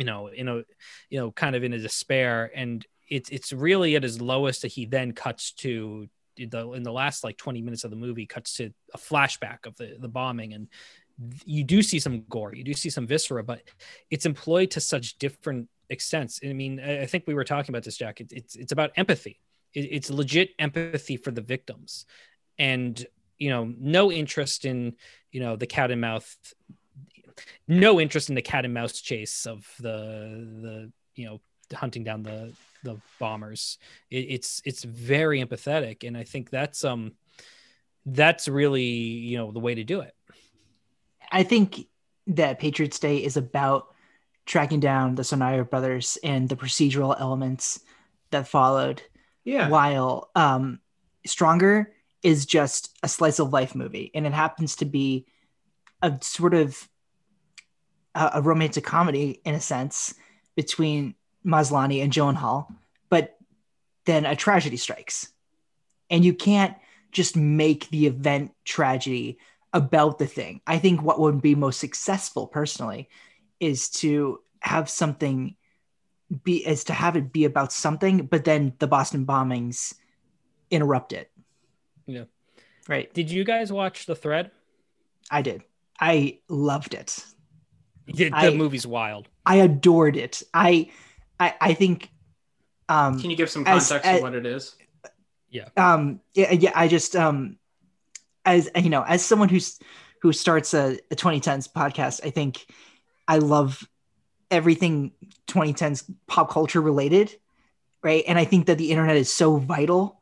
[0.00, 0.56] you know in a
[1.10, 2.50] you know kind of in a despair.
[2.54, 6.92] And it's it's really at his lowest that he then cuts to the in the
[6.92, 10.54] last like 20 minutes of the movie cuts to a flashback of the the bombing.
[10.54, 10.68] And
[11.44, 13.60] you do see some gore you do see some viscera but
[14.10, 16.40] it's employed to such different extents.
[16.42, 18.20] I mean i think we were talking about this jack.
[18.20, 19.40] It, it's it's about empathy.
[19.74, 22.06] It, it's legit empathy for the victims.
[22.58, 23.04] And
[23.38, 24.94] you know no interest in
[25.32, 26.36] you know the cat and mouth
[27.66, 29.90] no interest in the cat and mouse chase of the
[30.62, 31.40] the you know
[31.74, 32.52] hunting down the
[32.84, 33.78] the bombers
[34.10, 37.12] it, it's it's very empathetic and i think that's um
[38.06, 40.14] that's really you know the way to do it
[41.30, 41.86] I think
[42.26, 43.94] that Patriots Day is about
[44.46, 47.80] tracking down the Sonario brothers and the procedural elements
[48.30, 49.02] that followed.
[49.44, 49.68] Yeah.
[49.68, 50.80] While um,
[51.24, 55.26] Stronger is just a slice of life movie, and it happens to be
[56.02, 56.88] a sort of
[58.14, 60.14] a, a romantic comedy in a sense
[60.56, 61.14] between
[61.44, 62.66] Maslany and Gyllenhaal,
[63.08, 63.36] but
[64.04, 65.32] then a tragedy strikes,
[66.08, 66.76] and you can't
[67.12, 69.38] just make the event tragedy
[69.72, 70.60] about the thing.
[70.66, 73.08] I think what would be most successful personally
[73.58, 75.56] is to have something
[76.44, 79.94] be is to have it be about something, but then the Boston bombings
[80.70, 81.30] interrupt it.
[82.06, 82.24] Yeah.
[82.88, 83.12] Right.
[83.12, 84.50] Did you guys watch the thread?
[85.30, 85.62] I did.
[85.98, 87.24] I loved it.
[88.06, 89.28] The, the I- movie's wild.
[89.44, 90.42] I adored it.
[90.54, 90.90] I
[91.40, 92.08] I I think
[92.88, 94.76] um Can you give some context as- of what it is?
[95.76, 97.58] um yeah, yeah i just um
[98.44, 99.80] as you know as someone who's
[100.22, 102.64] who starts a, a 2010s podcast i think
[103.26, 103.82] i love
[104.52, 105.10] everything
[105.48, 107.34] 2010s pop culture related
[108.04, 108.22] right?
[108.28, 110.20] And i think that the internet is so vital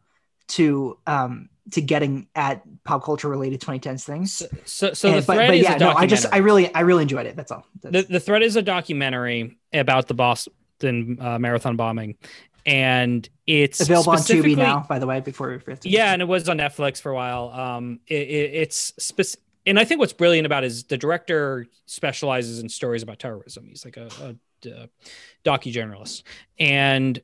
[0.49, 4.43] to um to getting at pop culture related 2010s things.
[4.65, 6.75] So, so the And- but, thread but is yeah a no i just i really
[6.75, 7.67] i really enjoyed it that's all.
[7.83, 10.15] The, That's- the thread is a documentary about the
[10.79, 12.17] Boston uh, marathon bombing,
[12.67, 16.23] and it's available on tubi now by the way before we forget to- Yeah, and
[16.23, 17.51] it was on Netflix for a while.
[17.51, 21.67] Um, it, it, it's spec- and I think what's brilliant about it is the director
[21.87, 23.67] specializes in stories about terrorism.
[23.69, 24.89] He's like a, a, a
[25.45, 26.25] docu journalist,
[26.59, 27.21] and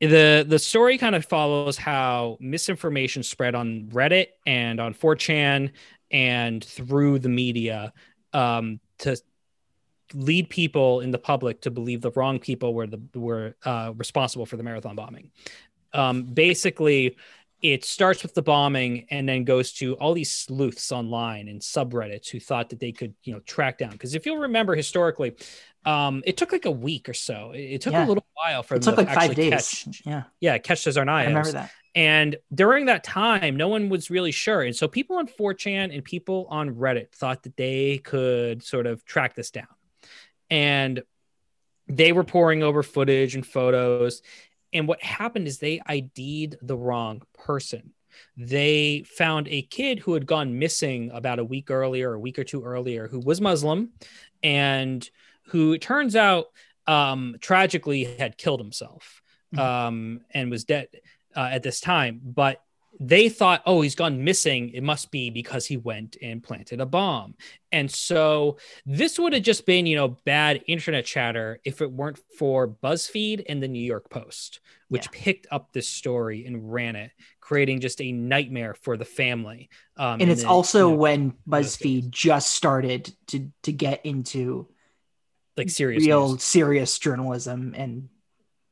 [0.00, 5.70] the the story kind of follows how misinformation spread on Reddit and on 4chan
[6.10, 7.92] and through the media
[8.32, 9.16] um, to
[10.14, 14.46] lead people in the public to believe the wrong people were the were uh, responsible
[14.46, 15.30] for the marathon bombing.
[15.92, 17.16] Um, basically,
[17.62, 22.28] it starts with the bombing and then goes to all these sleuths online and subreddits
[22.30, 25.34] who thought that they could you know track down because if you'll remember historically
[25.84, 28.06] um it took like a week or so it, it took Yeah.
[28.06, 30.58] a little while for it them took to like five actually days catch yeah yeah
[30.58, 34.62] catch the i remember that And during that time, no one was really sure.
[34.62, 39.04] And so people on 4chan and people on Reddit thought that they could sort of
[39.04, 39.66] track this down.
[40.50, 41.02] And
[41.86, 44.22] they were pouring over footage and photos.
[44.72, 47.92] And what happened is they ID'd the wrong person.
[48.36, 52.44] They found a kid who had gone missing about a week earlier, a week or
[52.44, 53.90] two earlier, who was Muslim
[54.42, 55.08] and
[55.46, 56.46] who it turns out
[56.86, 59.22] um, tragically had killed himself
[59.56, 60.88] um, and was dead
[61.36, 62.20] uh, at this time.
[62.22, 62.62] But
[63.02, 64.68] they thought, oh, he's gone missing.
[64.74, 67.34] It must be because he went and planted a bomb.
[67.72, 72.20] And so this would have just been, you know, bad internet chatter if it weren't
[72.38, 75.22] for BuzzFeed and the New York Post, which Yeah.
[75.24, 79.70] picked up this story and ran it, creating just a nightmare for the family.
[79.96, 84.68] Um, and it's the- also you know, when BuzzFeed just started to to get into
[85.56, 86.42] like serious real news.
[86.42, 88.08] serious journalism and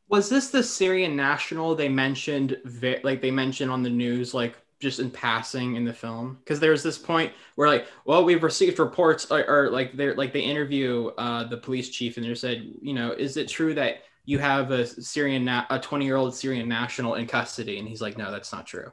[0.08, 2.56] Was this the Syrian national they mentioned,
[3.02, 6.38] like they mentioned on the news, like just in passing in the film?
[6.42, 10.32] Because there's this point where, like, well, we've received reports, or, or like they're like
[10.32, 13.98] they interview uh, the police chief, and they said, you know, is it true that
[14.24, 17.78] you have a Syrian, na- a 20 year old Syrian national in custody?
[17.78, 18.90] And he's like, no, that's not true.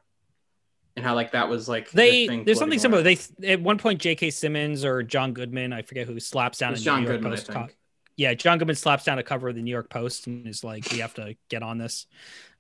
[0.98, 3.04] And how like that was like the They thing there's something floating similar.
[3.04, 3.36] around.
[3.40, 4.32] They at one point J.K.
[4.32, 7.48] Simmons or John Goodman, I forget who slaps down John New York Goodman, I Post.
[7.52, 7.76] think.
[8.18, 10.90] Yeah, John Goodman slaps down a cover of the New York Post and is like,
[10.92, 12.08] "We have to get on this."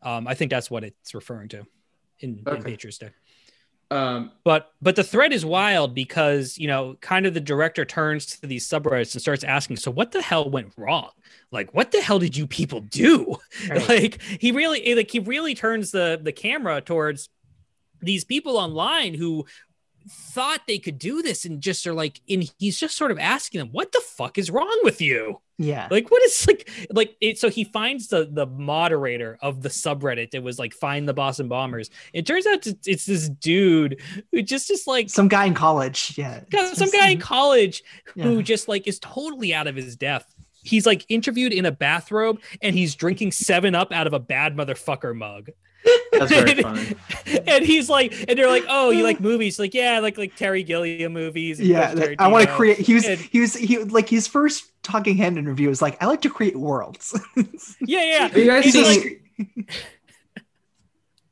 [0.01, 1.65] Um, I think that's what it's referring to
[2.19, 3.09] in, in Patriots Day.
[3.91, 8.25] Um, But but the thread is wild because you know, kind of the director turns
[8.37, 11.11] to these subreddits and starts asking, "So what the hell went wrong?
[11.51, 13.37] Like, what the hell did you people do?"
[13.69, 13.87] Right.
[13.87, 17.29] like he really like he really turns the the camera towards
[18.01, 19.45] these people online who
[20.07, 23.59] thought they could do this and just are like and he's just sort of asking
[23.59, 25.41] them what the fuck is wrong with you?
[25.57, 25.87] Yeah.
[25.89, 30.31] Like what is like like it so he finds the the moderator of the subreddit
[30.31, 31.89] that was like find the boston bombers.
[32.13, 34.01] It turns out it's, it's this dude
[34.31, 36.17] who just is like some guy in college.
[36.17, 36.41] Yeah.
[36.73, 37.83] Some guy in college
[38.13, 38.41] who Yeah.
[38.41, 40.33] just like is totally out of his depth.
[40.61, 44.55] He's like interviewed in a bathrobe and he's drinking seven up out of a bad
[44.55, 45.49] motherfucker mug
[46.11, 46.95] that's very funny.
[47.47, 49.59] and he's like and they're like oh you like movies?
[49.59, 52.93] Like yeah like like terry gilliam movies and yeah Quentin i want to create he
[52.93, 56.21] was And- he was he like his first talking head interview was like i like
[56.21, 57.19] to create worlds.
[57.81, 58.27] Yeah yeah.
[58.27, 59.19] Have you guys He's seen?
[59.37, 59.69] like-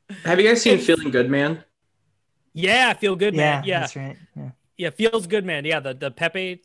[0.25, 1.63] have you guys seen Feeling Good, Man?
[2.53, 3.79] yeah feel good yeah man yeah.
[3.79, 4.17] that's right.
[4.35, 4.49] Yeah.
[4.77, 5.65] Yeah feels good man.
[5.65, 6.61] Yeah the the pepe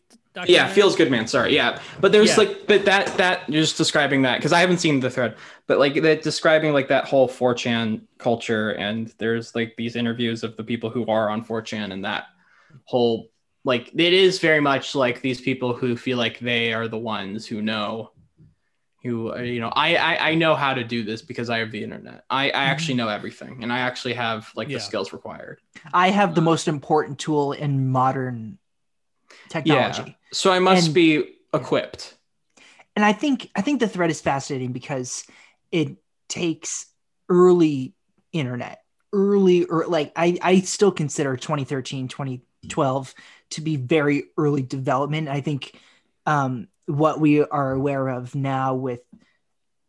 [0.46, 1.26] Yeah, feels good, man.
[1.26, 2.36] Sorry, yeah, but there's Yeah.
[2.44, 5.78] like, but that that you're just describing that because I haven't seen the thread, but
[5.78, 10.64] like that describing like that whole 4chan culture, and there's like these interviews of the
[10.64, 12.26] people who are on 4chan and that
[12.84, 13.30] whole
[13.64, 17.44] like it is very much like these people who feel like they are the ones
[17.46, 18.12] who know
[19.02, 21.70] who uh, you know I, I i know how to do this because i have
[21.70, 24.76] the internet i i actually know everything and i actually have like Yeah.
[24.78, 25.60] the skills required
[25.92, 28.58] I have the most important tool in modern
[29.48, 30.16] technology.
[30.32, 31.24] So i must And- be
[31.54, 32.14] equipped
[32.98, 35.24] and I think I think the thread is fascinating because
[35.70, 35.98] it
[36.28, 36.86] takes
[37.28, 37.94] early
[38.32, 43.14] internet, early or like I I still consider 2013, 2012
[43.50, 45.28] to be very early development.
[45.28, 45.78] I think
[46.26, 49.02] um, what we are aware of now with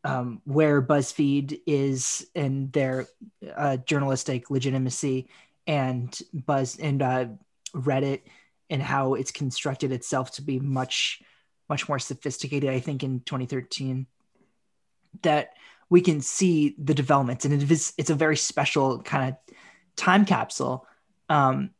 [0.03, 3.07] um, where BuzzFeed is and their
[3.55, 5.29] uh, journalistic legitimacy
[5.65, 7.25] and Buzz and uh,
[7.73, 8.21] Reddit
[8.69, 11.21] and how it's constructed itself to be much
[11.69, 14.05] much more sophisticated i think in 2013
[15.23, 15.53] that
[15.89, 17.45] we can see the developments.
[17.45, 19.55] And it is it's a very special kind of
[19.95, 20.85] time capsule.
[21.29, 21.71] Um,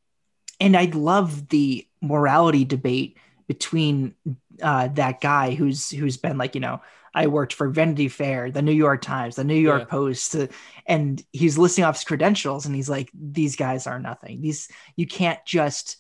[0.60, 3.18] and i love the morality debate
[3.48, 4.14] between
[4.62, 6.82] uh, that guy who's who's been like you know
[7.16, 9.86] i worked for vanity fair the new york times the new york Yeah.
[9.86, 10.48] post uh,
[10.86, 14.42] and he's listing off his credentials and he's like these guys are nothing.
[14.42, 14.68] These
[14.98, 15.96] you can't just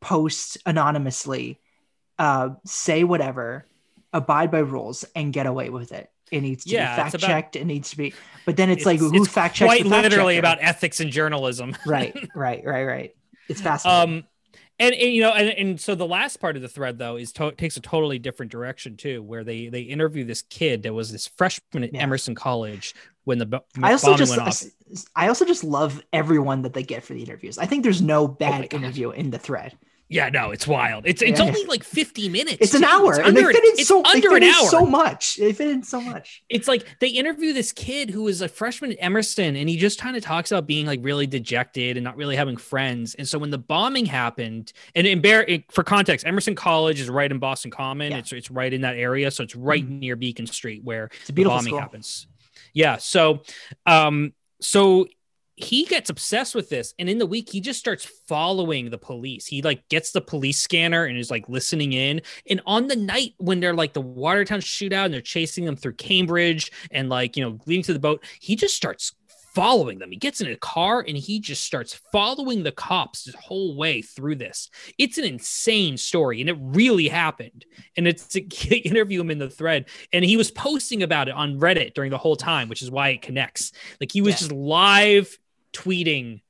[0.00, 1.58] post anonymously
[2.18, 3.66] uh, say whatever,
[4.12, 6.10] abide by rules, and get away with it.
[6.30, 7.56] It needs to Yeah, be fact checked.
[7.56, 8.12] It needs to be,
[8.44, 9.68] but then it's, like who it's fact checks?
[9.68, 11.76] quite fact literally about ethics and journalism.
[11.86, 13.16] right, right, right, right.
[13.48, 14.18] It's fascinating.
[14.18, 14.24] Um,
[14.80, 17.32] and, and you know, and, and so the last part of the thread though is
[17.34, 21.10] to- takes a totally different direction too, where they they interview this kid that was
[21.10, 22.02] this freshman at Yeah.
[22.02, 22.94] Emerson College
[23.28, 24.66] when the I also just.
[25.14, 27.58] I also just love everyone that they get for the interviews.
[27.58, 28.74] I think there's no Oh bad God.
[28.80, 29.76] interview in the thread.
[30.10, 31.04] Yeah, no, it's wild.
[31.06, 31.44] It's it's Yeah.
[31.44, 32.56] only like fifty minutes.
[32.62, 34.68] It's an hour, It's and they under, fit in so they under fit an hour.
[34.70, 35.36] so much.
[35.36, 36.42] They fit in so much.
[36.48, 40.00] it's like they interview this kid who is a freshman at Emerson and he just
[40.00, 43.14] kind of talks about being like really dejected and not really having friends.
[43.16, 47.10] And so when the bombing happened, and in Bear, it- for context, Emerson College is
[47.10, 48.12] right in Boston Common.
[48.12, 48.18] Yeah.
[48.20, 49.98] It's it's right in that area, so it's right Mhm.
[50.00, 51.80] near Beacon Street where It's a the beautiful bombing school.
[51.80, 52.26] happens.
[52.74, 53.42] Yeah, so
[53.86, 55.06] um so
[55.60, 59.44] he gets obsessed with this and in the week he just starts following the police.
[59.46, 63.34] He like gets the police scanner and is like listening in and on the night
[63.38, 67.42] when they're like the watertown shootout and they're chasing them through cambridge and like you
[67.44, 69.14] know leading to the boat he just starts
[69.54, 70.10] following them.
[70.10, 74.02] He gets in a car and he just starts following the cops the whole way
[74.02, 74.70] through this.
[74.98, 77.64] It's an insane story and it really happened.
[77.96, 78.40] And it's to
[78.76, 82.18] interview him in the thread and he was posting about it on reddit during the
[82.18, 83.72] whole time which is why it connects.
[84.00, 84.38] Like he was Yeah.
[84.38, 85.38] just live
[85.72, 86.40] tweeting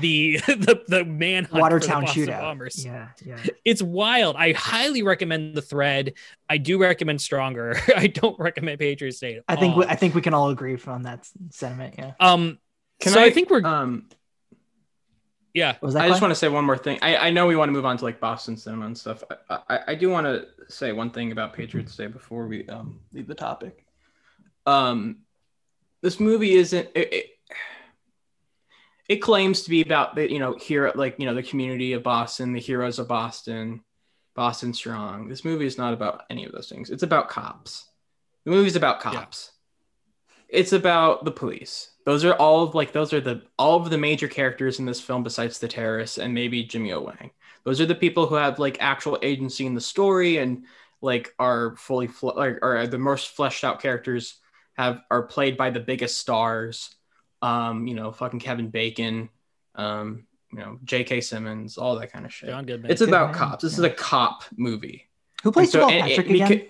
[0.00, 2.40] the the, the manhunt for the Watertown Boston shootout.
[2.40, 3.38] bombers Yeah, yeah.
[3.64, 6.14] it's wild i highly recommend the thread
[6.48, 9.84] i do recommend stronger i don't recommend patriot state at I think we.
[9.84, 11.94] I think we can all agree on that sentiment.
[11.98, 12.12] Yeah.
[12.20, 12.58] um
[13.00, 14.08] Can so I, I, think we're um
[15.54, 16.04] yeah Was that?
[16.04, 16.98] I just want to say one more thing.
[17.02, 19.24] I, I know we want to move on to like Boston cinema and stuff.
[19.48, 23.00] I, I, I do want to say one thing about Patriots Day before we um,
[23.12, 23.86] leave the topic.
[24.66, 25.18] Um,
[26.02, 26.88] this movie isn't.
[26.94, 27.26] It, it,
[29.08, 32.02] it claims to be about the you know here like you know the community of
[32.02, 33.82] Boston, the heroes of Boston,
[34.34, 35.28] Boston Strong.
[35.28, 36.90] This movie is not about any of those things.
[36.90, 37.86] It's about cops.
[38.44, 39.12] The movie's about Yeah.
[39.12, 39.52] cops.
[40.48, 41.90] It's about the police.
[42.04, 45.00] Those are all of like those are the all of the major characters in this
[45.00, 47.30] film besides the terrorists and maybe Jimmy O Yang.
[47.64, 50.64] Those are the people who have like actual agency in the story and
[51.00, 54.36] like are fully fle- like are the most fleshed out characters
[54.74, 56.94] have are played by the biggest stars.
[57.46, 59.28] Um, you know, fucking Kevin Bacon,
[59.74, 61.20] um, you know, J.K.
[61.20, 62.48] Simmons, all that kind of shit.
[62.48, 63.62] john goodman It's about Goodman, cops.
[63.62, 65.06] This is a cop movie.
[65.42, 66.66] Who plays so- Joel and- Patrick and- again?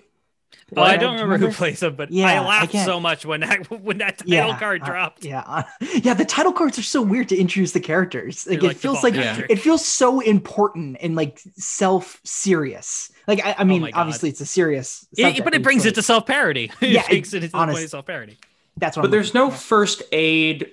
[0.75, 2.99] Oh, I don't do remember who plays him, but I Yeah, I laughed can't- so
[2.99, 5.25] much when that when that title card uh, dropped.
[5.25, 5.63] yeah, uh,
[6.03, 6.13] yeah.
[6.13, 8.45] The title cards are so weird to introduce the characters.
[8.47, 9.49] Like, They're it feels like Patrick.
[9.49, 13.11] it feels so important and like self serious.
[13.27, 16.01] Like I, I mean, Oh obviously it's a serious, It- but it brings it's it
[16.01, 16.71] to self parody.
[16.81, 18.37] Yeah, it takes it into the honest- point of self parody.
[18.77, 19.03] That's what.
[19.03, 19.63] But I'm there's no looking for.
[19.63, 20.71] first aid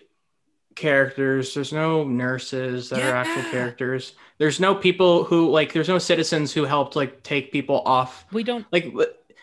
[0.74, 1.54] characters.
[1.54, 4.14] There's no nurses that are actual characters.
[4.38, 5.72] There's no people who like.
[5.72, 8.26] There's no citizens who helped like take people off.
[8.32, 8.92] We don't Like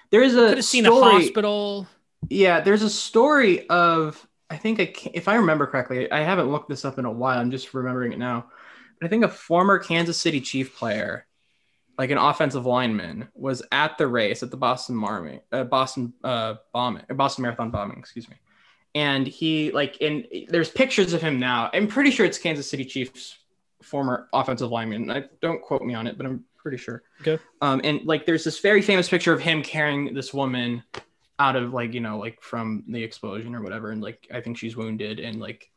[0.09, 1.87] there is a could have seen story, a hospital.
[2.29, 6.51] Yeah, there's a story of I think I ca- if I remember correctly, I haven't
[6.51, 7.39] looked this up in a while.
[7.39, 8.47] I'm just remembering it now.
[8.99, 11.25] But I think a former Kansas City Chief player,
[11.97, 16.55] like an offensive lineman, was at the race at the Boston Marmy, uh, Boston uh,
[16.73, 18.35] bombing, Boston Marathon bombing, excuse me.
[18.93, 21.69] And he like in there's pictures of him now.
[21.73, 23.37] I'm pretty sure it's Kansas City Chiefs
[23.81, 25.09] former offensive lineman.
[25.09, 27.03] I don't quote me on it, but I'm pretty sure.
[27.21, 27.41] Okay.
[27.61, 30.83] Um, and like there's this very famous picture of him carrying this woman
[31.41, 34.55] out of like you know like from the explosion or whatever and like i think
[34.55, 35.71] she's wounded and like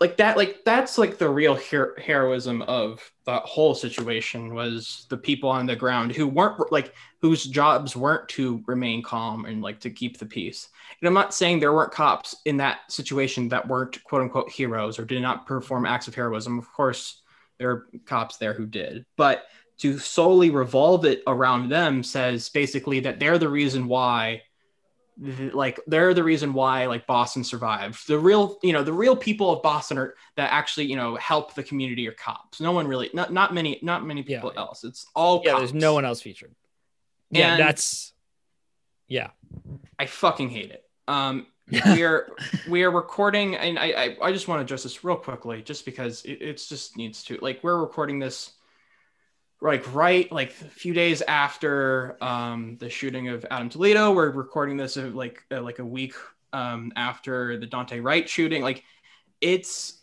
[0.00, 5.16] like that like that's like the real her- heroism of the whole situation was the
[5.16, 9.80] people on the ground who weren't like whose jobs weren't to remain calm and like
[9.80, 10.68] to keep the peace
[11.04, 14.98] and i'm not saying there weren't cops in that situation that weren't quote unquote heroes
[14.98, 17.22] or did not perform acts of heroism of course
[17.58, 19.44] there are cops there who did but
[19.76, 24.40] to solely revolve it around them says basically that they're the reason why
[25.52, 28.08] like they're the reason why like Boston survived.
[28.08, 31.54] The real, you know, the real people of Boston are that actually, you know, help
[31.54, 32.60] the community are cops.
[32.60, 34.60] No one really, not not many, not many people Yeah.
[34.62, 34.82] else.
[34.82, 35.60] It's all Yeah, cops.
[35.60, 36.52] there's no one else featured.
[37.30, 38.12] Yeah, And- that's
[39.06, 39.30] yeah.
[40.00, 40.83] I fucking hate it.
[41.08, 41.46] Um,
[41.86, 42.30] we are
[42.68, 45.84] we are recording, and I I, I just want to address this real quickly, just
[45.84, 47.38] because it it's just needs to.
[47.40, 48.52] Like we're recording this,
[49.62, 54.12] like right like a few days after um the shooting of Adam Toledo.
[54.12, 56.14] We're recording this uh, like uh, like a week
[56.52, 58.62] um after the Daunte Wright shooting.
[58.62, 58.84] Like
[59.40, 60.00] it's.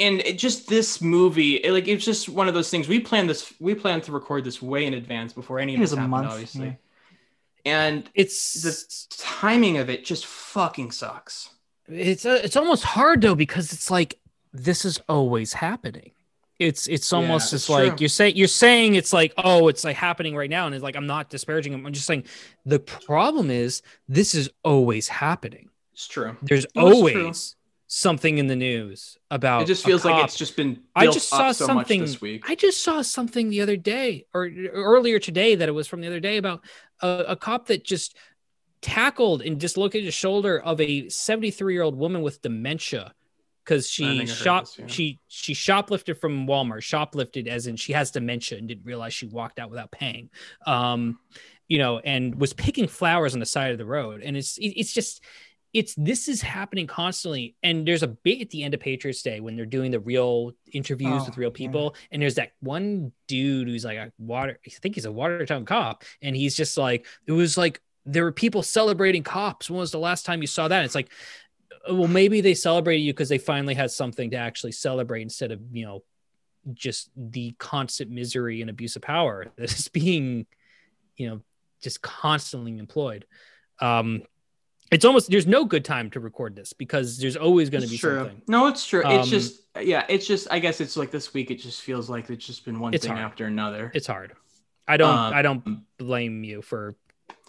[0.00, 2.88] And it just this movie, it, like it's just one of those things.
[2.88, 3.54] We planned this.
[3.60, 6.32] We planned to record this way in advance before any of was this happened, month.
[6.32, 6.66] obviously.
[6.66, 6.72] yeah.
[7.64, 11.50] And It's the timing of it just fucking sucks.
[11.88, 14.18] it's uh, it's almost hard though because it's like
[14.52, 16.12] this is always happening.
[16.58, 17.96] It's it's Yeah, almost it's just like true.
[18.00, 20.96] you're saying you're saying it's like oh it's like happening right now and it's like
[20.96, 21.84] I'm not disparaging them.
[21.86, 22.24] I'm just saying
[22.64, 25.68] the problem is this is always happening.
[25.92, 26.36] It's true.
[26.42, 27.56] There's it's always
[27.86, 31.52] something in the news about It just feels like it's just been I just saw
[31.52, 32.48] so something this week.
[32.48, 36.06] I just saw something the other day or earlier today that it was from the
[36.06, 36.64] other day about
[37.00, 38.16] a, a cop that just
[38.80, 43.14] tackled and dislocated the shoulder of a 73 year old woman with dementia
[43.64, 44.86] because she I shop this, yeah.
[44.86, 49.26] she she shoplifted from Walmart shoplifted as in she has dementia and didn't realize she
[49.26, 50.28] walked out without paying
[50.66, 51.18] um
[51.66, 54.74] you know and was picking flowers on the side of the road and it's it-
[54.78, 55.22] it's just
[55.74, 59.40] it's this is happening constantly and there's a bit at the end of patriots day
[59.40, 63.68] when they're doing the real interviews Oh, with real people and there's that one dude
[63.68, 67.32] who's like a water i think he's a watertown cop and he's just like it
[67.32, 69.70] was like there were people celebrating cops.
[69.70, 70.84] When was the last time you saw that?
[70.84, 71.10] It's like
[71.88, 75.52] uh, well maybe they celebrated you because they finally had something to actually celebrate instead
[75.52, 76.02] of you know
[76.72, 80.46] just the constant misery and abuse of power that is being
[81.16, 81.40] you know
[81.82, 83.26] just constantly employed.
[83.80, 84.22] Um
[84.94, 87.98] it's almost there's no good time to record this because there's always going to be
[87.98, 88.18] true.
[88.18, 89.02] something No, it's true.
[89.04, 92.08] it's Um, just yeah, it's just I guess it's like this week it just feels
[92.08, 93.24] like it's just been one It's thing hard.
[93.26, 93.90] after another.
[93.94, 94.32] it's hard
[94.86, 95.62] i don't Um, i don't
[95.98, 96.94] blame you for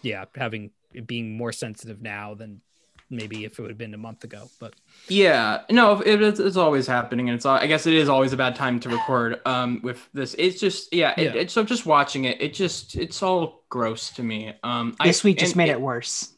[0.01, 0.71] yeah having
[1.05, 2.61] being more sensitive now than
[3.09, 4.73] maybe if it would have been a month ago but
[5.09, 8.37] Yeah, no, it, it's, it's always happening, and it's I guess it is always a
[8.37, 9.41] bad time to record.
[9.45, 11.41] Um, with this, it's just yeah, it, Yeah.
[11.41, 14.53] it's so just watching it, it just it's all gross to me.
[14.63, 16.33] Um, This I, week just and made it, worse.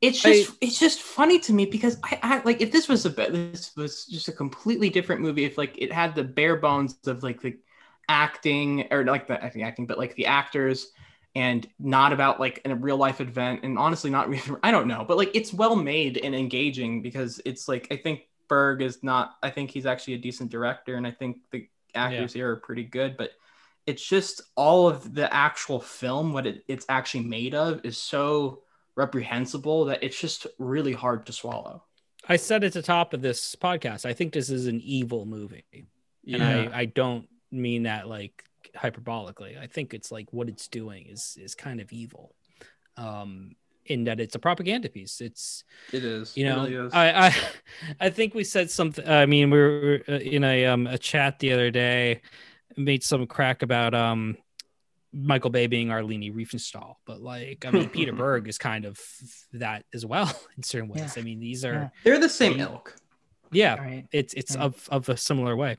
[0.00, 3.10] It's just it's just funny to me because I, I like if this was a
[3.10, 6.96] bit this was just a completely different movie if like it had the bare bones
[7.06, 7.58] of like the
[8.08, 10.92] acting or like the I think acting but like the actors
[11.34, 15.04] and not about like a real life event and honestly not really I don't know
[15.06, 19.36] but like it's well made and engaging because it's like I think Berg is not
[19.42, 22.84] I think he's actually a decent director and I think the actors here are pretty
[22.84, 23.32] good but
[23.86, 28.62] it's just all of the actual film what it, it's actually made of is so
[28.96, 31.82] reprehensible that it's just really hard to swallow.
[32.28, 35.64] i said at the top of this podcast i think this is an evil movie
[36.26, 38.44] and I, I don't mean that like
[38.76, 42.34] hyperbolically i think it's like what it's doing is is kind of evil
[42.96, 43.56] um
[43.86, 46.36] in that it's a propaganda piece it's it is.
[46.36, 46.92] you It know really is.
[46.94, 47.34] I, I
[48.00, 51.38] i think we said something i mean we were uh, in a um a chat
[51.38, 52.20] the other day
[52.76, 54.36] made some crack about um
[55.12, 58.98] michael bay being a leni riefenstahl but like i mean peter berg is kind of
[59.52, 61.20] that as well in certain ways Yeah.
[61.20, 61.70] i mean these Yeah.
[61.70, 62.64] are They're the same Yeah.
[62.70, 62.96] ilk.
[63.50, 64.06] yeah All right.
[64.12, 64.62] it's it's Yeah.
[64.62, 65.78] of of a similar way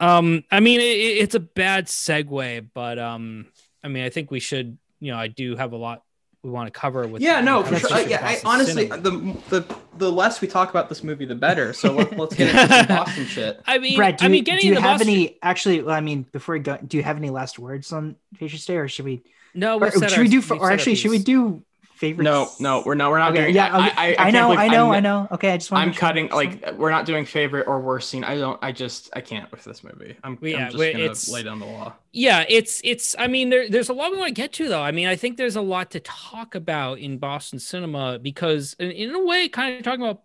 [0.00, 3.46] um i mean it, it's a bad segue but um
[3.82, 6.02] i mean i think we should you know i do have a lot
[6.42, 7.88] we want to cover with Yeah, no, for sure.
[7.90, 9.00] Boston Uh, yeah, I, honestly, cinema.
[9.02, 11.72] the the the less we talk about this movie, the better.
[11.72, 13.60] So let, let's get into some Boston shit.
[13.66, 15.38] i mean Brad, do i you, mean getting do you have Boston, any?
[15.42, 18.66] Actually, well, I mean, before we go, do you have any last words on Patriots
[18.66, 19.22] Day, or should we?
[19.54, 20.40] no Or, we've said should our- we do?
[20.40, 21.62] we've Or actually, should we do
[22.02, 22.24] favorites?
[22.24, 23.10] No, no, we're not.
[23.10, 23.54] We're not Okay, doing.
[23.54, 23.96] yeah, I, okay.
[23.96, 25.28] I, I, I, can't know, believe I know, I'm- I know.
[25.32, 25.86] Okay, I just want.
[25.86, 28.24] I'm cutting like we're not doing favorite or worst scene.
[28.24, 28.58] I don't.
[28.62, 30.16] I just I can't with this movie.
[30.24, 31.94] I'm, yeah, I'm just gonna it's- lay down the law.
[32.12, 34.82] yeah it's it's i mean there, there's a lot we want to get to though
[34.82, 38.90] i mean i think there's a lot to talk about in boston cinema because in,
[38.90, 40.20] in a way kind of talking about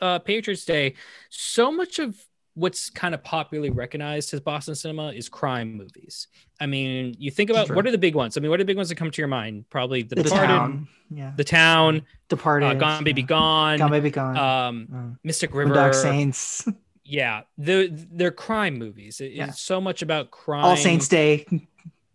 [0.00, 0.94] uh, patriots day
[1.28, 2.16] so much of
[2.54, 6.26] what's kind of popularly recognized as Boston cinema is crime movies.
[6.60, 7.76] I mean, you think about True.
[7.76, 8.36] what are the big ones?
[8.36, 9.64] I mean, what are the big ones that come to your mind?
[9.70, 10.88] Probably The, The Departed, town.
[11.10, 11.32] Yeah.
[11.36, 12.66] The Town, Departed.
[12.66, 13.26] uh, Gone Baby yeah.
[13.28, 14.36] Gone, Gone Baby Gone.
[14.36, 15.16] um, Mm.
[15.24, 15.74] Mystic River.
[15.74, 16.66] Boondock Saints.
[17.02, 19.20] Yeah, they're they're crime movies.
[19.20, 19.48] It- Yeah.
[19.48, 20.64] It's so much about crime.
[20.64, 21.44] All Saints Day.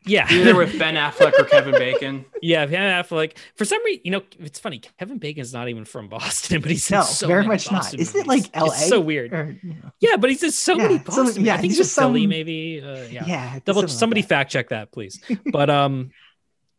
[0.07, 2.25] Yeah, Either with Ben Affleck or Kevin Bacon.
[2.41, 2.65] yeah.
[2.65, 3.37] Ben Affleck.
[3.55, 4.79] For some reason, you know, it's funny.
[4.99, 7.81] Kevin Bacon's not even from Boston, but he's in No, so very many much not.
[7.81, 8.67] Boston Isn't it like LA?
[8.67, 9.33] It's so weird.
[9.33, 11.45] Or, you know, Yeah, but he's in so many Yeah, so- Boston.
[11.45, 12.81] yeah, I think he's he's, just in Philly, some- maybe.
[12.81, 13.23] Uh, yeah.
[13.25, 13.59] yeah.
[13.65, 13.81] Double.
[13.81, 15.19] something like Somebody fact check that, please.
[15.51, 16.11] But um,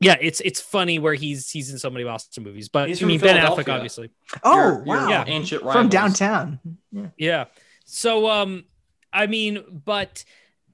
[0.00, 2.68] yeah, it's it's funny where he's he's in so many Boston movies.
[2.68, 4.10] But He's I mean, Ben Affleck, obviously.
[4.44, 5.08] Oh Your- your wow!
[5.08, 5.24] Yeah.
[5.26, 6.60] Ancient From downtown.
[6.92, 7.06] Yeah.
[7.16, 7.44] Yeah.
[7.86, 8.66] So um,
[9.12, 10.24] I mean, but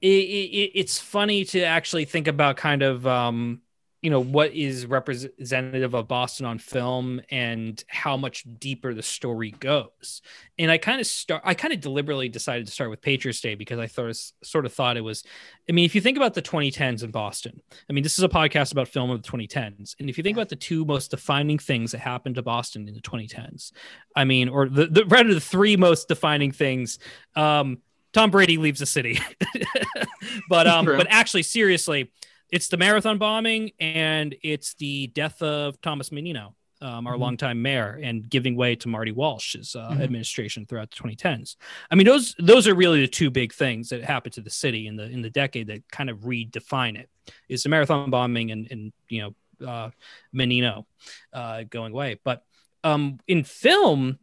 [0.03, 3.61] it, it, it's funny to actually think about kind of um
[4.01, 9.51] you know what is representative of boston on film and how much deeper the story
[9.51, 10.21] goes.
[10.59, 13.55] And i kind of start i kind of deliberately decided to start with patriots day
[13.55, 14.13] because i thought
[14.43, 15.23] sort of thought it was
[15.69, 18.29] i mean if you think about the 2010s in boston i mean this is a
[18.29, 21.57] podcast about film of the 2010s and if you think about the two most defining
[21.57, 23.71] things that happened to boston in the 2010s
[24.17, 26.99] i mean or the, the rather the three most defining things
[27.37, 27.77] um
[28.13, 29.19] Tom Brady leaves the city.
[30.49, 30.97] but um True.
[30.97, 32.11] but actually seriously,
[32.51, 37.19] it's the marathon bombing and it's the death of Thomas Menino, um, our Mhm.
[37.19, 40.01] longtime mayor, and giving way to Marty Walsh's uh, Mhm.
[40.03, 41.57] administration throughout the 2010s.
[41.89, 44.87] I mean, those those are really the two big things that happened to the city
[44.87, 47.09] in the in the decade that kind of redefine it.
[47.49, 49.89] Is the marathon bombing and and you know uh,
[50.33, 50.85] Menino
[51.31, 52.43] uh, going away, but
[52.83, 54.19] um, in film.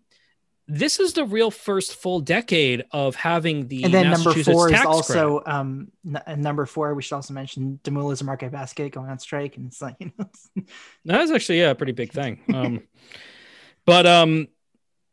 [0.72, 4.80] This is the real first full decade of having the and then number four is
[4.84, 6.94] also um n- and number four.
[6.94, 10.12] We should also mention Demoulas and Market Basket going on strike, and it's like you
[10.16, 10.26] know,
[11.06, 12.40] That was actually yeah, a pretty big thing.
[12.54, 12.82] Um,
[13.84, 14.46] but um,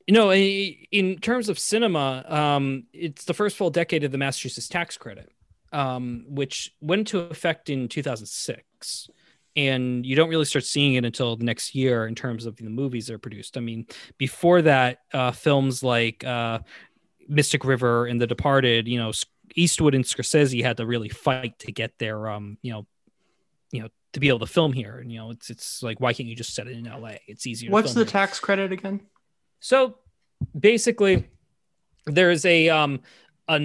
[0.05, 4.67] you know, in terms of cinema, um, it's the first full decade of the Massachusetts
[4.67, 5.31] tax credit,
[5.73, 9.09] um, which went into effect in 2006.
[9.57, 12.69] And you don't really start seeing it until the next year in terms of the
[12.69, 13.57] movies that are produced.
[13.57, 16.59] I mean, before that, uh, films like uh,
[17.27, 19.11] Mystic River and The Departed, you know,
[19.55, 22.85] Eastwood and Scorsese had to really fight to get their, um, you know,
[23.71, 24.99] you know, to be able to film here.
[24.99, 27.15] And you know, it's it's like why can't you just set it in LA?
[27.27, 27.69] It's easier.
[27.69, 28.05] to What's the here.
[28.05, 29.01] tax credit again?
[29.59, 29.97] So
[30.57, 31.27] basically,
[32.05, 33.01] there's a um
[33.47, 33.59] a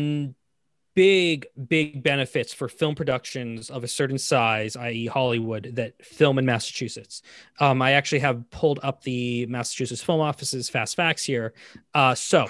[0.95, 6.45] big big benefits for film productions of a certain size, i.e., Hollywood, that film in
[6.45, 7.23] Massachusetts.
[7.61, 11.55] Um, I actually have pulled up the Massachusetts Film Office's fast facts here.
[11.95, 12.49] Uh, so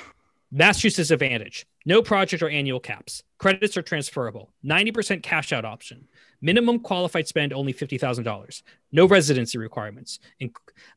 [0.50, 3.22] Massachusetts advantage: no project or annual caps.
[3.38, 4.50] Credits are transferable.
[4.62, 6.08] Ninety percent cash out option.
[6.40, 8.62] Minimum qualified spend only fifty thousand dollars.
[8.90, 10.18] No residency requirements.
[10.40, 10.50] And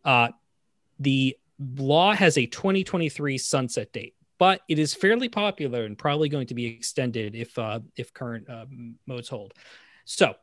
[0.03, 0.29] uh,
[0.99, 4.15] the law has a 2023 sunset date,
[4.45, 8.47] but it is fairly popular and probably going to be extended if uh, if current
[8.47, 8.67] uh,
[9.07, 9.55] modes hold.
[10.03, 10.35] So,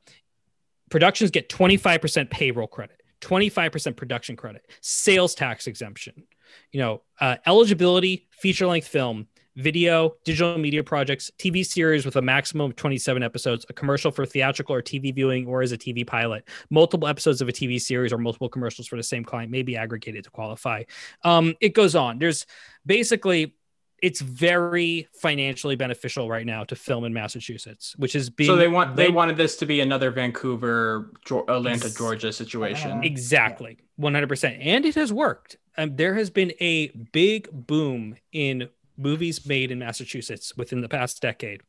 [0.90, 6.24] productions get 25% payroll credit, 25% production credit, sales tax exemption.
[6.72, 12.22] You know, uh, eligibility, feature length film, video, digital media projects, TV series with a
[12.22, 16.04] maximum of 27 episodes, a commercial for theatrical or TV viewing or as a TV
[16.04, 19.62] pilot, multiple episodes of a TV series or multiple commercials for the same client may
[19.62, 20.82] be aggregated to qualify.
[21.22, 22.18] Um, it goes on.
[22.18, 22.46] There's
[22.84, 23.54] basically
[24.02, 28.68] it's very financially beneficial right now to film in Massachusetts, which is being so they
[28.68, 31.12] want they led- wanted this to be another Vancouver,
[31.48, 32.90] Atlanta, Georgia situation.
[32.90, 34.58] Uh, exactly 100%.
[34.60, 35.56] And it has worked.
[35.78, 38.68] Um, there has been a big boom in
[38.98, 41.62] movies made in Massachusetts within the past decade.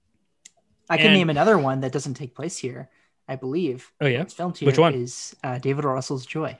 [0.89, 2.89] I can And- name another one that doesn't take place here.
[3.27, 4.21] I believe Oh yeah.
[4.21, 4.65] it's filmed here.
[4.65, 4.93] Which one?
[4.95, 6.59] is uh, David Russell's Joy?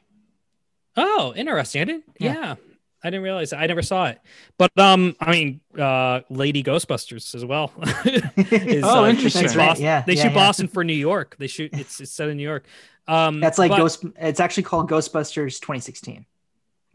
[0.95, 1.81] Oh, interesting.
[1.81, 2.03] I didn't.
[2.19, 2.33] Yeah.
[2.33, 2.55] Yeah.
[3.03, 3.49] I didn't realize.
[3.49, 3.59] That.
[3.59, 4.19] I never saw it.
[4.57, 7.71] But um, I mean, uh, Lady Ghostbusters as well.
[8.05, 9.43] is, Oh, uh, interesting.
[9.43, 10.35] They shoot, right, Boston, yeah, they yeah, shoot yeah.
[10.35, 11.35] Boston for New York.
[11.37, 11.71] They shoot.
[11.73, 12.65] It's it's set in New York.
[13.07, 14.05] Um, That's like but, Ghost.
[14.17, 16.25] It's actually called Ghostbusters 2016.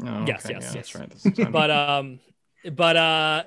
[0.01, 0.73] Oh, Yes, okay, yes, yeah, yes.
[0.73, 1.11] That's right.
[1.11, 2.21] That's but um
[2.73, 3.43] but uh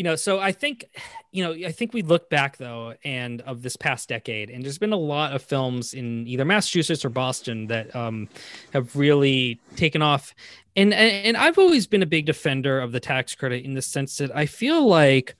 [0.00, 0.86] you know so i think
[1.30, 4.78] you know i think we look back though and of this past decade and there's
[4.78, 8.26] been a lot of films in either massachusetts or boston that um
[8.72, 10.34] have really taken off.
[10.74, 13.82] And and and i've always been a big defender of the tax credit in the
[13.82, 15.36] sense that i feel like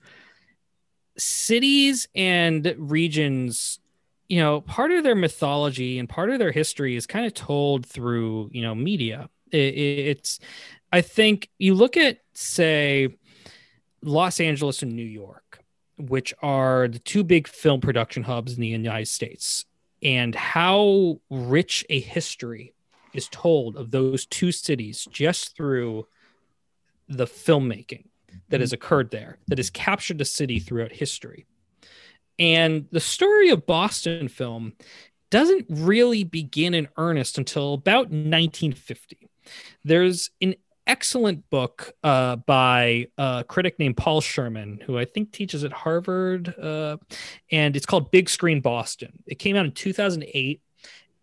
[1.17, 3.79] cities and regions
[4.29, 7.83] you know part of their mythology and part of their history is kind of told
[7.85, 9.27] through you know media.
[9.51, 10.39] It, it- it's
[10.93, 13.17] i think you look at say
[14.01, 15.59] los angeles and new york
[15.97, 19.65] which are the two big film production hubs in the united states
[20.03, 22.73] and how rich a history
[23.13, 26.07] is told of those two cities just through
[27.07, 28.05] the filmmaking
[28.49, 31.45] that has occurred there that has captured the city throughout history.
[32.39, 34.73] And the story of Boston film
[35.29, 39.29] doesn't really begin in earnest until about 1950.
[39.83, 40.55] There's an
[40.87, 46.53] excellent book uh, by a critic named Paul Sherman, who I think teaches at Harvard,
[46.59, 46.97] uh,
[47.51, 49.23] and it's called Big Screen Boston.
[49.25, 50.61] It came out in 2008,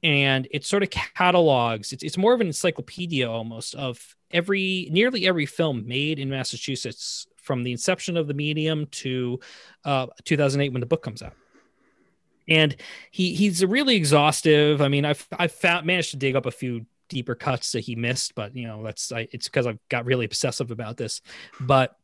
[0.03, 1.93] and it sort of catalogs.
[1.93, 7.27] It's, it's more of an encyclopedia almost of every nearly every film made in Massachusetts
[7.37, 9.41] from the inception of the medium to
[9.85, 11.33] uh, 2008 when the book comes out
[12.49, 12.77] and
[13.11, 14.81] he he's really exhaustive.
[14.81, 17.97] I mean, I've I've found, managed to dig up a few deeper cuts that he
[17.97, 21.21] missed, but you know that's I, it's because I've got really obsessive about this.
[21.61, 21.97] But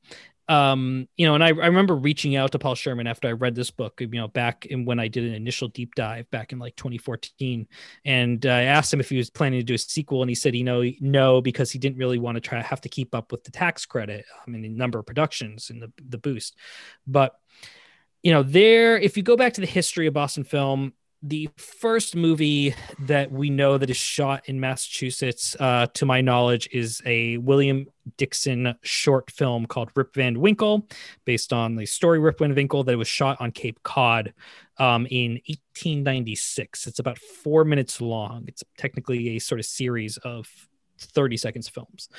[0.46, 3.54] um, you know, and I, I remember reaching out to Paul Sherman after I read
[3.54, 6.58] this book, you know, back in when I did an initial deep dive back in
[6.58, 7.66] like 2014,
[8.04, 10.54] and I asked him if he was planning to do a sequel, and he said,
[10.54, 13.44] you know, no, because he didn't really want to try have to keep up with
[13.44, 16.56] the tax credit, I mean, the number of productions and the the boost,
[17.06, 17.36] but
[18.22, 20.94] you know, there, if you go back to the history of Boston film,
[21.26, 26.68] the first movie that we know that is shot in Massachusetts, uh, to my knowledge,
[26.70, 27.86] is a William
[28.18, 30.86] Dickson short film called Rip Van Winkle,
[31.24, 34.34] based on the story Rip Van Winkle that was shot on Cape Cod
[34.76, 36.86] um, in 1896.
[36.86, 38.44] It's about four minutes long.
[38.46, 40.46] It's technically a sort of series of
[40.98, 42.10] 30 seconds films.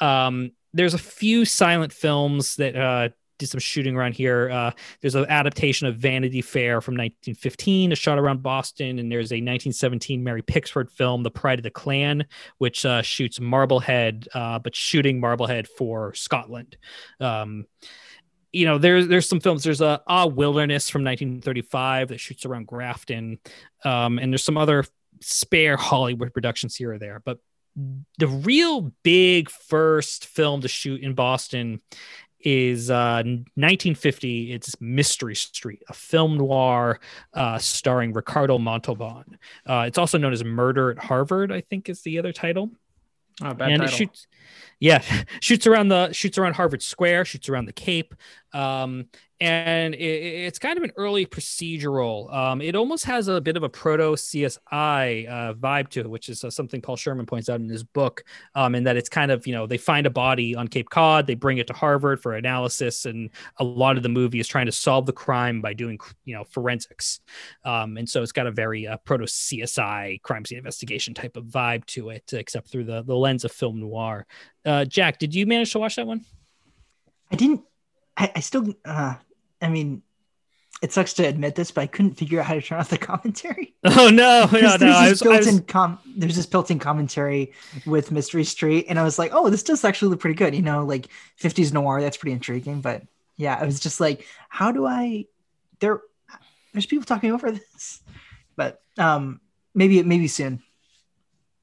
[0.00, 3.08] Um, there's a few silent films that uh,
[3.40, 4.50] did some shooting around here.
[4.50, 9.32] Uh, there's an adaptation of Vanity Fair from 1915, a shot around Boston, and there's
[9.32, 12.26] a 1917 Mary Pickford film, The Pride of the Clan,
[12.58, 16.76] which uh, shoots Marblehead, uh, but shooting Marblehead for Scotland.
[17.18, 17.64] Um,
[18.52, 19.64] you know, there's there's some films.
[19.64, 23.38] There's a Ah Wilderness from 1935 that shoots around Grafton,
[23.84, 24.84] um, and there's some other
[25.20, 27.22] spare Hollywood productions here or there.
[27.24, 27.38] But
[28.18, 31.80] the real big first film to shoot in Boston
[32.42, 34.52] is uh, 1950.
[34.52, 37.00] It's Mystery Street, a film noir
[37.34, 39.38] uh, starring Ricardo Montalban.
[39.66, 42.70] Uh, it's also known as Murder at Harvard, I think is the other title.
[43.42, 43.94] Oh, bad and title.
[43.94, 44.26] it shoots,
[44.80, 45.02] yeah,
[45.40, 48.14] shoots around the shoots around Harvard Square, shoots around the Cape.
[48.52, 49.06] Um,
[49.40, 52.32] and it, it's kind of an early procedural.
[52.34, 56.28] Um, it almost has a bit of a proto CSI uh, vibe to it, which
[56.28, 58.24] is uh, something Paul Sherman points out in his book.
[58.54, 61.26] Um, and that it's kind of you know they find a body on Cape Cod,
[61.26, 64.66] they bring it to Harvard for analysis, and a lot of the movie is trying
[64.66, 67.20] to solve the crime by doing you know forensics.
[67.64, 71.44] Um, and so it's got a very uh, proto CSI crime scene investigation type of
[71.44, 74.26] vibe to it, except through the the lens of film noir.
[74.64, 76.24] Uh, Jack, did you manage to watch that one?
[77.30, 77.62] I didn't.
[78.16, 78.74] I, I still.
[78.84, 79.14] Uh,
[79.62, 80.02] I mean,
[80.82, 82.98] it sucks to admit this, but I couldn't figure out how to turn off the
[83.10, 83.74] commentary.
[83.84, 85.08] Oh no, no, There's no!
[85.08, 87.52] this I was, was, com- there's this built-in commentary
[87.86, 90.54] with Mystery Street, and I was like, oh, this does actually look pretty good.
[90.54, 91.08] You know, like
[91.40, 92.00] 50s noir.
[92.00, 92.80] That's pretty intriguing.
[92.82, 93.02] But
[93.36, 95.26] yeah, I was just like, how do I?
[95.80, 96.02] There,
[96.72, 98.00] there's people talking over this,
[98.56, 99.40] but um,
[99.74, 100.62] maybe maybe soon.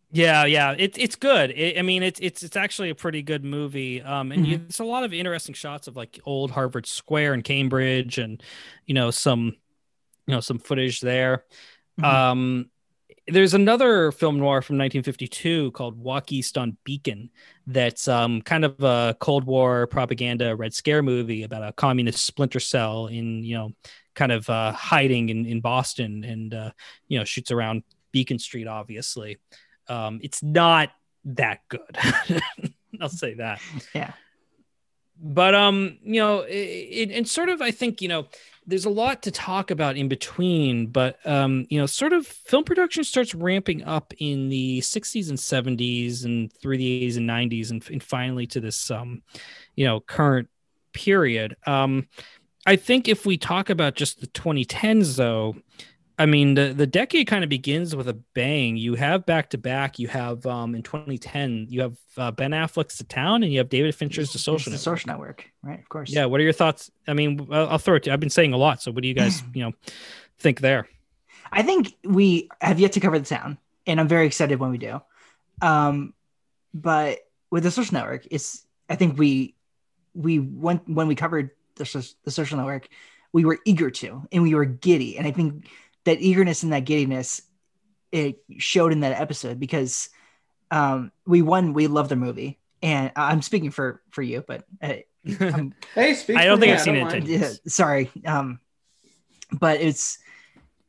[0.10, 1.52] Yeah, yeah, it, it's good.
[1.52, 4.02] It, I mean, it's it's it's actually a pretty good movie.
[4.02, 4.66] Um, and you, Mhm.
[4.70, 8.42] it's a lot of interesting shots of like old Harvard Square and Cambridge, and
[8.86, 9.56] you know some,
[10.28, 11.46] you know some footage there.
[12.00, 12.06] Mhm.
[12.06, 12.72] Um,
[13.28, 17.30] there's another film noir from 1952 called Walk East on Beacon.
[17.68, 22.62] That's um kind of a Cold War propaganda Red Scare movie about a communist splinter
[22.62, 23.74] cell in you know
[24.16, 26.72] kind of uh, hiding in in Boston, and uh,
[27.10, 29.38] you know shoots around Beacon Street, obviously
[29.89, 30.89] um, it's not
[31.26, 31.97] that good.
[33.01, 33.61] I'll say that.
[33.93, 34.14] Yeah.
[35.19, 38.27] But um, you know, it, it, and sort of, I think you know,
[38.68, 40.88] there's a lot to talk about in between.
[40.88, 45.38] But um, you know, sort of, film production starts ramping up in the 60s and
[45.38, 49.23] 70s, and through the 80s and 90s, and, and finally to this um,
[49.76, 50.49] you know, current
[50.93, 51.55] period.
[51.65, 52.07] Um,
[52.65, 55.55] I think if we talk about just the 2010s, though,
[56.19, 58.76] I mean, the, the decade kind of begins with a bang.
[58.76, 59.99] You have back to back.
[59.99, 63.69] You have um, in 2010, you have uh, Ben Affleck's The Town, and you have
[63.69, 64.81] David Fincher's The Social the Network.
[64.81, 65.80] social network, right?
[65.80, 66.10] Of course.
[66.10, 66.26] Yeah.
[66.26, 66.89] What are your thoughts?
[67.07, 68.14] I mean, I'll, I'll throw it to you.
[68.14, 68.81] I've been saying a lot.
[68.81, 69.73] So, what do you guys, you know,
[70.39, 70.88] think there?
[71.52, 74.80] I think we have yet to cover the town, and I'm very excited when we
[74.80, 75.02] do.
[75.61, 76.14] Um,
[76.73, 77.19] but
[77.52, 79.56] with the social network, it's I think we
[80.15, 82.89] we went when we covered the, the social network,
[83.34, 85.68] we were eager to, and we were giddy, and I think
[86.08, 87.42] that eagerness and that giddiness
[88.12, 90.10] it showed in that episode because
[90.72, 94.94] um, we won, we love the movie, and I'm speaking for for you, but uh,
[95.40, 98.60] I'm, Hey, speak I don't think me, I've seen it, yeah, sorry um
[99.52, 100.20] but it's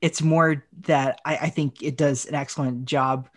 [0.01, 3.29] it's more that I, I think it does an excellent job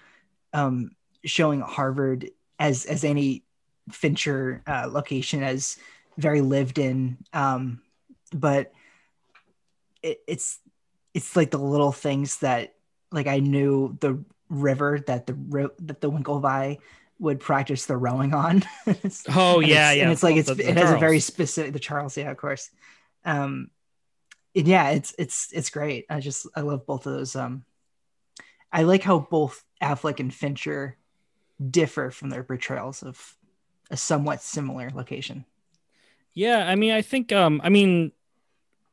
[0.54, 0.92] um
[1.26, 2.30] showing harvard
[2.60, 3.44] as as any
[3.92, 5.78] fincher uh, location as
[6.18, 7.18] very lived in.
[7.34, 7.82] Um,
[8.34, 8.72] but
[10.02, 10.60] it, it's
[11.14, 12.76] it's like the little things that
[13.12, 16.80] like I knew the river that the that the Winklevi
[17.20, 18.64] would practice the rowing on.
[19.30, 20.04] Oh yeah, yeah.
[20.04, 22.38] And it's like it's the- the it has a very specific the Charles, yeah, of
[22.38, 22.70] course.
[23.26, 23.70] Um,
[24.56, 26.06] and yeah, it's it's it's great.
[26.10, 27.36] I just I love both of those.
[27.36, 27.64] Um,
[28.72, 30.98] I like how both Affleck and Fincher
[31.70, 33.36] differ from their portrayals of
[33.92, 35.46] a somewhat similar location.
[36.34, 38.14] Yeah, I mean, I think, um, I mean,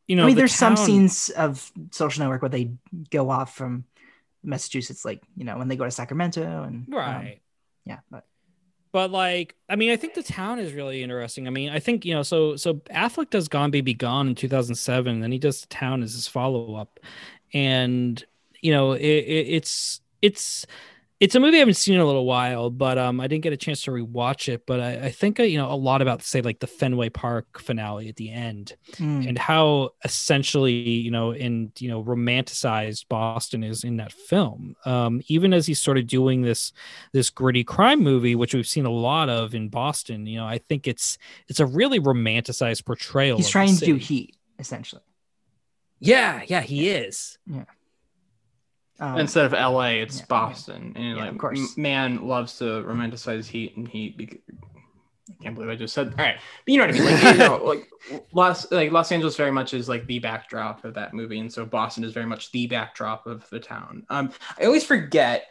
[0.08, 2.72] you know, I mean, the there's some scenes of Social Network where they
[3.10, 3.84] go off from
[4.42, 7.40] Massachusetts, like you know when they go to Sacramento and um, right?
[7.84, 8.24] yeah, but
[8.92, 12.04] but like i mean i think the town is really interesting i mean i think
[12.04, 15.60] you know so so affleck does gone baby gone in 2007 and then he does
[15.60, 16.98] the town as his follow-up
[17.52, 18.24] and
[18.60, 20.66] you know it, it, it's it's
[21.20, 23.52] it's a movie I haven't seen in a little while, but um, I didn't get
[23.52, 24.64] a chance to rewatch it.
[24.66, 27.60] But I, I think uh, you know a lot about say like the Fenway Park
[27.60, 33.62] finale at the end, mm, and how essentially you know in you know romanticized boston
[33.62, 36.72] is in that film um even as he's sort of doing this
[37.12, 40.58] this gritty crime movie which we've seen a lot of in boston you know i
[40.58, 41.18] think it's
[41.48, 43.94] it's a really romanticized portrayal he's of the trying to do.
[43.96, 45.02] Heat essentially.
[46.00, 47.38] yeah yeah he is
[49.00, 51.76] Um, Instead of LA, it's yeah, Boston, and Yeah, like of course.
[51.76, 54.16] man loves to romanticize heat and heat.
[54.16, 54.38] Because,
[55.28, 56.08] I can't believe I just said.
[56.18, 57.04] All right, but you know what I mean.
[57.04, 57.88] Like, you know, like
[58.32, 61.64] Los like Los Angeles very much is like the backdrop of that movie, and so
[61.64, 64.04] Boston is very much the backdrop of the town.
[64.10, 65.44] Um, I always forget.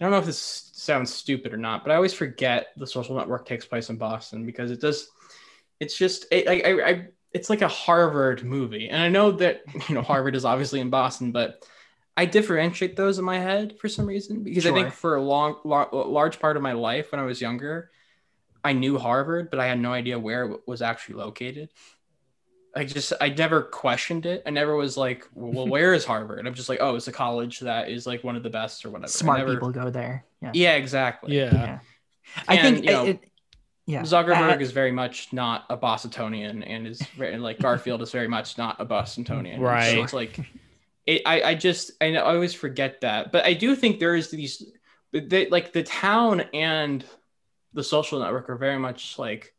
[0.00, 3.16] I don't know if this sounds stupid or not, but I always forget the Social
[3.16, 5.10] Network takes place in Boston because it does.
[5.78, 9.60] It's just it, I, I, I it's like a Harvard movie, and I know that
[9.88, 11.64] you know Harvard is obviously in Boston, but
[12.16, 15.56] I differentiate those in my head for some reason because I think for a long,
[15.64, 17.90] lar- large part of my life when I was younger,
[18.62, 21.70] I knew Harvard, but I had no idea where it was actually located.
[22.76, 24.42] I just I never questioned it.
[24.46, 26.46] I never was like, well, where is Harvard?
[26.46, 28.90] I'm just like, oh, it's a college that is like one of the best or
[28.90, 29.08] whatever.
[29.08, 30.24] Smart never- people go there.
[30.42, 31.36] Yeah, Yeah, exactly.
[31.36, 31.78] yeah Yeah.
[32.48, 33.24] I think you know, it, it-
[33.86, 38.12] yeah, Zuckerberg Uh, is very much not a Bostonian, and is very, like Garfield is
[38.12, 39.60] very much not a Bostonian.
[39.60, 39.90] Right.
[39.94, 40.38] So it's like,
[41.06, 44.62] it, I I just I, always forget that, but I do think there is these,
[45.12, 47.04] they, like the town and
[47.72, 49.54] the social network are very much like,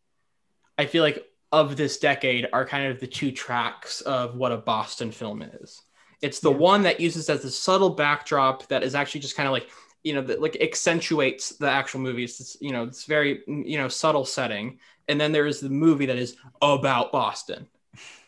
[0.78, 4.58] I feel like of this decade are kind of the two tracks of what a
[4.58, 5.82] Boston film is.
[6.22, 6.58] It's the Yeah.
[6.58, 9.70] one that uses as a subtle backdrop that is actually just kind of like
[10.04, 12.24] you know that like accentuates the actual movie.
[12.24, 16.06] It's you know it's very you know subtle setting, and then there is the movie
[16.08, 17.68] that is about Boston.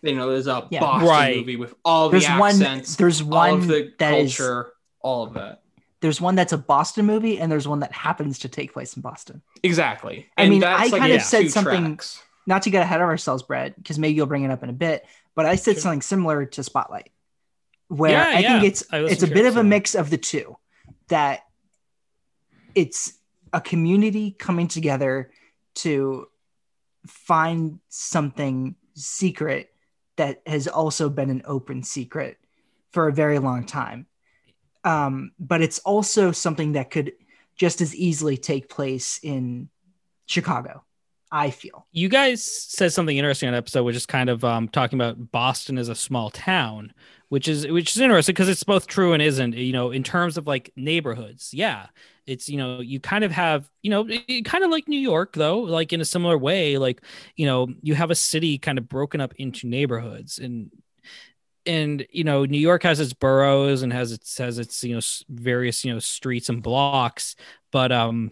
[0.03, 0.81] You know, there's a Yeah.
[0.81, 1.37] Boston Right.
[1.37, 2.51] movie with all there's the one.
[2.61, 5.63] accents, There's all one of the that is- culture, all of that.
[6.01, 9.01] there's one that's a Boston movie, and there's one that happens to take place in
[9.01, 9.41] Boston.
[9.63, 10.27] Exactly.
[10.37, 12.21] I And mean, that's I like kind of said something- tracks.
[12.45, 14.73] Not to get ahead of ourselves, Brett, because maybe you'll bring it up in a
[14.73, 15.05] bit.
[15.33, 15.81] But I said Sure.
[15.83, 17.11] something similar to Spotlight,
[17.87, 19.63] where Yeah, I think it's I it's a bit of a episode.
[19.67, 20.57] mix of the two.
[21.07, 21.45] That
[22.75, 23.13] it's
[23.53, 25.31] a community coming together
[25.75, 26.27] to
[27.07, 29.72] find something secret
[30.17, 32.37] that has also been an open secret
[32.91, 34.05] for a very long time.
[34.83, 37.13] Um, but it's also something that could
[37.55, 39.69] just as easily take place in
[40.25, 40.83] Chicago,
[41.31, 41.87] I feel.
[41.91, 45.77] you guys said something interesting on episode, which is kind of um, talking about Boston
[45.77, 46.93] as a small town,
[47.33, 49.55] which is which is interesting because it's both true and isn't.
[49.55, 51.87] You know, in terms of like neighborhoods, yeah,
[52.27, 54.05] it's you know you kind of have you know
[54.45, 57.01] kind of like New York though, like in a similar way, like
[57.35, 60.69] you know you have a city kind of broken up into neighborhoods and.
[61.65, 65.01] And you know, New York has its boroughs and has its has its you know
[65.29, 67.37] various you know streets and blocks,
[67.71, 68.31] but um,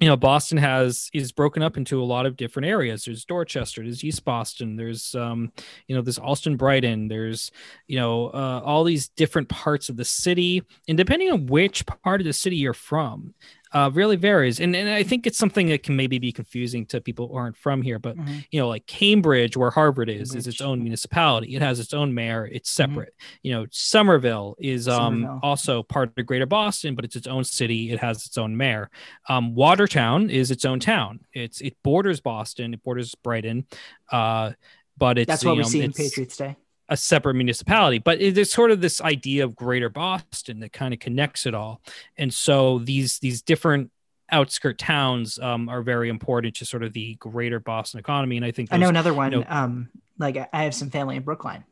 [0.00, 3.04] you know boston has is broken up into a lot of different areas.
[3.04, 5.52] There's dorchester there's east boston there's um
[5.86, 7.50] you know there's allston brighton there's
[7.86, 10.62] you know uh, all these different parts of the city.
[10.88, 13.34] And depending on which part of the city you're from
[13.72, 14.60] uh really varies.
[14.60, 17.56] And, and i think it's something that can maybe be confusing to people who aren't
[17.56, 18.16] from here but
[18.50, 21.54] you know like cambridge where harvard is is its own municipality.
[21.54, 22.46] It has its own mayor.
[22.46, 23.14] It's separate.
[23.42, 25.40] You know somerville is um Somerville.
[25.42, 27.90] also part of greater boston but it's its own city.
[27.92, 28.90] It has its own mayor.
[29.28, 31.20] Um, Watertown is its own town.
[31.32, 33.66] It's it borders Boston, it borders Brighton,
[34.10, 34.52] uh,
[34.96, 36.56] but it's That's what we know, see in Patriots Day.
[36.88, 37.98] A separate municipality.
[37.98, 41.54] But it, there's sort of this idea of Greater Boston that kind of connects it
[41.54, 41.80] all,
[42.16, 43.90] and so these these different
[44.30, 48.36] outskirt towns um, are very important to sort of the greater Boston economy.
[48.36, 49.30] And I think I know another one.
[49.32, 49.88] know- um,
[50.18, 51.64] like I have some family in Brookline.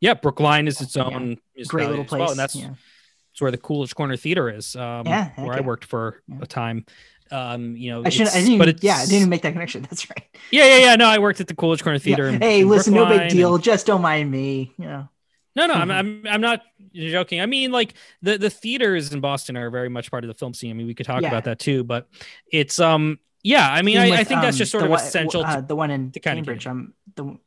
[0.00, 1.04] yeah, Brookline is its Yeah.
[1.04, 1.38] own
[1.68, 2.20] Great little place.
[2.20, 2.74] well, and that's yeah.
[3.32, 6.36] it's where the Coolidge Corner Theater is, um, Yeah, where I worked for Yeah.
[6.42, 6.84] a time.
[7.30, 8.34] Um, you know, I shouldn't.
[8.36, 8.58] I didn't.
[8.58, 9.82] but it's, yeah, I didn't make that connection.
[9.90, 10.24] That's right.
[10.50, 10.96] Yeah, yeah, yeah.
[10.96, 12.28] No, I worked at the Coolidge Corner Theater.
[12.28, 12.34] Yeah.
[12.36, 13.54] in- Hey, in listen, no big deal.
[13.56, 14.72] and- Just don't mind me.
[14.78, 15.08] You know.
[15.56, 15.94] No, no, I'm, Mhm.
[15.98, 16.62] I'm, I'm not
[16.94, 17.40] joking.
[17.40, 20.52] I mean, like the the theaters in Boston are very much part of the film
[20.54, 20.70] scene.
[20.70, 21.28] I mean, we could talk Yeah.
[21.28, 22.08] about that too, but
[22.52, 23.66] it's um, yeah.
[23.70, 25.44] I mean, I, Same I with, think that's um, just sort of one- essential.
[25.44, 26.64] Uh, to, the one in Cambridge.
[26.64, 27.38] get- Um, the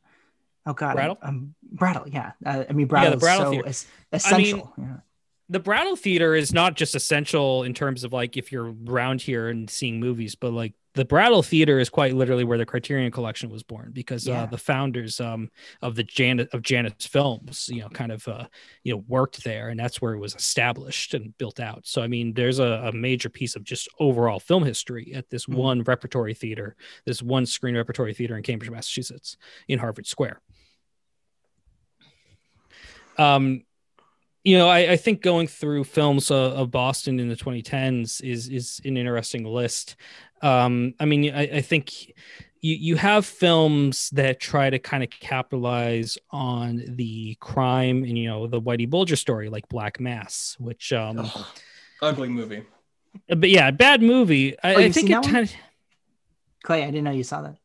[0.66, 1.18] oh god, Brattle?
[1.22, 2.08] Um, Brattle.
[2.08, 2.32] Yeah.
[2.44, 3.68] Uh, I mean, brattle, Yeah, Brattle the is Brattle so Theater.
[3.68, 4.72] es- essential.
[4.76, 4.96] yeah.
[5.50, 9.48] The Brattle Theater is not just essential in terms of like if you're around here
[9.48, 13.50] and seeing movies, but like the Brattle Theater is quite literally where the Criterion Collection
[13.50, 14.42] was born because Yeah.
[14.44, 15.50] uh, the founders um,
[15.82, 18.46] of the Janus of Janus films, you know, kind of uh,
[18.84, 21.84] you know worked there, and that's where it was established and built out.
[21.84, 25.46] So I mean, there's a, a major piece of just overall film history at this
[25.46, 25.54] Mhm.
[25.56, 29.36] one repertory theater, this one screen repertory theater in Cambridge, Massachusetts,
[29.66, 30.40] in Harvard Square.
[33.18, 33.64] Um,
[34.44, 38.48] you know, I, I think going through films uh, of Boston in the 2010s is
[38.48, 39.96] is an interesting list.
[40.42, 42.14] Um, I mean, I, I think
[42.60, 48.28] you you have films that try to kind of capitalize on the crime and you
[48.28, 51.46] know the Whitey Bulger story, like Black Mass, which um, Ugh,
[52.00, 52.64] ugly movie.
[53.28, 54.56] but yeah, bad movie.
[54.62, 55.52] I, Oh, I think it kind of
[56.62, 57.56] Clay, I didn't know you saw that.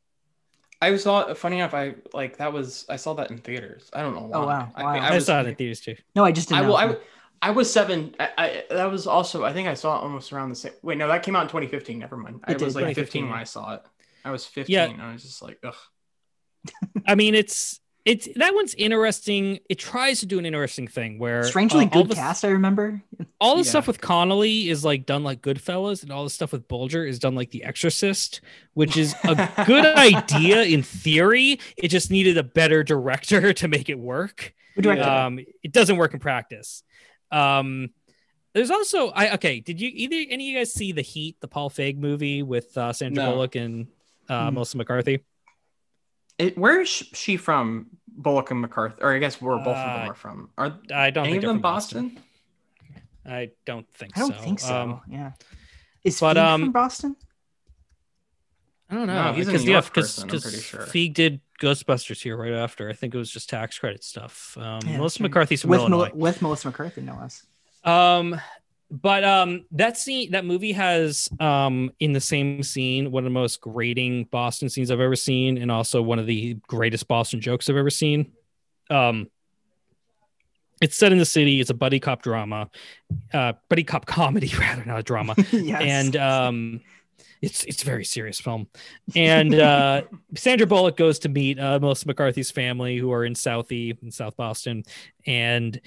[0.86, 1.28] I saw.
[1.28, 2.86] It funny enough, I like that was.
[2.90, 3.90] I saw that in theaters.
[3.94, 4.45] I don't know oh, why.
[4.45, 4.72] Oh, wow.
[4.76, 4.94] I, Wow.
[4.94, 5.95] think I, I, was, saw it in theaters too.
[6.16, 6.80] No, I just I, didn't will, know.
[6.80, 7.02] I, w-
[7.41, 8.16] I was seven.
[8.20, 9.44] I, I that was also.
[9.44, 10.74] I think I saw it almost around the same.
[10.82, 11.99] Wait, no, that came out in 2015.
[11.99, 12.41] Never mind.
[12.44, 13.38] I It did, was like 15 when.
[13.38, 13.82] I saw it.
[14.24, 14.74] I was 15.
[14.74, 14.86] Yeah.
[14.86, 15.76] and I was just like, ugh.
[17.07, 19.60] I mean, it's it's that one's interesting.
[19.68, 22.45] It tries to do an interesting thing where Strangely uh, good the- cast.
[22.45, 23.02] I remember.
[23.41, 23.69] all the Yeah.
[23.69, 27.18] stuff with Connolly is like done like Goodfellas, and all the stuff with Bulger is
[27.19, 28.41] done like The Exorcist,
[28.76, 31.60] which is a good idea in theory.
[31.77, 34.53] It just needed a better director to make it work.
[34.76, 34.99] Who it?
[34.99, 36.84] Um, it doesn't work in practice.
[37.32, 37.90] Um,
[38.53, 39.60] there's also I okay.
[39.61, 42.77] Did you either any of you guys see the Heat, the Paul Feig movie with
[42.77, 43.32] uh, Sandra No.
[43.32, 43.88] Bullock and
[44.30, 44.53] uh, Hmm.
[44.56, 45.23] Melissa McCarthy?
[46.38, 47.88] It, where is she from?
[48.18, 50.49] Bullock and McCarthy, or I guess where both of Uh, them are from.
[50.57, 52.20] Are I don't any think of they're them from Boston?
[53.26, 54.24] I don't think so.
[54.24, 54.44] I don't so.
[54.44, 54.76] think so.
[54.76, 55.32] Um, yeah.
[56.03, 57.16] Is but, Feig um, from Boston?
[58.90, 59.32] I don't know.
[59.32, 60.82] No, he's a because New yeah, because person, I'm pretty sure.
[60.82, 62.90] Feig did Ghostbusters here right after.
[62.90, 64.56] I think it was just tax credit stuff.
[64.57, 65.30] Um, Yeah, Melissa that's right.
[65.30, 66.07] McCarthy's from with Illinois.
[66.10, 67.45] Mel- with Melissa McCarthy, no less.
[67.84, 68.40] Um,
[69.02, 73.34] but um, that scene, that movie has um in the same scene one of the
[73.34, 77.70] most grating Boston scenes I've ever seen, and also one of the greatest Boston jokes
[77.70, 78.32] I've ever seen.
[78.90, 79.28] Um,
[80.82, 81.60] it's set in the city.
[81.60, 82.70] It's a buddy cop drama,
[83.34, 85.82] uh, buddy cop comedy rather, not a drama yes.
[85.82, 86.82] and um
[87.42, 88.68] it's it's a very serious film
[89.16, 90.02] and uh
[90.36, 94.36] sandra bullock goes to meet uh melissa mccarthy's family who are in southie in south
[94.36, 94.84] boston
[95.28, 95.80] and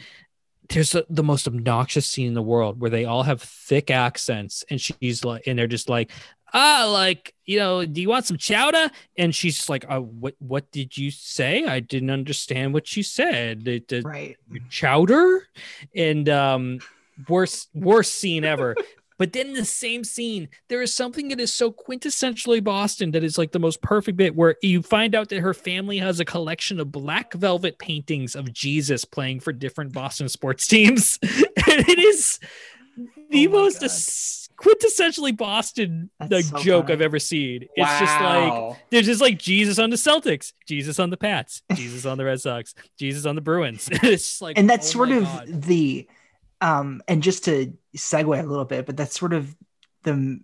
[0.71, 4.65] there's a, the most obnoxious scene in the world where they all have thick accents
[4.71, 6.11] and she's like and they're just like
[6.55, 8.91] ah like you know do you want some chowder?
[9.17, 11.65] And she's just like uh, what what did you say?
[11.65, 13.67] I didn't understand what you said.
[13.69, 14.37] It- it- right.
[14.71, 15.47] chowder?
[15.95, 16.79] And um
[17.29, 18.77] worst worst scene ever
[19.19, 23.25] but then in the same scene there is something that is so quintessentially boston that
[23.25, 26.25] is like the most perfect bit where you find out that her family has a
[26.25, 31.99] collection of black velvet paintings of jesus playing for different boston sports teams and it
[31.99, 33.83] is oh the Oh most
[34.57, 36.95] quintessentially boston That's like so joke funny.
[36.95, 41.11] i've ever seen it's just like there's just like Jesus on the Celtics, Jesus on
[41.11, 43.89] the Pats, Jesus on the Red Sox, Jesus on the Bruins.
[43.93, 45.63] it's just like, and that's oh sort of God.
[45.63, 46.09] the
[46.61, 49.55] um and just to segue a little bit but that's sort of
[50.03, 50.41] the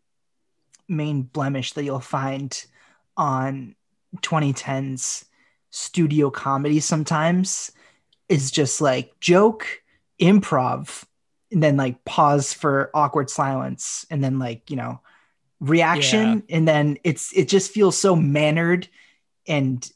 [0.88, 2.66] main blemish that you'll find
[3.16, 3.74] on
[4.18, 5.24] 2010's
[5.70, 7.72] studio comedy sometimes
[8.28, 9.82] is just like joke
[10.20, 11.04] improv
[11.50, 15.00] and then like pause for awkward silence and then like you know
[15.60, 16.42] reaction.
[16.50, 18.88] And then it's it just feels so mannered
[19.46, 19.88] and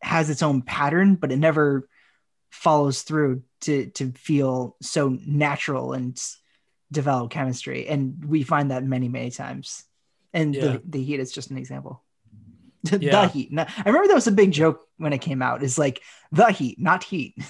[0.00, 1.88] has its own pattern but it never
[2.54, 6.20] follows through to to feel so natural and
[6.92, 9.84] develop chemistry and we find that many many times
[10.32, 10.62] and Yeah.
[10.62, 12.02] the, the heat is just an example
[12.84, 13.28] the Yeah.
[13.28, 16.00] heat no, i remember that was a big joke when it came out is like
[16.32, 17.34] the heat not heat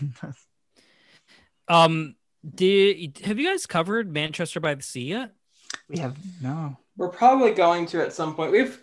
[1.68, 2.16] Um,
[2.54, 5.32] did have you guys covered Manchester by the Sea yet?
[5.88, 8.52] we have no We're probably going to at some point.
[8.52, 8.78] We've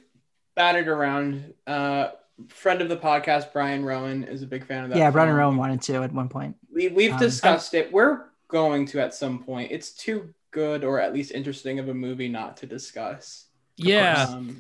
[0.56, 1.54] batted around.
[1.68, 2.08] Uh,
[2.50, 4.98] friend of the podcast, Brian Rowan, is a big fan of that.
[4.98, 5.34] yeah Brian.
[5.34, 7.92] Rowan wanted to at one point We, we've Um, discussed it.
[7.92, 9.72] We're going to at some point.
[9.72, 13.46] It's too good or at least interesting of a movie not to discuss.
[13.78, 14.60] Yeah, Um,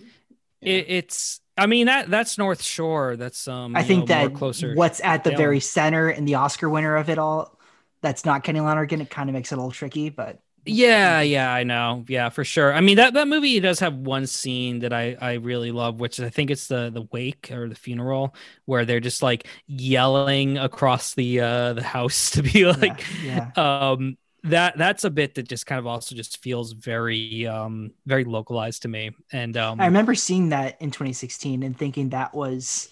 [0.61, 0.73] yeah.
[0.73, 1.39] it, it's.
[1.57, 3.17] I mean that that's North Shore.
[3.17, 3.75] That's um.
[3.75, 4.73] i think know, more that closer.
[4.73, 5.37] what's at the down.
[5.37, 7.59] very center and the oscar winner of it all
[8.01, 11.51] that's not kenny lonergan it kind of makes it a little tricky but Yeah, yeah,
[11.51, 12.05] I know.
[12.07, 12.71] Yeah, for sure.
[12.71, 16.19] I mean that that movie does have one scene that I I really love, which
[16.19, 18.35] I think it's the the wake or the funeral
[18.65, 23.51] where they're just like yelling across the uh the house to be like yeah.
[23.55, 28.23] um that that's a bit that just kind of also just feels very um very
[28.23, 29.11] localized to me.
[29.31, 32.89] And um I remember seeing that in 2016 and thinking that was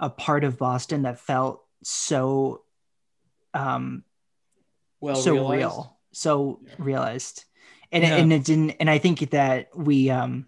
[0.00, 2.62] a part of Boston that felt so
[3.54, 4.02] um
[5.00, 5.50] Well, so realized.
[5.50, 6.74] real, so Yeah.
[6.78, 7.44] realized,
[7.92, 8.16] and Yeah.
[8.16, 8.70] it, and it didn't.
[8.80, 10.46] And I think that we um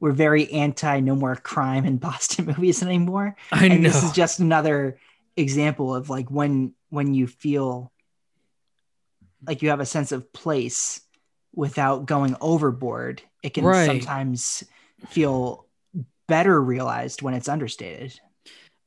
[0.00, 3.36] we're very anti no more crime in Boston movies anymore.
[3.52, 3.88] I and know.
[3.88, 4.98] this is just another
[5.36, 7.92] example of like when when you feel
[9.46, 11.00] like you have a sense of place
[11.54, 13.86] without going overboard, it can Right.
[13.86, 14.64] sometimes
[15.08, 15.66] feel
[16.26, 18.18] better realized when it's understated.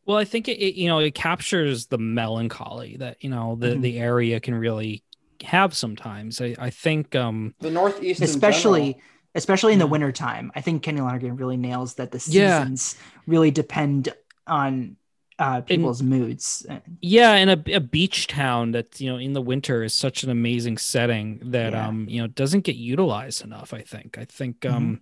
[0.06, 3.68] Well, I think it, it you know it captures the melancholy that you know the
[3.68, 3.82] Mhm.
[3.82, 5.04] the area can really
[5.44, 6.42] have sometimes.
[6.42, 9.02] I, I think um The Northeast, especially general.
[9.36, 9.92] especially in the Yeah.
[9.92, 10.52] winter time.
[10.56, 12.60] I think Kenny Lonergan really nails that the Yeah.
[12.60, 12.96] seasons
[13.28, 14.10] really depend
[14.48, 14.98] on
[15.40, 16.66] uh, people's moods.
[17.02, 20.30] yeah, and a, a beach town that you know in the winter is such an
[20.30, 21.88] amazing setting that Yeah.
[21.88, 23.74] um you know doesn't get utilized enough.
[23.74, 24.18] I think.
[24.18, 24.96] I think Mm-hmm.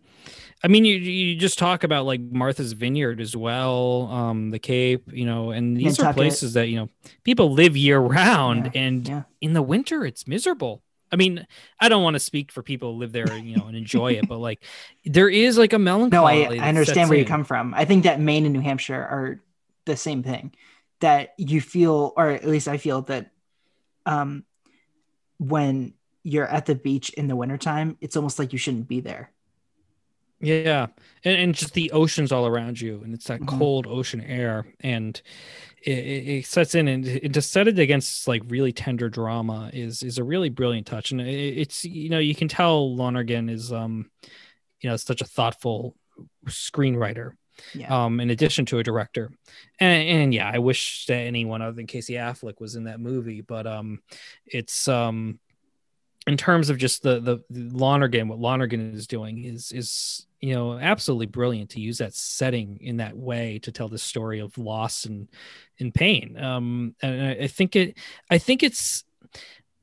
[0.63, 5.11] I mean you you just talk about like Martha's Vineyard as well, um the Cape,
[5.11, 6.89] you know, and these are places that you know
[7.23, 9.23] people live year round, and yeah.
[9.41, 10.81] in the winter it's miserable.
[11.11, 11.45] I mean,
[11.79, 14.27] I don't want to speak for people who live there, you know, and enjoy it,
[14.27, 14.63] but like
[15.03, 16.59] there is like a No, melancholy.
[16.59, 17.73] I, I understand where you come from.
[17.73, 19.41] I think that Maine and New Hampshire are
[19.85, 20.53] the same thing.
[21.01, 23.31] That you feel, or at least I feel that
[24.05, 24.45] um,
[25.39, 29.31] when you're at the beach in the wintertime, it's almost like you shouldn't be there.
[30.41, 30.87] Yeah,
[31.23, 33.47] and, and just the oceans all around you, and it's that Mhm.
[33.47, 35.21] cold ocean air, and
[35.83, 39.69] it, it, it sets in, and it, to set it against like really tender drama
[39.73, 41.27] is is a really brilliant touch, and it,
[41.59, 44.09] it's you know you can tell Lonergan is um
[44.81, 45.95] you know such a thoughtful
[46.47, 47.33] screenwriter,
[47.75, 48.05] Yeah.
[48.05, 49.31] um in addition to a director,
[49.79, 53.41] and and yeah, I wish that anyone other than Casey Affleck was in that movie,
[53.41, 54.01] but um
[54.45, 55.39] it's um
[56.27, 60.53] in terms of just the the, the Lonergan, what Lonergan is doing is is you
[60.53, 64.57] know absolutely brilliant to use that setting in that way to tell the story of
[64.57, 65.27] loss and
[65.79, 66.37] and pain.
[66.37, 67.97] Um, and I, I think it,
[68.29, 69.03] I think it's.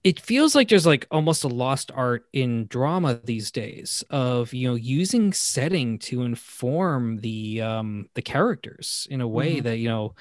[0.04, 4.68] It feels like there's like almost a lost art in drama these days of you
[4.68, 9.64] know using setting to inform the um the characters in a way Mhm.
[9.64, 10.14] that you know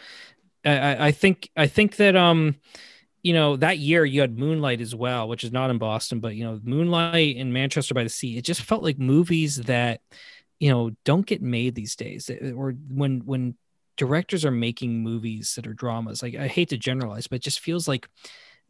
[0.65, 2.55] I- I, I think I think that um
[3.27, 6.35] you know that year you had moonlight as well which is not in boston but
[6.35, 10.01] you know moonlight in manchester by the sea it just felt like movies that
[10.59, 13.55] you know don't get made these days eh, eh, or when when
[13.97, 17.59] directors are making movies that are dramas like i hate to generalize but it just
[17.59, 18.07] feels like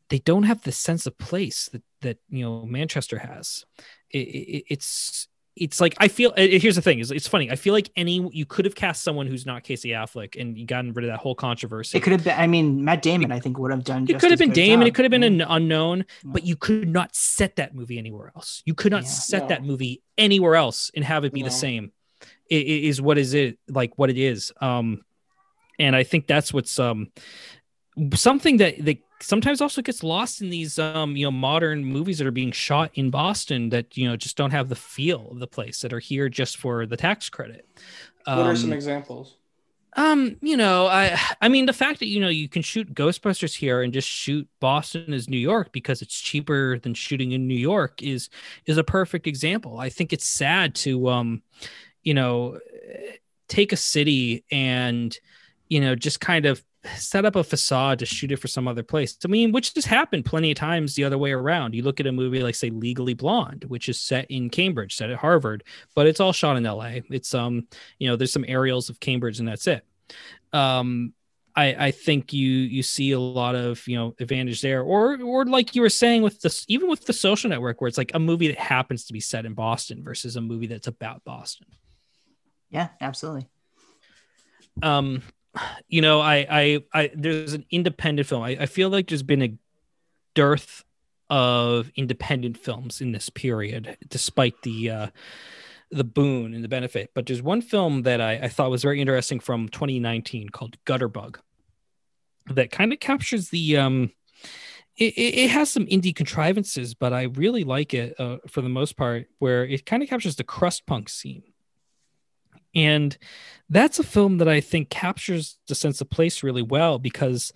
[0.09, 3.65] they don't have the sense of place that that you know manchester has.
[4.09, 5.27] It, it, it's
[5.59, 6.31] it's like I feel.
[6.37, 7.51] uh, Here's the thing: is it's funny.
[7.51, 10.65] I feel like any you could have cast someone who's not Casey Affleck, and you
[10.65, 11.97] gotten rid of that whole controversy.
[11.97, 12.39] It could have been.
[12.39, 13.31] I mean, Matt Damon.
[13.31, 14.03] I think would have done.
[14.03, 14.81] It just could have been Damon.
[14.81, 14.87] job.
[14.87, 15.27] It could have been Yeah.
[15.27, 16.31] an unknown, Yeah.
[16.33, 18.61] but you could not set that movie anywhere else.
[18.65, 19.09] You could not Yeah.
[19.09, 19.47] set No.
[19.49, 21.45] that movie anywhere else and have it be No.
[21.47, 21.91] the same.
[22.49, 23.97] It, it is what is it like?
[23.97, 24.51] What it is.
[24.61, 25.03] Um,
[25.79, 27.11] and I think that's what's um
[28.13, 32.27] something that that sometimes also gets lost in these um you know modern movies that
[32.27, 35.47] are being shot in Boston that you know just don't have the feel of the
[35.47, 37.67] place that are here just for the tax credit.
[38.31, 39.35] What are some Um, examples?
[39.95, 43.55] um, you know, I I mean the fact that you know you can shoot Ghostbusters
[43.55, 47.55] here and just shoot Boston as New York because it's cheaper than shooting in New
[47.55, 48.29] York is
[48.67, 49.79] is a perfect example.
[49.79, 51.41] I think it's sad to um,
[52.03, 52.59] you know,
[53.47, 55.17] take a city and
[55.69, 56.63] you know just kind of
[56.95, 59.17] set up a facade to shoot it for some other place.
[59.23, 61.75] I mean, which has happened plenty of times the other way around.
[61.75, 65.09] You look at a movie like say Legally Blonde, which is set in Cambridge, set
[65.09, 65.63] at Harvard,
[65.95, 66.99] but it's all shot in LA.
[67.09, 67.67] It's um
[67.99, 69.85] you know there's some aerials of cambridge and that's it
[70.53, 71.13] um
[71.55, 75.45] I, I think you you see a lot of you know advantage there or or
[75.45, 78.19] like you were saying with this even with the social network where it's like a
[78.19, 81.67] movie that happens to be set in boston versus a movie that's about boston
[82.69, 83.47] Yeah, absolutely.
[84.83, 85.23] um
[85.87, 88.43] you know i i, I there's an independent film.
[88.43, 89.57] I, I feel like there's been a
[90.33, 90.83] dearth
[91.29, 95.07] of independent films in this period despite the uh
[95.89, 97.11] the boon and the benefit.
[97.13, 101.37] But there's one film that i, I thought was very interesting from 2019 called gutterbug
[102.49, 104.11] that kind of captures the um
[104.95, 108.97] it, it has some indie contrivances but i really like it uh, for the most
[108.97, 111.43] part where it kind of captures the crust punk scene
[112.77, 113.17] and
[113.69, 117.51] that's a film that I think captures the sense of place really well because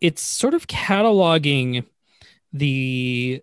[0.00, 1.84] it's sort of cataloging
[2.52, 3.42] the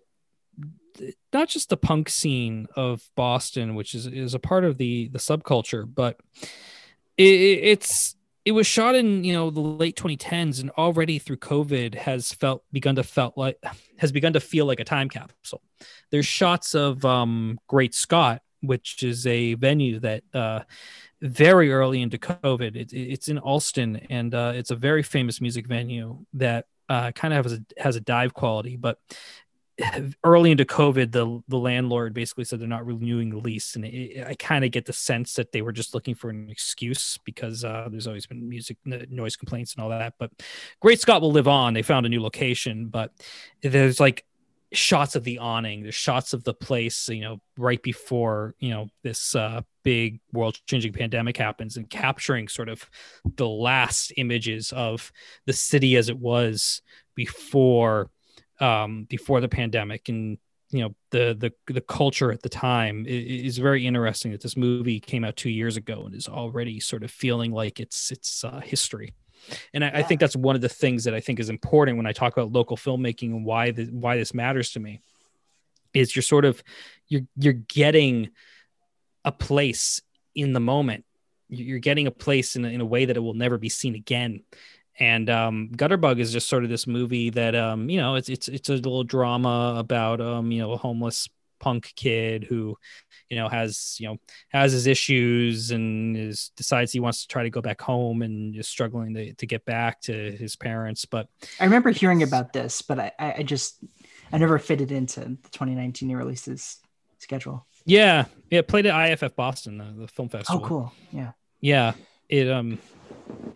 [1.32, 5.18] not just the punk scene of Boston, which is is a part of the the
[5.18, 6.18] subculture, but
[7.16, 11.94] it, it's it was shot in you know the late 2010s and already through covid
[11.94, 13.62] has felt begun to felt like
[13.98, 15.62] has begun to feel like a time capsule.
[16.10, 20.60] There's shots of um great scott which is a venue that uh
[21.22, 25.66] very early into covid it, it's in allston and uh it's a very famous music
[25.66, 28.98] venue that uh kind of has a has a dive quality but
[30.24, 34.26] early into COVID, the the landlord basically said they're not renewing the lease, and it,
[34.26, 37.64] I kind of get the sense that they were just looking for an excuse because
[37.64, 40.14] uh, there's always been music noise complaints and all that.
[40.18, 40.30] But
[40.80, 41.74] Great Scott will live on.
[41.74, 43.12] They found a new location, but
[43.62, 44.24] there's like
[44.72, 48.88] shots of the awning, there's shots of the place, you know, right before you know
[49.02, 52.88] this uh, big world changing pandemic happens, and capturing sort of
[53.36, 55.12] the last images of
[55.46, 56.82] the city as it was
[57.14, 58.10] before
[58.60, 60.08] um, before the pandemic.
[60.08, 60.38] And
[60.70, 65.00] you know the the the culture at the time is, very interesting that this movie
[65.00, 68.60] came out two years ago and is already sort of feeling like it's it's uh,
[68.60, 69.14] history
[69.74, 69.98] and I, yeah.
[69.98, 72.32] I, think that's one of the things that I think is important when I talk
[72.32, 75.00] about local filmmaking and why the, why this matters to me
[75.94, 76.62] is you're sort of
[77.08, 78.30] you're you're getting
[79.24, 80.00] a place
[80.34, 81.04] in the moment
[81.48, 83.94] you're getting a place in a, in a way that it will never be seen
[83.94, 84.42] again
[84.98, 88.48] and um, Gutterbug is just sort of this movie that um, you know it's it's
[88.48, 91.28] it's a little drama about um, you know a homeless
[91.60, 92.76] punk kid who
[93.28, 94.16] you know has you know
[94.48, 98.56] has his issues and is decides he wants to try to go back home and
[98.56, 101.28] is struggling to, to get back to his parents but
[101.60, 103.84] i remember hearing about this but i i just
[104.32, 106.78] i never fitted into the 2019 releases
[107.20, 107.66] schedule.
[107.84, 108.26] Yeah.
[108.50, 110.62] Yeah played at iff boston the, the film festival.
[110.64, 110.92] oh cool.
[111.12, 111.32] Yeah.
[111.60, 111.92] Yeah.
[112.28, 112.78] It um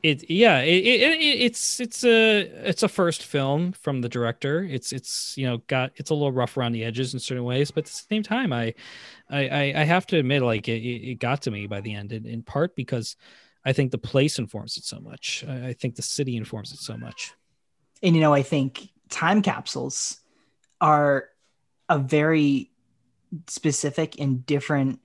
[0.04, 4.62] it yeah it, it, it's it's a it's a first film from the director.
[4.62, 7.70] It's it's you know got it's a little rough around the edges in certain ways
[7.70, 8.74] but at the same time i
[9.30, 12.26] i i have to admit like it, it got to me by the end in,
[12.26, 13.16] in part because
[13.64, 15.42] i think the place informs it so much.
[15.48, 17.32] I, I think the city informs it so much.
[18.02, 20.20] And you know i think time capsules
[20.80, 21.30] are
[21.88, 22.70] a very
[23.48, 25.00] specific and different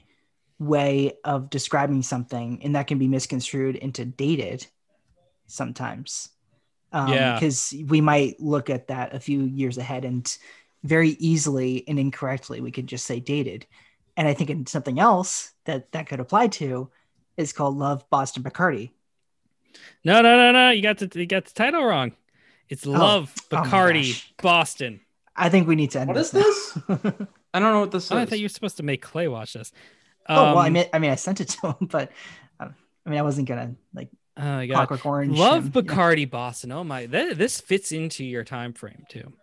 [0.60, 4.68] way of describing something and that can be misconstrued into dated
[5.48, 6.30] sometimes.
[6.91, 7.36] Um, yeah.
[7.36, 10.38] because we might look at that a few years ahead and
[10.84, 13.65] very easily and incorrectly we could just say dated.
[14.18, 16.90] And i think in something else that that could apply to
[17.38, 18.91] is called love boston bacardi.
[20.03, 22.14] No no no no you got the you got the title wrong.
[22.68, 24.99] It's oh, love oh, bacardi oh boston.
[25.36, 26.84] I think we need to end what this is this?
[27.53, 29.27] I don't know what this oh, is i thought you were supposed to make clay
[29.27, 29.72] watch this
[30.30, 32.11] um, oh well, I um, mean, I mean, I sent it to him, but
[32.60, 32.76] um,
[33.06, 35.38] I mean, I wasn't gonna like uh, Clockwork Orange.
[35.38, 36.31] Love and, Bacardi you know.
[36.31, 36.72] Boston.
[36.72, 39.34] Oh my, th- this fits into your time frame too.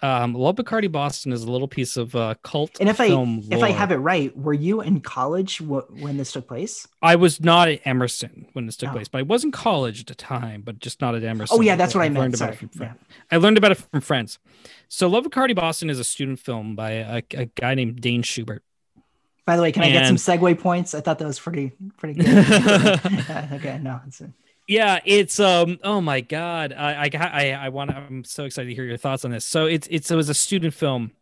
[0.00, 3.40] Um, Love Bacardi Boston is a little piece of uh, cult and if I lore.
[3.50, 6.86] if I have it right, were you in college when this took place?
[7.02, 8.92] I was not at Emerson when this took oh.
[8.92, 11.56] place, but I was in college at the time, but just not at Emerson.
[11.58, 12.20] Oh yeah, that's what I, I meant.
[12.20, 12.50] Learned Sorry.
[12.50, 12.92] about it from yeah.
[13.32, 14.38] I learned about it from friends.
[14.86, 18.62] So Love Bacardi Boston is a student film by a, a guy named Dane Schubert.
[19.48, 19.96] By the way, can and...
[19.96, 20.94] I get some segue points?
[20.94, 22.28] I thought that was pretty pretty good.
[22.28, 24.20] okay, no, it's.
[24.66, 25.78] Yeah, it's um.
[25.82, 27.90] Oh my god, I I I, I want.
[27.90, 29.46] I'm so excited to hear your thoughts on this.
[29.46, 31.12] So it's it's it was a student film.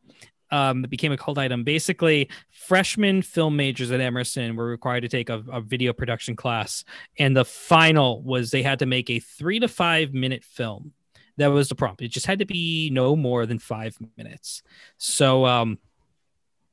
[0.51, 1.63] Um, it became a cult item.
[1.63, 6.83] Basically, freshman film majors at Emerson were required to take a, a video production class,
[7.21, 10.95] and the final was they had to make a three to five minute film.
[11.37, 12.03] That was the prompt.
[12.03, 14.65] It just had to be no more than five minutes.
[14.99, 15.79] So um,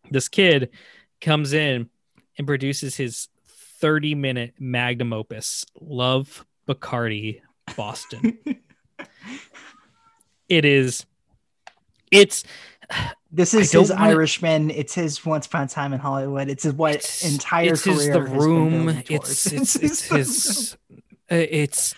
[0.10, 0.72] this kid
[1.24, 1.90] comes in
[2.38, 3.30] and produces his
[3.80, 7.42] 30 minute magnum opus, Love Bacardi
[7.76, 8.38] Boston.
[10.50, 11.06] it is,
[12.12, 12.44] it's,
[13.32, 14.70] this is his wanna, Irishman.
[14.70, 16.50] It's his Once Upon a Time in Hollywood.
[16.50, 17.96] It's his what it's, entire it's career.
[17.98, 18.90] His, the room.
[19.10, 20.78] It's, it's, it's his,
[21.32, 21.96] uh, it's,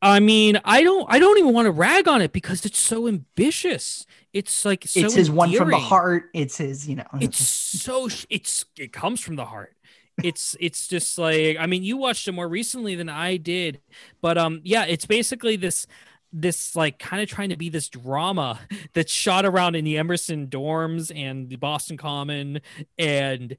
[0.00, 3.08] I mean, I don't I don't even want to rag on it because it's so
[3.08, 4.06] ambitious.
[4.34, 5.36] It's like so it's his endearing.
[5.36, 6.30] one from the heart.
[6.34, 7.06] It's his, you know.
[7.20, 9.76] It's so it's it comes from the heart.
[10.22, 13.80] It's it's just like I mean, you watched it more recently than I did,
[14.20, 15.86] but um, yeah, it's basically this
[16.32, 18.58] this like kind of trying to be this drama
[18.92, 22.60] that's shot around in the Emerson dorms and the Boston Common,
[22.98, 23.56] and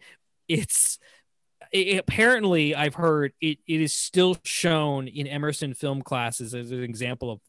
[0.50, 1.00] it's
[1.72, 6.84] it, apparently I've heard it, it is still shown in Emerson film classes as an
[6.84, 7.40] example of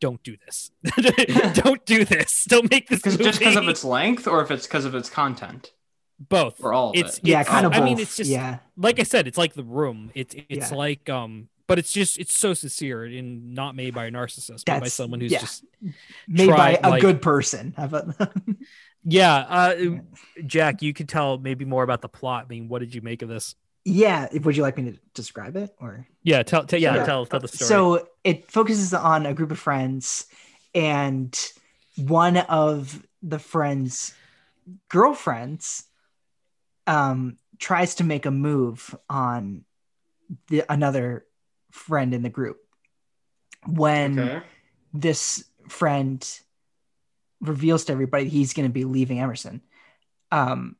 [0.00, 0.70] don't do this.
[1.54, 2.44] don't do this.
[2.48, 5.72] Don't make this just because of its length or if it's because of its content.
[6.18, 6.62] Both.
[6.62, 7.26] Or all it's, it.
[7.26, 7.84] Yeah, kind of I both.
[7.84, 8.58] mean it's just yeah.
[8.76, 10.10] like I said, it's like the room.
[10.14, 10.76] It's it's yeah.
[10.76, 14.64] like um but it's just it's so sincere and not made by a narcissist, That's,
[14.64, 15.40] but by someone who's yeah.
[15.40, 15.64] just
[16.28, 17.74] made tried, by a like, good person.
[19.04, 19.74] Yeah, uh,
[20.46, 22.46] Jack, you could tell maybe more about the plot.
[22.46, 23.54] I mean, what did you make of this?
[23.84, 26.06] Yeah, would you like me to describe it or?
[26.22, 27.04] Yeah, tell, tell yeah, Yeah.
[27.04, 27.68] tell tell the story.
[27.68, 30.26] So it focuses on a group of friends,
[30.74, 31.38] and
[31.96, 34.14] one of the friends'
[34.88, 35.84] girlfriends
[36.86, 39.64] um, tries to make a move on
[40.48, 41.26] the, another
[41.70, 42.58] friend in the group.
[43.66, 44.46] When Okay.
[44.92, 46.40] this friend
[47.40, 49.62] reveals to everybody he's going to be leaving Emerson,
[50.30, 50.76] um,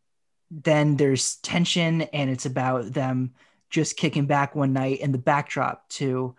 [0.50, 3.34] then there's tension, and it's about them
[3.70, 6.36] just kicking back one night in the backdrop to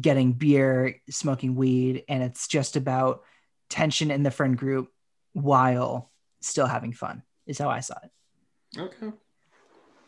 [0.00, 3.22] getting beer, smoking weed, and it's just about
[3.68, 4.88] tension in the friend group
[5.34, 6.10] while
[6.40, 7.22] still having fun.
[7.46, 8.10] Is how I saw it.
[8.80, 9.10] Okay.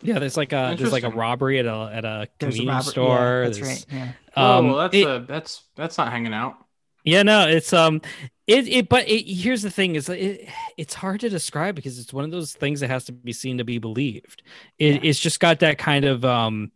[0.03, 2.87] yeah, there's like a there's like a robbery at a at a There's a convenience
[2.89, 3.19] store.
[3.19, 3.95] Yeah, that's There's- right.
[3.95, 4.13] Yeah.
[4.37, 6.57] Um, oh, well, that's it- a that's that's not hanging out.
[7.05, 8.01] Yeah, no, it's um,
[8.47, 8.89] it it.
[8.89, 12.31] But it, here's the thing: is it it's hard to describe because it's one of
[12.31, 14.43] those things that has to be seen to be believed.
[14.79, 15.01] It, Yeah.
[15.11, 16.73] It's just got that kind of um,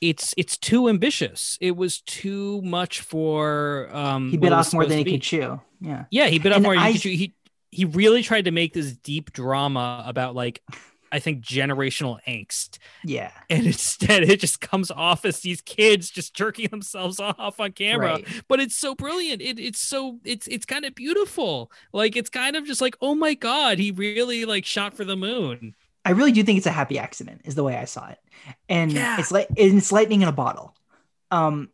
[0.00, 1.58] it's it's too ambitious.
[1.60, 4.30] It was too much for um.
[4.30, 5.60] He bit off more than he could chew.
[5.80, 6.04] Yeah.
[6.10, 6.74] Yeah, he bit off And more.
[6.74, 7.10] than he, could chew.
[7.10, 7.34] he
[7.70, 10.62] he really tried to make this deep drama about like,
[11.10, 13.30] I think generational angst, Yeah.
[13.50, 18.12] and instead it just comes off as these kids just jerking themselves off on camera
[18.14, 18.26] Right.
[18.48, 22.56] but it's so brilliant it, it's so it's it's kind of beautiful like it's kind
[22.56, 25.74] of just like oh my god he really like shot for the moon
[26.04, 28.18] I really do think it's a happy accident, is the way I saw it,
[28.68, 29.18] and Yeah.
[29.20, 30.74] it's like it's lightning in a bottle.
[31.30, 31.68] Um,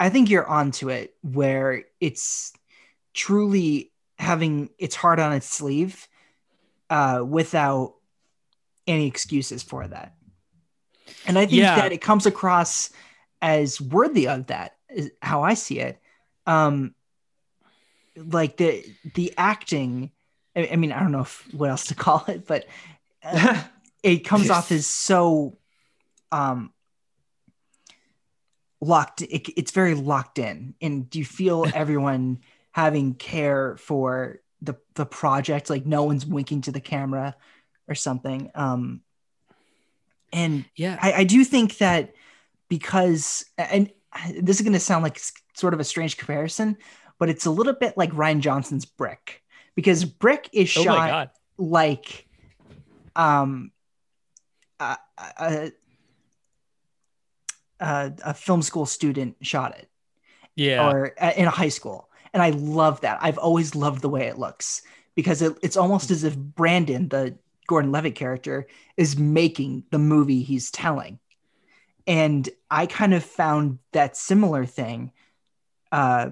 [0.00, 2.52] I think you're onto it where it's
[3.14, 6.08] truly having its heart on its sleeve,
[6.90, 7.94] uh, without
[8.86, 10.14] any excuses for that.
[11.26, 11.76] And I think Yeah.
[11.76, 12.90] that it comes across
[13.42, 16.00] as worthy of that, is how I see it.
[16.46, 16.94] Um,
[18.16, 18.84] like the
[19.14, 20.10] the acting.
[20.54, 22.66] I, I mean, I don't know if, what else to call it, but
[23.22, 23.62] uh,
[24.02, 25.58] it comes off as so
[26.32, 26.72] um
[28.80, 32.38] locked it, it's very locked in and do you feel everyone
[32.72, 37.34] having care for the the project like no one's winking to the camera
[37.88, 39.00] or something um
[40.32, 40.98] and yeah.
[41.00, 42.14] I, I do think that
[42.68, 43.90] because and
[44.38, 45.20] this is going to sound like
[45.54, 46.76] sort of a strange comparison
[47.18, 49.42] but it's a little bit like rian johnson's brick
[49.74, 51.30] because brick is oh shot god.
[51.58, 52.26] like
[53.14, 53.70] um
[54.80, 54.96] a,
[55.38, 55.72] a,
[57.80, 59.88] a, a film school student shot it.
[60.54, 60.88] Yeah.
[60.88, 62.08] Or uh, in a high school.
[62.32, 63.18] And i love that.
[63.22, 64.82] I've always loved the way it looks
[65.14, 68.66] because it, it's almost as if brandon the gordon levitt character
[68.96, 71.18] is making the movie he's telling
[72.06, 75.12] and i kind of found that similar thing
[75.92, 76.30] uh,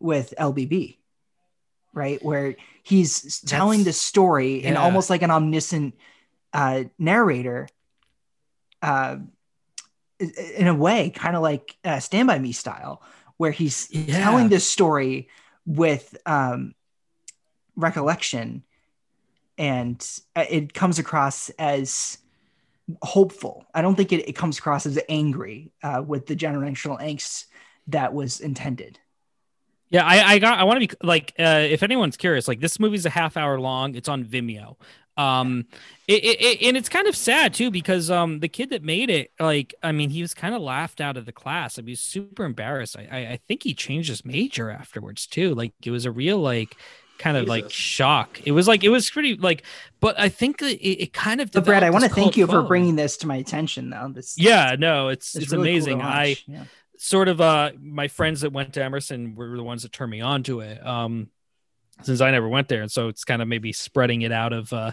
[0.00, 0.96] with lbb
[1.92, 4.82] right where he's telling the That's- story and yeah.
[4.82, 5.94] almost like an omniscient
[6.52, 7.68] uh, narrator
[8.82, 9.16] uh,
[10.18, 13.02] in a way kind of like uh, stand by me style
[13.36, 14.18] where he's Yeah.
[14.22, 15.28] telling this story
[15.66, 16.74] with um,
[17.76, 18.62] recollection
[19.58, 20.06] and
[20.36, 22.18] uh, it comes across as
[23.02, 27.46] hopeful i don't think it, it comes across as angry uh, with the generational angst
[27.88, 28.98] that was intended
[29.90, 30.58] Yeah, I, I got.
[30.58, 33.60] I want to be like, uh, if anyone's curious, like this movie's a half hour
[33.60, 33.94] long.
[33.94, 34.76] It's on Vimeo.
[35.16, 35.66] Um,
[36.08, 39.10] it, it, it- and it's kind of sad too because um the kid that made
[39.10, 41.78] it, like, I mean, he was kind of laughed out of the class.
[41.78, 42.96] I mean, super embarrassed.
[42.98, 45.54] I, I, I think he changed his major afterwards too.
[45.54, 46.76] Like, it was a real like
[47.24, 48.40] kind of like shock.
[48.44, 49.62] It was like it was pretty like,
[50.00, 51.50] but I think it, it kind of.
[51.50, 54.36] but brad i want to thank you for bringing this to my attention though this
[54.38, 56.02] Yeah, no, it's it's it's, really cool amazing.
[56.02, 56.64] I yeah.
[56.98, 60.20] sort of uh my friends that went to Emerson were the ones that turned me
[60.20, 60.86] on to it.
[60.86, 61.30] Um
[62.02, 62.82] since I never went there.
[62.82, 64.92] And so it's kind of maybe spreading it out of uh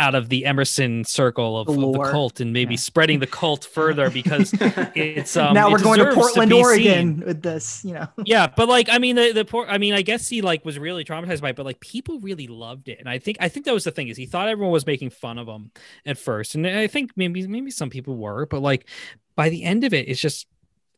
[0.00, 2.78] out of the Emerson circle of, The of the cult and maybe Yeah.
[2.78, 4.54] spreading the cult further because
[4.94, 7.26] it's um now it we're going to portland be oregon seen.
[7.26, 10.02] with this you know yeah, but like I mean the the poor I mean I
[10.02, 12.98] guess he like was really traumatized by it, but like people really loved it.
[13.00, 15.10] And I think I think that was the thing is he thought everyone was making
[15.10, 15.70] fun of him
[16.06, 16.54] at first.
[16.54, 18.88] And I think maybe maybe some people were, but like
[19.36, 20.46] by the end of it, it's just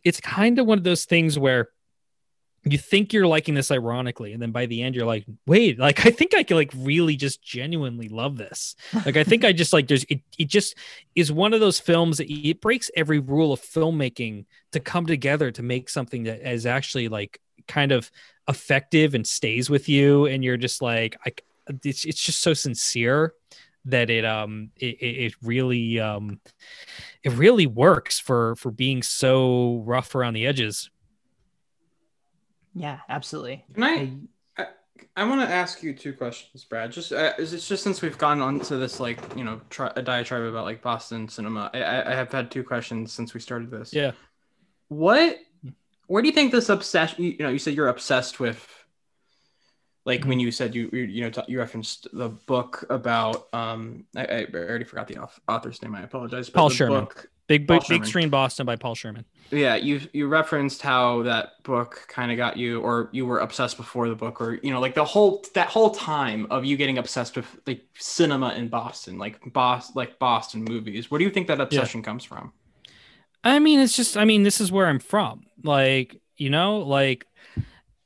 [0.04, 1.68] it's kind of one of those things where
[2.64, 6.04] you think you're liking this ironically and then by the end you're like wait like
[6.04, 8.76] i think i can like really just genuinely love this.
[9.06, 10.76] Like i think i just like there's it, it just
[11.14, 15.50] is one of those films that it breaks every rule of filmmaking to come together
[15.52, 18.10] to make something that is actually like kind of
[18.48, 21.32] effective and stays with you and you're just like i
[21.84, 23.34] it's, it's just so sincere
[23.86, 26.40] that it um it, it it really um
[27.22, 30.90] it really works for for being so rough around the edges
[32.74, 34.12] yeah absolutely Can I
[35.16, 36.92] I want to ask you two questions, Brad.
[36.92, 39.92] Just uh, is it's just since we've gone on to this like you know tri-
[39.96, 41.70] a diatribe about like Boston cinema.
[41.72, 43.94] I, I I have had two questions since we started this.
[43.94, 44.12] Yeah.
[44.88, 45.38] What?
[46.06, 47.24] Where do you think this obsession?
[47.24, 48.66] You, you know, you said you're obsessed with.
[50.04, 54.04] Like when you said you you, you know t- you referenced the book about um
[54.16, 55.18] I, I already forgot the
[55.48, 57.04] author's name I apologize but Paul the Sherman.
[57.04, 58.00] book- Big Paul Big, Sherman.
[58.02, 59.24] Big Screen Boston by Paul Sherman.
[59.50, 63.76] yeah you you referenced how that book kind of got you or you were obsessed
[63.76, 66.98] before the book or you know like the whole that whole time of you getting
[66.98, 71.48] obsessed with like cinema in boston like bos like boston movies where do you think
[71.48, 72.52] that obsession comes from
[73.42, 74.18] I mean, it's just.
[74.18, 75.46] I mean, this is where I'm from.
[75.64, 77.26] Like, you know, like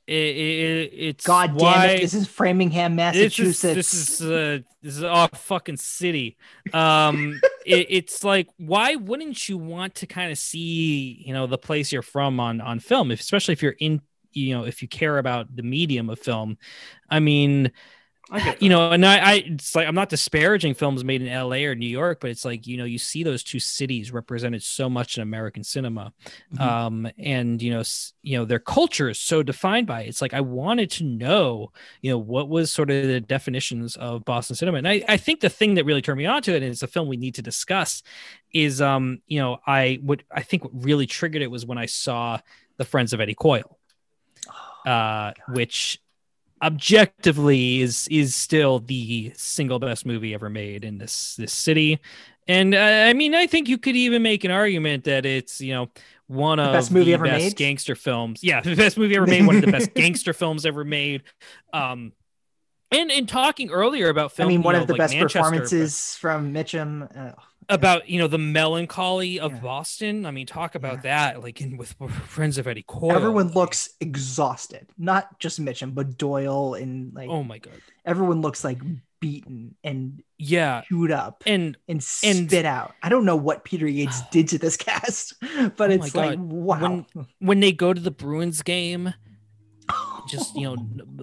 [0.07, 2.01] it, it, it's God damn it!
[2.01, 3.63] This is Framingham, This Massachusetts.
[3.63, 6.37] is this is uh, this is our fucking city.
[6.73, 11.57] Um, it, it's like why wouldn't you want to kind of see you know the
[11.57, 14.01] place you're from on on film, if, especially if you're in
[14.31, 16.57] you know if you care about the medium of film.
[17.09, 17.71] I mean,
[18.59, 21.65] you know, and I, I it's like I'm not disparaging films made in L.A.
[21.65, 24.89] or New York, but it's like you know you see those two cities represented so
[24.89, 26.11] much in American cinema,
[26.53, 26.59] Mhm.
[26.61, 27.83] um, and you know,
[28.23, 30.07] you know their culture is so defined by it.
[30.07, 31.71] It's like I wanted to know,
[32.01, 35.41] you know, what was sort of the definitions of Boston cinema, and I, I think
[35.41, 37.41] the thing that really turned me onto it, and it's a film we need to
[37.43, 38.01] discuss,
[38.51, 41.85] is um, you know, I what I think what really triggered it was when I
[41.85, 42.39] saw
[42.77, 43.77] the Friends of Eddie Coyle
[44.85, 45.99] uh, which
[46.65, 51.99] objectively is is still the single best movie ever made in this this city.
[52.47, 55.73] And uh, I mean, I think you could even make an argument that it's you
[55.73, 55.89] know
[56.27, 57.55] one of best movie the ever best made?
[57.55, 58.43] gangster films.
[58.43, 59.45] Yeah, the best movie ever made.
[59.45, 61.23] one of the best gangster films ever made.
[61.73, 62.13] Um,
[62.91, 65.39] and in talking earlier about film, I mean, one know, of the like best Manchester,
[65.39, 67.15] but- performances from Mitchum.
[67.15, 67.33] Uh,
[67.69, 69.59] about you know the melancholy of Yeah.
[69.59, 70.25] Boston.
[70.25, 71.31] I mean, talk about Yeah.
[71.33, 71.93] that, like in with
[72.27, 73.11] Friends of Eddie Coyle.
[73.13, 74.87] everyone looks exhausted.
[74.97, 77.73] Not just Mitchum, but Boyle and like Oh my god,
[78.05, 78.79] everyone looks like
[79.21, 82.93] beaten and yeah, chewed up and and and- spit out.
[83.01, 85.33] I don't know what Peter Yates did to this cast,
[85.77, 87.05] but Oh it's like wow.
[87.39, 89.13] when they go to the Bruins game,
[90.27, 90.75] just you know,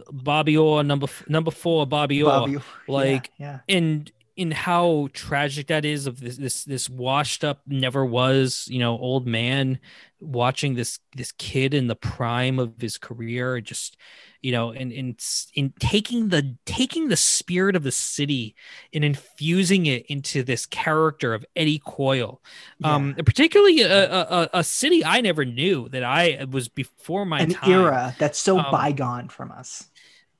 [0.12, 2.58] Bobby Orr number number four, Bobby Orr, Bobby,
[2.88, 4.10] like, yeah, and
[4.42, 8.92] in how tragic that is of this this this washed up never was you know
[8.98, 9.78] old man
[10.20, 13.96] watching this this kid in the prime of his career just
[14.40, 15.16] you know and in
[15.54, 18.54] in taking the taking the spirit of the city
[18.94, 22.40] and infusing it into this character of Eddie Coyle
[22.78, 22.94] yeah.
[22.94, 27.40] um particularly a, a, a- a city i never knew that i was before my
[27.40, 29.88] an time era that's so Um, bygone from us.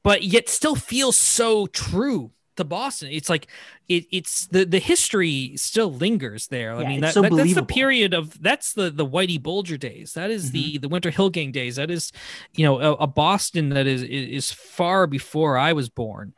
[0.03, 3.09] but yet still feels so true to boston.
[3.13, 3.49] It's like
[3.89, 6.75] it, it's the the history still lingers there.
[6.75, 9.77] I Yeah, mean that, so that- that's the period of that's the the whitey bulger
[9.77, 10.15] days.
[10.15, 10.53] That is Mm-hmm.
[10.53, 11.77] the the winter hill gang days.
[11.77, 12.13] That is
[12.55, 16.35] you know a, a boston that is is far before i was born.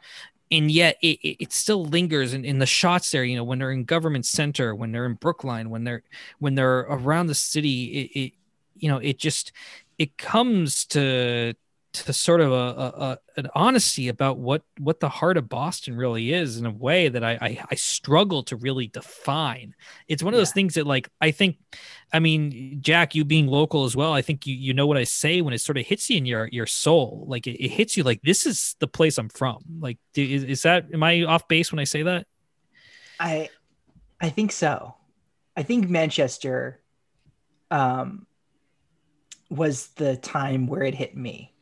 [0.51, 3.59] And yet it, it, it still lingers in, in the shots there you know when
[3.59, 6.03] they're in government center when they're in brookline when they're
[6.39, 7.85] when they're around the city
[8.15, 8.33] it, it
[8.77, 9.53] you know it just
[9.99, 11.55] it comes to
[11.95, 16.33] to sort of a, a, an honesty about what what the heart of Boston really
[16.33, 19.75] is in a way that I I, I struggle to really define.
[20.09, 21.57] It's one of those things that like I think,
[22.13, 25.05] I mean, Jack, you being local as well, I think you you know what I
[25.05, 27.97] say when it sort of hits you in your your soul, like it, it hits
[27.97, 29.63] you like this is the place I'm from.
[29.79, 32.27] Like is, is that am I off base when I say that?
[33.21, 33.51] I
[34.21, 34.97] I think so.
[35.57, 36.81] I think Manchester
[37.71, 38.27] um
[39.49, 41.54] was the time where it hit me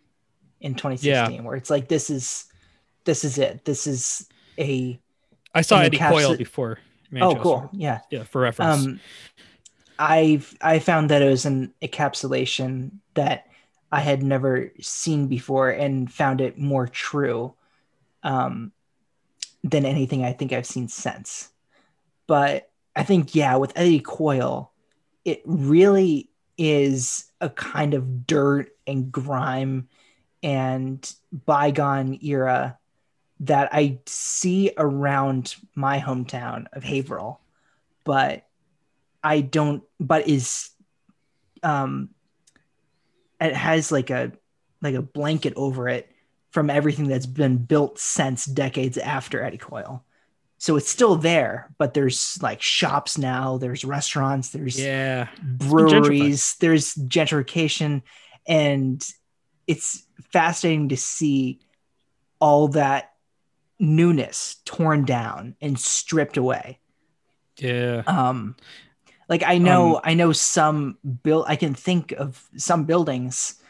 [0.63, 2.47] in 2016 where it's like this is
[3.05, 3.65] this is it.
[3.65, 4.29] This is
[4.59, 4.99] a
[5.55, 6.79] I saw Eddie encapsula- Coyle before.
[7.11, 7.39] Manchester.
[7.39, 7.71] Oh cool.
[7.73, 8.01] Yeah.
[8.11, 8.85] Yeah, for reference.
[8.87, 9.01] Um
[9.99, 13.47] I've I found that it was an encapsulation that
[13.91, 17.55] I had never seen before and found it more true
[18.23, 18.73] um
[19.65, 21.51] than anything I think I've seen since.
[22.27, 24.73] But I think, yeah, with Eddie Coyle,
[25.25, 29.89] it really is a kind of dirt and grime
[30.43, 32.79] and bygone era
[33.41, 37.41] that I see around my hometown of Haverhill,
[38.05, 38.47] but
[39.23, 40.71] I don't, but is,
[41.63, 42.11] um,
[43.41, 44.33] it has like a,
[44.81, 46.09] like a blanket over it
[46.51, 50.05] from everything that's been built since decades after Eddie Coyle.
[50.59, 55.27] So it's still there, but there's like shops now, there's restaurants, there's yeah.
[55.43, 58.03] breweries, there's gentrification,
[58.47, 59.05] and
[59.67, 61.61] it's fascinating to see
[62.41, 63.13] all that
[63.79, 66.81] newness torn down and stripped away.
[67.59, 68.03] Yeah.
[68.07, 68.57] Um,
[69.29, 71.47] like I know, I know some build.
[71.49, 73.61] I can think of some buildings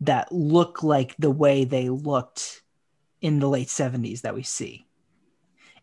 [0.00, 2.62] that look like the way they looked
[3.20, 4.86] in the late 70s that we see.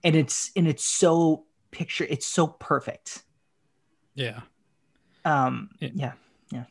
[0.03, 3.23] And it's and it's so picture it's so perfect.
[4.15, 4.41] Yeah.
[5.25, 6.13] Um Yeah.
[6.51, 6.63] yeah.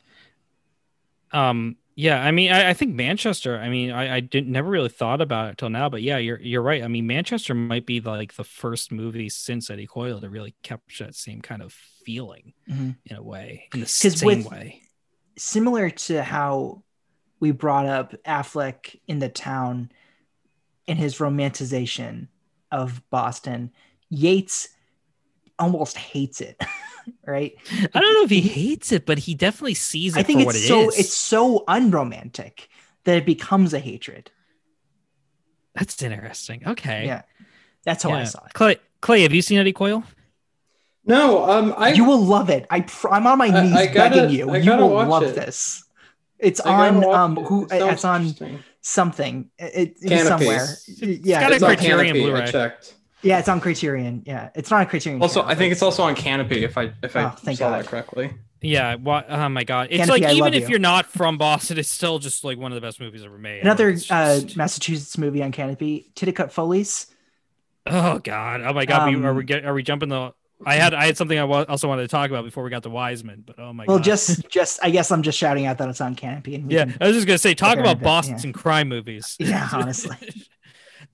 [1.33, 3.59] Um, yeah, I mean, I, I think Manchester.
[3.59, 6.41] I mean, I, I didn't never really thought about it till now, but yeah, you're
[6.41, 6.83] you're right.
[6.85, 11.07] I mean, Manchester might be like the first movie since Eddie Coyle to really capture
[11.07, 12.97] that same kind of feeling Mhm.
[13.07, 14.83] in a way, in the same with- way.
[15.39, 16.83] Similar to how
[17.41, 19.91] we brought up Affleck in the town
[20.87, 22.29] in his romanticization
[22.71, 23.73] of Boston,
[24.09, 24.69] Yates
[25.59, 26.61] almost hates it,
[27.27, 27.55] right?
[27.95, 30.43] I don't know if he hates it, but he definitely sees it I think for
[30.43, 30.99] it's what it so is.
[30.99, 32.69] it's so unromantic
[33.05, 34.31] that it becomes a hatred.
[35.75, 36.63] That's interesting.
[36.67, 37.07] Okay.
[37.07, 37.23] Yeah.
[37.85, 38.53] That's how I saw it.
[38.55, 40.03] Clay, Clay, have you seen Eddie Coyle?
[41.05, 42.67] No, um, I you will love it.
[42.69, 44.57] I pr- I'm on my knees I gotta- begging you.
[44.57, 45.35] You will love it.
[45.37, 45.85] this.
[46.39, 47.47] It's I on um it.
[47.47, 48.35] who It it's on
[48.83, 49.51] something.
[49.59, 50.45] It, it's Canopy.
[50.47, 50.67] somewhere.
[51.23, 52.43] Yeah, got a It's on Criterion Blu-ray.
[52.43, 52.96] I checked.
[53.27, 54.23] Yeah, it's on Criterion.
[54.25, 55.21] Yeah, it's not a Criterion.
[55.21, 56.63] Also, channel, I think it's also on Canopy.
[56.65, 57.83] If I if I Oh, thank saw God.
[57.85, 58.31] that correctly.
[58.63, 58.95] Yeah.
[58.95, 59.27] What?
[59.29, 59.89] Oh my god!
[59.91, 60.69] It's Canopy, like even if you.
[60.71, 63.61] you're not from Boston, it's still just like one of the best movies ever made.
[63.63, 67.07] another Like, it's uh, Massachusetts movie on Canopy, Titicut Follies.
[67.87, 68.63] Oh God!
[68.63, 69.09] Oh my God!
[69.09, 69.65] we, are Um, we get?
[69.65, 70.33] Are we jumping the?
[70.65, 72.91] I had I had something I also wanted to talk about before we got to
[72.91, 74.07] Wiseman, but oh my Well, God!
[74.07, 76.55] Well, just just I guess I'm just shouting out that it's on Canopy.
[76.55, 79.37] And yeah, can- I was just gonna say talk Okay, about but- Boston crime movies.
[79.39, 80.17] Yeah, honestly.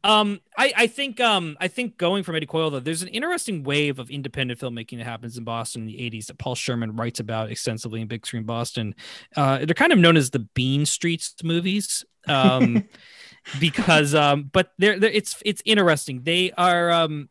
[0.04, 3.62] um, I I think um I think going from Eddie Coyle though, there's an interesting
[3.62, 7.20] wave of independent filmmaking that happens in Boston in the '80s that Paul Sherman writes
[7.20, 8.94] about extensively in Big Screen Boston.
[9.36, 12.04] Uh, they're kind of known as the Bean Streets movies.
[12.28, 12.88] Um.
[13.58, 17.28] because um but they're, they're it's it's interesting they are um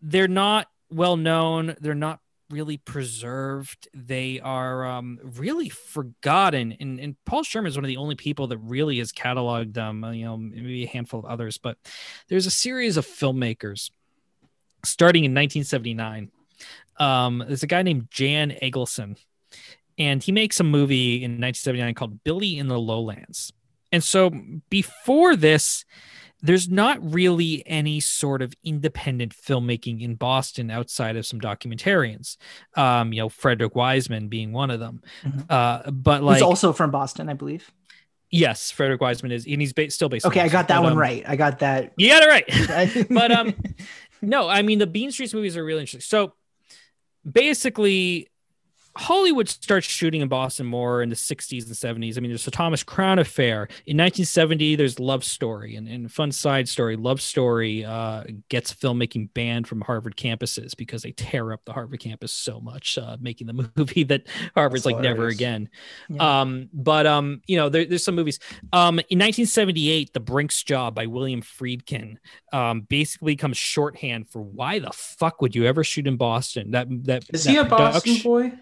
[0.00, 2.20] they're not well known they're not
[2.52, 3.88] really preserved.
[3.94, 8.46] They are um really forgotten and, and paul sherman is one of the only people
[8.46, 11.76] that really has cataloged them uh, you know maybe a handful of others but
[12.28, 13.90] there's a series of filmmakers
[14.84, 16.30] starting in 1979
[16.98, 19.16] um there's a guy named jan egleson
[19.98, 23.52] and he makes a movie in 1979 called billy in the lowlands.
[23.90, 24.30] And so
[24.70, 25.84] before this,
[26.42, 32.36] there's not really any sort of independent filmmaking in Boston outside of some documentarians.
[32.76, 35.02] Um, you know, Frederick Wiseman being one of them.
[35.24, 35.46] Mhm.
[35.48, 37.70] Uh, but like, also from Boston, I believe.
[38.30, 40.26] yes, Frederick Wiseman is, and he's ba- still based.
[40.26, 41.22] Okay, I got that but, one um, right.
[41.26, 41.92] I got that.
[41.96, 43.06] You got it right.
[43.10, 43.54] but um
[44.24, 46.32] no i mean the bean streets movies are really interesting so
[47.30, 48.28] basically
[48.96, 52.50] hollywood starts shooting in boston more in the 60s and 70s i mean there's the
[52.50, 53.68] thomas crown affair.
[53.86, 56.96] In 1970 there's love story and, and fun side story.
[56.96, 62.00] Love story uh, gets filmmaking banned from harvard campuses because they tear up the harvard
[62.00, 65.68] campus so much uh, making the movie that harvard's That's like never again.
[66.08, 66.40] Yeah.
[66.42, 68.38] um but um you know there, there's some movies.
[68.72, 72.16] Um in 1978 the brinks job by william friedkin
[72.52, 76.72] um basically comes shorthand for why the fuck would you ever shoot in boston?
[76.72, 78.52] That that Is that he a Boston boy?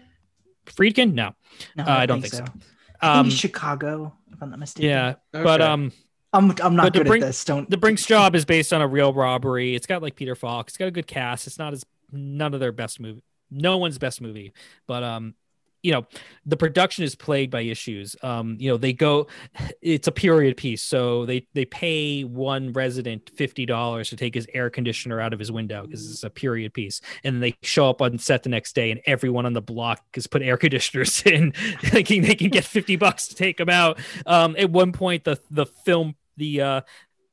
[0.65, 1.13] Friedkin?
[1.13, 1.33] No.
[1.75, 2.63] No, uh, i don't think so, I think
[3.03, 4.89] um he's Chicago, if I'm not mistaken.
[4.89, 5.91] yeah but um
[6.33, 7.43] I'm I'm not good Brink- at this.
[7.43, 9.75] Don't the brinks job is based on a real robbery.
[9.75, 10.69] It's got like peter falk.
[10.69, 11.45] It's got a good cast.
[11.45, 13.21] It's not as none of their best movie
[13.51, 14.53] no one's best movie
[14.87, 15.35] but um
[15.83, 16.05] you know
[16.45, 18.15] the production is plagued by issues.
[18.23, 19.27] Um you know they go
[19.81, 24.69] it's a period piece so they they pay one resident $50 to take his air
[24.69, 28.17] conditioner out of his window because it's a period piece and they show up on
[28.17, 31.51] set the next day and everyone on the block has put air conditioners in.
[31.83, 33.99] Thinking they can get 50 bucks to take them out.
[34.25, 36.81] Um at one point the the film the uh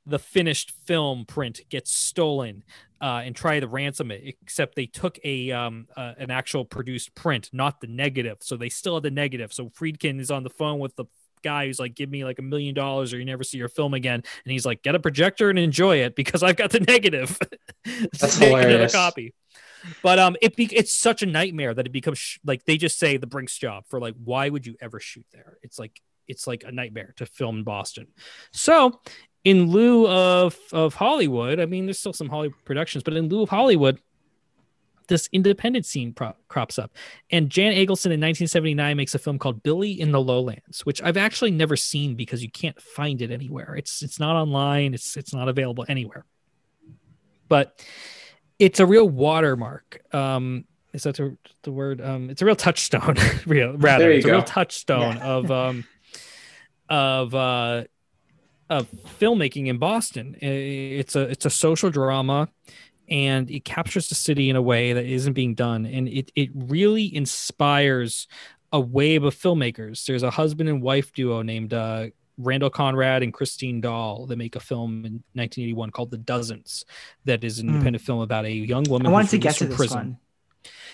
[0.08, 2.64] the finished film print gets stolen
[3.00, 7.14] uh, and try to ransom it, except they took a um uh, an actual produced
[7.14, 8.38] print, not the negative.
[8.40, 9.52] So they still had the negative.
[9.52, 11.04] So Friedkin is on the phone with the
[11.42, 13.94] guy who's like, "Give me like a million dollars, or you never see your film
[13.94, 17.38] again." And he's like, "Get a projector and enjoy it because I've got the negative."
[17.84, 18.92] That's hilarious.
[18.92, 19.34] copy.
[20.02, 22.98] But um, it be- it's such a nightmare that it becomes sh- like they just
[22.98, 25.58] say the Brinks job for like, why would you ever shoot there?
[25.62, 28.08] It's like it's like a nightmare to film in Boston.
[28.52, 29.00] So
[29.44, 33.42] in lieu of of Hollywood, I mean, there's still some Hollywood productions, but in lieu
[33.42, 34.00] of Hollywood,
[35.08, 36.92] this independent scene pro- crops up.
[37.30, 41.16] And Jan Egleson in 1979 makes a film called Billy in the Lowlands, which I've
[41.16, 43.74] actually never seen because you can't find it anywhere.
[43.76, 44.92] It's it's not online.
[44.94, 46.24] It's it's not available anywhere.
[47.48, 47.82] But
[48.58, 50.02] it's a real watermark.
[50.12, 52.00] Um, is that the, the word?
[52.02, 53.16] Um, it's a real touchstone.
[53.46, 55.22] real rather, it's a real touchstone Yeah.
[55.24, 55.84] of um,
[56.90, 57.84] of uh,
[58.70, 58.86] of
[59.20, 60.36] filmmaking in Boston.
[60.40, 62.48] It's a it's a social drama,
[63.08, 66.50] and it captures the city in a way that isn't being done, and it it
[66.54, 68.26] really inspires
[68.72, 70.04] a wave of filmmakers.
[70.04, 74.56] There's a husband and wife duo named uh, Randall Conrad and Christine Dall that make
[74.56, 76.84] a film in 1981 called The Dozens.
[77.24, 77.74] That is an Hmm.
[77.74, 79.06] independent film about a young woman.
[79.06, 79.96] I wanted to get to prison.
[79.98, 80.18] one.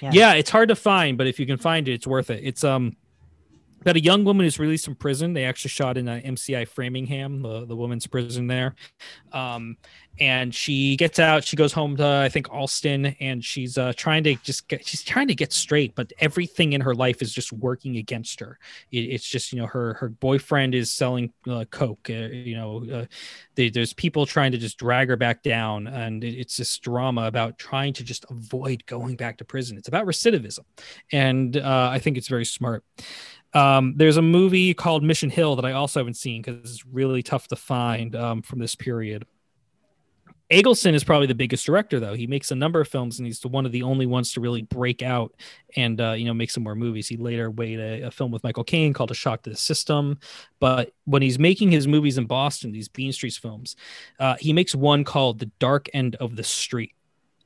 [0.01, 0.11] Yeah.
[0.13, 0.33] Yeah.
[0.35, 2.41] it's hard to find, but if you can find it, it's worth it.
[2.45, 2.97] It's um
[3.85, 5.35] about a young woman is released from prison.
[5.35, 8.74] They actually shot in uh, MCI Framingham, the, the women's prison there.
[9.32, 9.77] Um,
[10.20, 11.44] and she gets out.
[11.44, 14.86] She goes home to I think Allston, and she's uh, trying to just get.
[14.86, 18.59] She's trying to get straight, but everything in her life is just working against her.
[18.93, 22.09] It, it's just you know her her boyfriend is selling uh, coke.
[22.09, 23.05] Uh, you know, uh,
[23.56, 27.27] they, there's people trying to just drag her back down, and it, it's this drama
[27.27, 29.77] about trying to just avoid going back to prison.
[29.77, 30.65] It's about recidivism,
[31.11, 32.85] and uh, I think it's very smart.
[33.55, 37.22] Um, there's a movie called Mission Hill that I also haven't seen because it's really
[37.22, 39.26] tough to find um, from this period.
[40.51, 42.14] Egleson is probably the biggest director, though.
[42.14, 44.40] He makes a number of films, and he's the, one of the only ones to
[44.40, 45.35] really break out
[45.74, 47.09] and uh, you know make some more movies.
[47.09, 50.18] He later made a, a film with Michael Caine called A Shock to the System.
[50.60, 53.74] But when he's making his movies in Boston, these Bean Streets films,
[54.20, 56.93] uh, he makes one called The Dark End of the Street,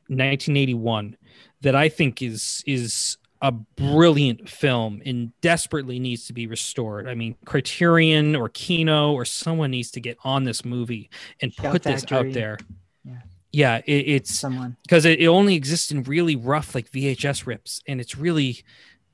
[0.09, 1.17] 1981,
[1.61, 7.07] that I think is is a brilliant film and desperately needs to be restored.
[7.09, 11.09] I mean, Criterion or Kino or someone needs to get on this movie
[11.41, 12.29] and Shout put this Factory.
[12.29, 12.59] out there.
[13.05, 13.15] Yeah.
[13.51, 14.77] Yeah, it, it's Someone.
[14.83, 18.63] because it, it only exists in really rough like VHS rips, and it's really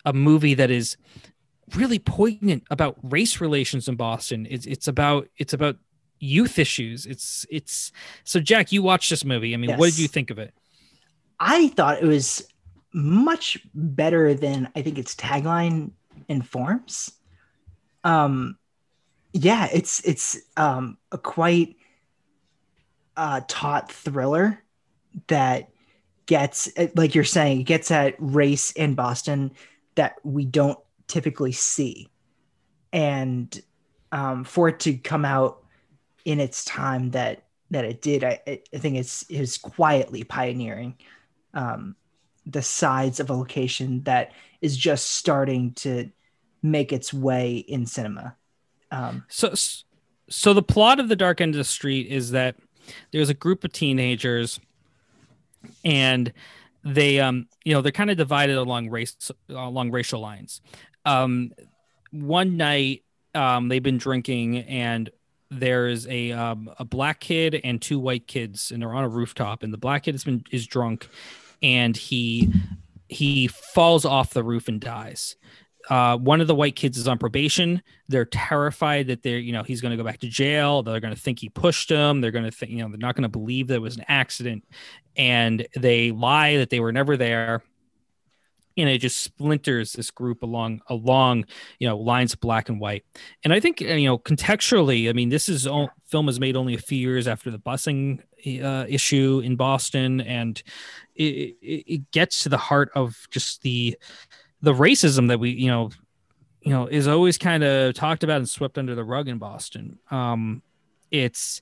[0.05, 0.97] a movie that is
[1.77, 4.47] really poignant about race relations in Boston.
[4.51, 5.77] It's it's about it's about
[6.19, 7.07] youth issues.
[7.07, 7.93] It's it's
[8.25, 9.55] so Jack, you watched this movie.
[9.55, 10.53] I mean, what did you think of it?
[11.39, 12.47] I thought it was
[12.95, 15.91] much better than I think its tagline
[16.29, 17.13] informs.
[18.05, 18.57] Um,
[19.33, 21.77] yeah, it's it's um, a quite
[23.17, 24.63] uh, taut thriller
[25.27, 25.71] that
[26.27, 29.53] gets, like you're saying, it gets at race in Boston
[29.97, 32.09] that we don't typically see,
[32.93, 33.61] and
[34.13, 35.65] um, for it to come out
[36.25, 40.97] in its time that that it did, I, I I think it's is quietly pioneering
[41.55, 41.97] um,
[42.47, 46.11] the sides of a location that is just starting to
[46.63, 48.37] make its way in cinema.
[48.91, 49.55] Um, So
[50.29, 52.57] so the plot of the Dark End of the Street is that
[53.13, 54.61] there's a group of teenagers
[55.85, 56.33] and
[56.85, 60.61] they um you know they're kind of divided along race along racial lines
[61.07, 61.51] um
[62.11, 63.03] one night
[63.35, 65.11] um they've been drinking and
[65.51, 69.63] there's a um, a black kid and two white kids and they're on a rooftop
[69.63, 71.09] and the black kid has been is drunk
[71.65, 72.53] and he
[73.09, 75.37] he falls off the roof and dies
[75.91, 77.83] uh, one of the white kids is on probation.
[78.09, 80.83] They're terrified that they're, you know, he's going to go back to jail.
[80.83, 82.21] They're going to think he pushed him.
[82.21, 84.05] They're going to think, you know, they're not going to believe that it was an
[84.09, 84.65] accident.
[85.17, 87.63] And they lie that they were never there.
[88.77, 91.45] And it just splinters this group along, along,
[91.79, 93.05] you know, lines of black and white.
[93.45, 96.75] And I think, you know, contextually, I mean, this is all, film is made only
[96.75, 98.21] a few years after the busing
[98.63, 100.21] uh, issue in Boston.
[100.21, 100.61] And
[101.15, 103.97] it, it, it gets to the heart of just the,
[104.65, 105.91] the racism that we you know
[106.63, 109.99] you know is always kind of talked about and swept under the rug in Boston.
[110.11, 110.63] Um,
[111.11, 111.61] it's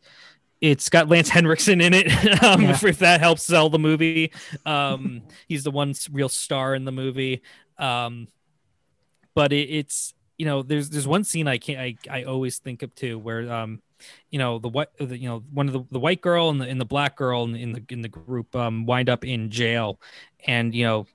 [0.62, 2.06] it's got Lance Henriksen in it.
[2.42, 2.70] um, Yeah.
[2.70, 4.32] if, if that helps sell the movie,
[4.64, 7.42] um, he's the one real star in the movie.
[7.78, 8.28] Um,
[9.34, 12.82] but it, it's you know there's there's one scene I can't I, I always think
[12.82, 13.80] of too where um
[14.30, 16.66] you know the white the, you know one of the, the white girl and the
[16.66, 20.00] and the black girl in, in the in the group um wind up in jail
[20.46, 21.06] and you know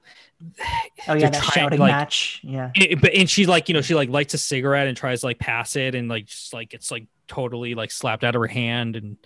[1.07, 2.39] oh yeah, that trying- shouting like, match.
[2.43, 5.21] Yeah, it, but and she like you know she like lights a cigarette and tries
[5.21, 8.41] to like pass it and like just like it's like totally like slapped out of
[8.41, 9.17] her hand and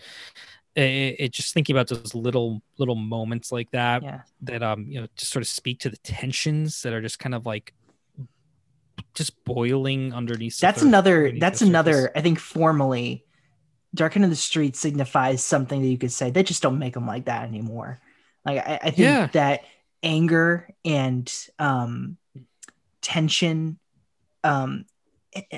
[0.76, 4.22] it, it just thinking about those little little moments like that yeah.
[4.42, 7.36] that um you know just sort of speak to the tensions that are just kind
[7.36, 7.74] of like
[9.14, 11.18] just boiling underneath That's another.
[11.18, 12.12] underneath That's the another.
[12.16, 13.26] I think formally,
[13.94, 17.08] Dark of the Street signifies something that you could say they just don't make them
[17.08, 18.00] like that anymore.
[18.46, 19.28] Like I, I think Yeah.
[19.34, 19.62] that
[20.04, 22.18] anger and um,
[23.02, 23.80] tension.
[24.44, 24.86] Um,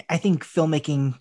[0.09, 1.15] I think filmmaking,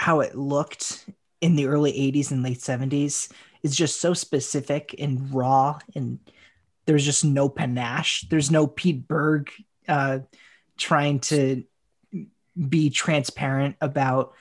[0.00, 1.04] how it looked
[1.42, 3.30] in the early '80s and late '70s,
[3.62, 6.18] is just so specific and raw, and
[6.86, 8.26] there's just no panache.
[8.30, 9.50] There's no Pete Berg
[9.86, 10.20] uh,
[10.78, 11.64] trying to
[12.56, 14.34] be transparent about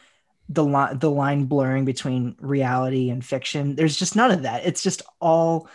[0.47, 3.75] the line the line blurring between reality and fiction.
[3.75, 4.65] There's just none of that.
[4.65, 5.67] It's just all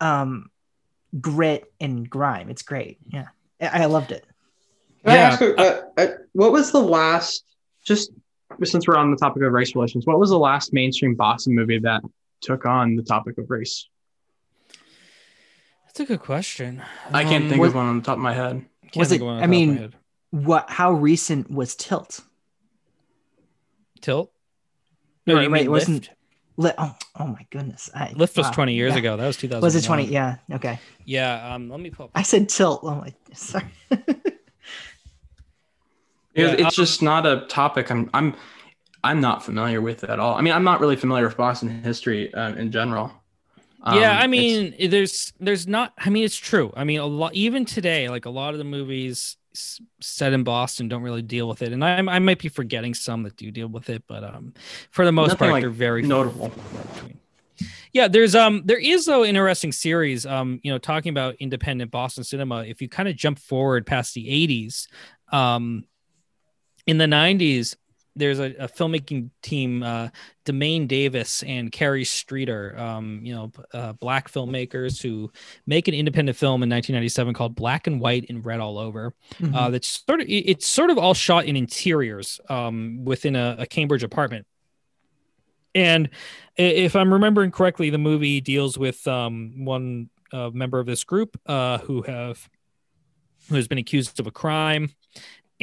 [0.00, 0.50] um
[1.20, 2.50] grit and grime.
[2.50, 2.98] It's great.
[3.06, 3.26] Yeah.
[3.60, 4.26] I, I loved it.
[5.02, 5.28] Can I Yeah.
[5.28, 7.44] ask you, uh, uh, what was the last,
[7.84, 8.12] just
[8.64, 11.78] since we're on the topic of race relations, what was the last mainstream Boston movie
[11.80, 12.02] that
[12.40, 13.88] took on the topic of race?
[15.86, 16.82] that's a good question
[17.12, 18.64] I can't Um, think was- of one on the top of my head.
[18.82, 19.94] can't was it- of one on I the top of my mean,
[20.30, 22.20] what how recent was tilt
[24.00, 24.32] Tilt.
[25.26, 26.10] No, No, you wait, mean it wasn't-
[26.56, 27.90] Li- oh, oh my goodness.
[27.94, 28.98] I, Lift was wow, 20 years yeah.
[28.98, 29.16] ago.
[29.16, 29.62] That was 2000.
[29.62, 30.04] Was it 20?
[30.04, 30.36] Yeah.
[30.52, 30.78] Okay.
[31.04, 31.52] Yeah.
[31.54, 32.10] Um, let me pull up.
[32.14, 32.80] I said tilt.
[32.84, 33.64] Oh my, sorry.
[36.34, 38.34] Yeah, it's um, just not a topic I'm I'm
[39.04, 40.34] I'm not familiar with at all.
[40.34, 43.12] I mean, I'm not really familiar with Boston history um, in general.
[43.82, 45.92] Um, yeah, I mean, there's there's not.
[45.98, 46.72] I mean, it's true.
[46.74, 49.36] I mean, a lot even today, like a lot of the movies
[50.00, 53.22] set in Boston don't really deal with it, and I I might be forgetting some
[53.24, 54.54] that do deal with it, but um,
[54.90, 56.50] for the most part, like, they're very notable.
[57.92, 62.24] Yeah, there's um there is though interesting series um you know talking about independent Boston
[62.24, 62.64] cinema.
[62.64, 64.88] If you kind of jump forward past the 80s,
[65.30, 65.84] um
[66.86, 67.76] in the 90s
[68.16, 70.08] there's a, a filmmaking team uh
[70.44, 75.30] DeMane Davis and Khari Streeter, um, you know, uh, black filmmakers who
[75.66, 79.14] make an independent film in 1997 called Black and White and Red All Over.
[79.40, 79.54] Mm-hmm.
[79.54, 83.66] Uh, that's sort of it's sort of all shot in interiors um, within a, a
[83.66, 84.46] Cambridge apartment.
[85.74, 86.10] And
[86.56, 91.40] if I'm remembering correctly, the movie deals with um, one uh, member of this group
[91.46, 92.48] uh, who have
[93.48, 94.90] who has been accused of a crime,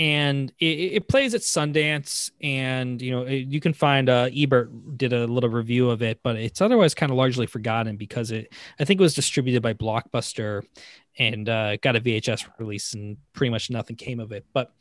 [0.02, 0.65] and it,
[0.98, 2.32] it plays at Sundance.
[2.41, 6.19] And you know, it- you can find uh, Ebert did a little review of it,
[6.23, 9.73] but it's otherwise kind of largely forgotten because it I think it was distributed by
[9.73, 10.64] Blockbuster
[11.19, 14.45] and uh, got a VHS release, and pretty much nothing came of it.
[14.53, 14.72] But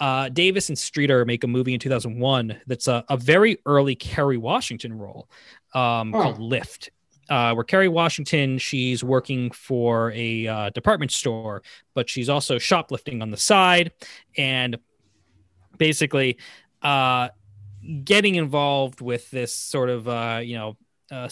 [0.00, 4.36] uh, Davis and Streeter make a movie in 2001 that's a, a very early Kerry
[4.38, 5.28] Washington role
[5.74, 6.22] um, Oh.
[6.22, 6.90] called Lift.
[7.28, 11.62] Uh, where Kerry Washington, she's working for a uh, department store,
[11.94, 13.92] but she's also shoplifting on the side,
[14.36, 14.76] and
[15.78, 16.36] basically
[16.82, 17.28] uh,
[18.04, 20.76] getting involved with this sort of uh, you know
[21.10, 21.28] uh,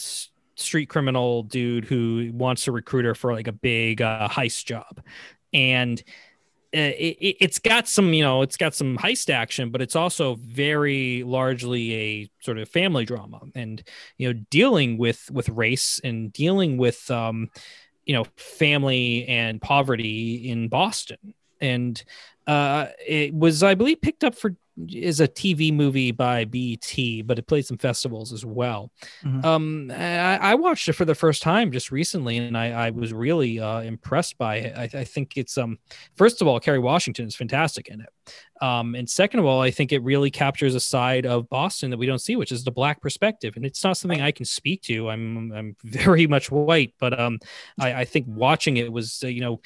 [0.54, 5.00] street criminal dude who wants to recruit her for like a big uh, heist job,
[5.52, 6.02] and
[6.72, 10.36] it, it- it's got some you know it's got some heist action but it's also
[10.36, 13.82] very largely a sort of family drama and
[14.18, 17.48] you know dealing with with race and dealing with um
[18.04, 21.34] you know family and poverty in boston.
[21.60, 22.02] And
[22.46, 24.54] uh it was i believe picked up for
[24.88, 28.90] is a tv movie by bt but it played some festivals as well
[29.24, 29.44] Mhm.
[29.44, 33.12] um I, I watched it for the first time just recently and i i was
[33.12, 35.78] really uh impressed by it i, I think it's um
[36.16, 38.08] first of all, Kerry Washington is fantastic in it.
[38.62, 41.96] Um, and second of all, I think it really captures a side of Boston that
[41.96, 43.54] we don't see, which is the black perspective.
[43.56, 45.08] And it's not something I can speak to.
[45.08, 47.38] I'm I'm very much white, but um,
[47.78, 49.60] I, I think watching it was uh, you know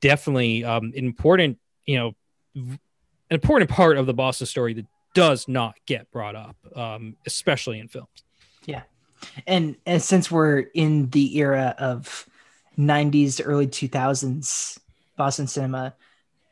[0.00, 2.12] definitely um important you know
[3.32, 4.84] an important part of the Boston story that
[5.14, 8.08] does not get brought up, um, especially in films.
[8.66, 8.82] Yeah.
[9.46, 12.26] And and since we're in the era of
[12.78, 14.78] 90s early 2000s
[15.16, 15.94] boston cinema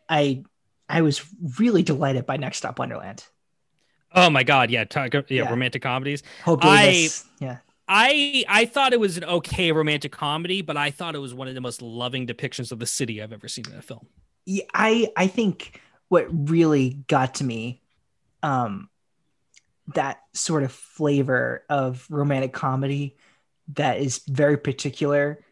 [0.09, 0.43] i
[0.89, 1.24] i was
[1.59, 3.24] really delighted by next stop wonderland
[4.12, 5.51] Oh my God, yeah, talk, yeah, Yeah.
[5.51, 6.23] romantic comedies.
[6.44, 7.09] hope I-
[7.39, 7.59] yeah
[7.89, 11.48] I I thought it was an okay romantic comedy, but I thought it was one
[11.48, 14.07] of the most loving depictions of the city I've ever seen in a film.
[14.47, 15.81] Yeah, I I think
[16.11, 17.81] what really got to me,
[18.43, 18.91] um,
[19.95, 23.16] that sort of flavor of romantic comedy
[23.74, 25.45] that is very particular.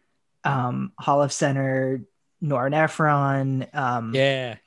[0.43, 2.03] Um, Holofcener,
[2.41, 4.57] Nora Ephron, um, Yeah,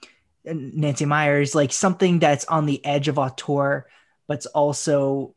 [0.44, 3.86] Nancy Meyers, like something that's on the edge of auteur,
[4.26, 5.34] but's also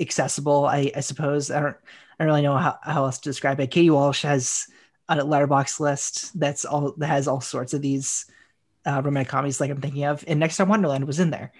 [0.00, 0.66] accessible.
[0.66, 1.76] I, I suppose I don't
[2.18, 3.70] I don't really know how, how else to describe it.
[3.70, 4.66] Katie Walsh has
[5.08, 8.26] a Letterboxd list that's all that has all sorts of these
[8.86, 11.52] uh, romantic comedies like I'm thinking of, and Next Time Wonderland was in there.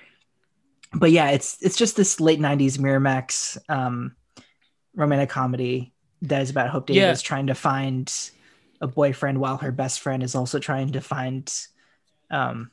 [0.95, 4.15] But yeah, it's it's just this late '90s Miramax um,
[4.95, 5.93] romantic comedy
[6.23, 7.07] that is about Hope Yeah.
[7.07, 8.13] Davis trying to find
[8.81, 11.53] a boyfriend while her best friend is also trying to find
[12.31, 12.71] um,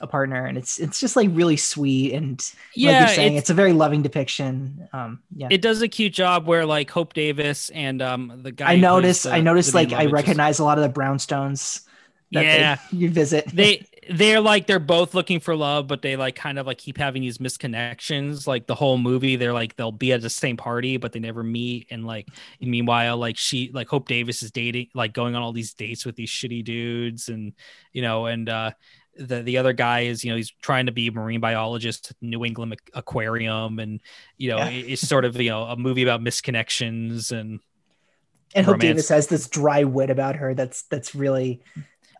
[0.00, 2.40] a partner, and it's it's just like really sweet and
[2.74, 2.90] yeah.
[2.90, 4.88] like you're saying, it's- it's, a very loving depiction.
[4.92, 8.72] Um, yeah, it does a cute job where like Hope Davis and um the guy.
[8.72, 9.24] I noticed.
[9.24, 9.74] the- I noticed.
[9.74, 11.84] Like I recognize a lot of the brownstones.
[12.32, 12.78] That they- Yeah.
[12.92, 13.46] you visit.
[13.54, 16.96] they they're like they're both looking for love but they like kind of like keep
[16.96, 20.96] having these misconnections like the whole movie they're like they'll be at the same party
[20.96, 22.26] but they never meet and like
[22.58, 26.16] meanwhile like she like hope davis is dating like going on all these dates with
[26.16, 27.52] these shitty dudes and
[27.92, 28.70] you know and uh
[29.18, 32.16] the the other guy is you know he's trying to be a marine biologist at
[32.22, 34.00] new england aquarium and
[34.38, 34.68] you know Yeah.
[34.70, 37.60] it's sort of you know a movie about misconnections and
[38.54, 38.78] and Hope.
[38.78, 41.60] Davis has this dry wit about her that's that's really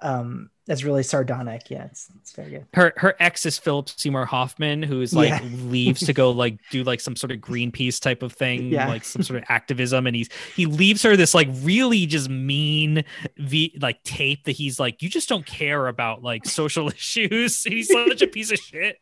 [0.03, 1.71] um That's really sardonic.
[1.71, 2.67] Yeah, it's, it's very good.
[2.75, 5.41] her her ex is Philip Seymour Hoffman, who's like Yeah.
[5.63, 8.89] leaves to go like do like some sort of Greenpeace type of thing, Yeah.
[8.89, 13.05] like some sort of activism, and he's he leaves her this like really just mean
[13.39, 17.65] v like tape that he's like, you just don't care about like social issues.
[17.65, 18.99] he's such a piece of shit.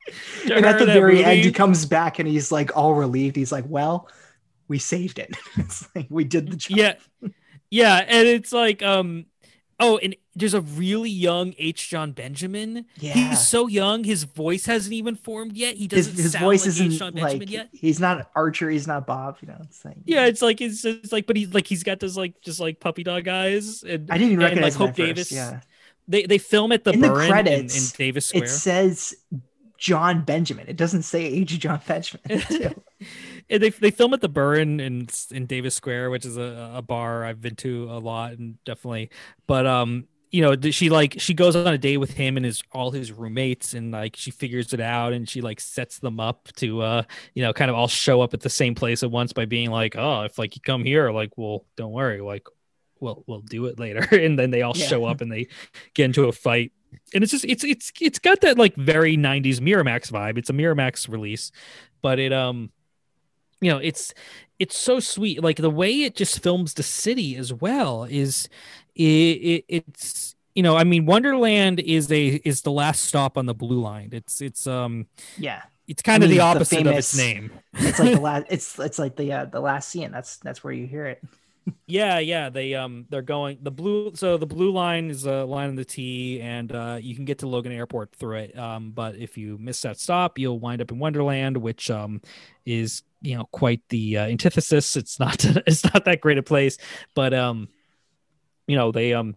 [0.50, 3.36] And at the very end, he comes back and he's like all relieved.
[3.36, 4.08] He's like, "Well,
[4.68, 5.36] we saved it.
[5.56, 6.94] it's like we did the job." yeah
[7.68, 9.26] yeah and it's like um
[9.80, 13.14] oh and there's a really young h john benjamin Yeah.
[13.14, 16.68] he's so young his voice hasn't even formed yet he doesn't his sound voice like
[16.68, 18.70] isn't h john benjamin like yet he's not Archer.
[18.70, 19.38] He's not Bob.
[19.40, 22.00] You know, it's like yeah it's like it's, it's like but he's like he's got
[22.00, 24.90] those like just like puppy dog eyes and I didn't even and, recognize like hope
[24.90, 25.60] at first, davis Yeah,
[26.06, 29.14] they they film at the In the Burren, in davis square it says
[29.78, 30.66] John Benjamin.
[30.68, 31.58] It doesn't say H.
[31.58, 32.40] John Benjamin.
[33.50, 35.06] and they they film at the Burren in
[35.46, 39.10] Davis Square, which is a, a bar I've been to a lot and definitely.
[39.46, 42.62] But um, you know, she like she goes on a date with him and his
[42.72, 46.48] all his roommates, and like she figures it out, and she like sets them up
[46.56, 47.02] to uh,
[47.34, 49.70] you know, kind of all show up at the same place at once by being
[49.70, 52.46] like, oh, if like you come here, like, well, don't worry, like.
[52.98, 54.86] We'll, we'll do it later and then they all Yeah.
[54.86, 55.48] show up and they
[55.92, 56.72] get into a fight
[57.12, 60.38] and it's just it's it's it's got that like very 90s Miramax vibe.
[60.38, 61.52] It's a Miramax release,
[62.00, 62.70] but it um
[63.60, 64.14] you know, it's
[64.58, 65.42] it's so sweet.
[65.42, 68.48] Like the way it just films the city as well is
[68.94, 73.46] it, it it's you know, I mean Wonderland is a is the last stop on
[73.46, 74.10] the blue line.
[74.12, 75.06] It's it's um
[75.36, 77.50] yeah, it's kind of mean, the it's the opposite of its famous- name.
[77.74, 78.46] it's like the last.
[78.48, 80.10] It's it's like the uh, the last scene.
[80.10, 81.22] That's that's where you hear it.
[81.86, 82.48] Yeah, yeah.
[82.48, 85.84] They um they're going the blue so the blue line is a line on the
[85.84, 88.58] T and uh you can get to Logan Airport through it.
[88.58, 92.20] Um but if you miss that stop, you'll wind up in Wonderland, which um
[92.64, 94.96] is you know quite the uh, antithesis.
[94.96, 96.78] It's not it's not that great a place,
[97.14, 97.68] but um
[98.66, 99.36] you know, they um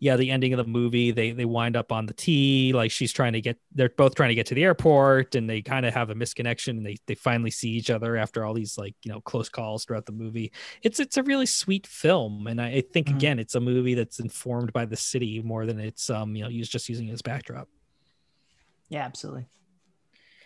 [0.00, 3.12] yeah, the ending of the movie, they they wind up on the T, like she's
[3.12, 5.92] trying to get they're both trying to get to the airport and they kind of
[5.94, 9.10] have a misconnection and they they finally see each other after all these like, you
[9.12, 10.52] know, close calls throughout the movie
[10.82, 13.16] it's it's a really sweet film and i, I think Mhm.
[13.16, 16.50] again it's a movie that's informed by the city more than it's um you know
[16.50, 17.68] he's just using it as backdrop
[18.88, 19.46] Yeah, absolutely.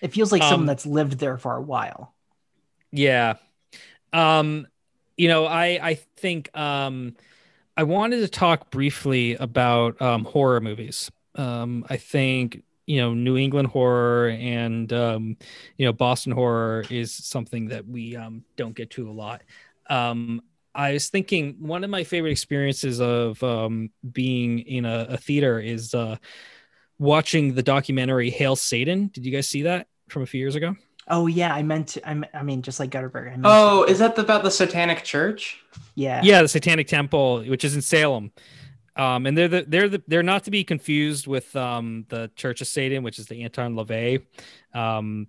[0.00, 2.14] It feels like Um, someone that's lived there for a while.
[2.90, 3.34] yeah
[4.12, 4.66] um
[5.16, 7.14] you know i i think um
[7.76, 13.36] i wanted to talk briefly about um horror movies um i think you know new
[13.36, 15.36] england horror and um
[15.76, 19.42] you know boston horror is something that we um don't get to a lot
[19.88, 20.42] um
[20.74, 25.60] I was thinking one of my favorite experiences of um, being in a, a theater
[25.60, 26.16] is uh,
[26.98, 29.08] watching the documentary Hail Satan.
[29.12, 30.74] Did you guys see that from a few years ago?
[31.08, 32.08] Oh yeah, I meant to.
[32.08, 33.26] I, me- I mean, just like Gutterberg.
[33.28, 35.58] I meant Oh, to- is that about the Satanic Church?
[35.94, 38.30] yeah, Yeah, the Satanic Temple, which is in Salem.
[38.94, 42.60] Um, and they're the, they're the, they're not to be confused with um, the Church
[42.60, 44.22] of Satan, which is the Anton LaVey,
[44.74, 45.28] um,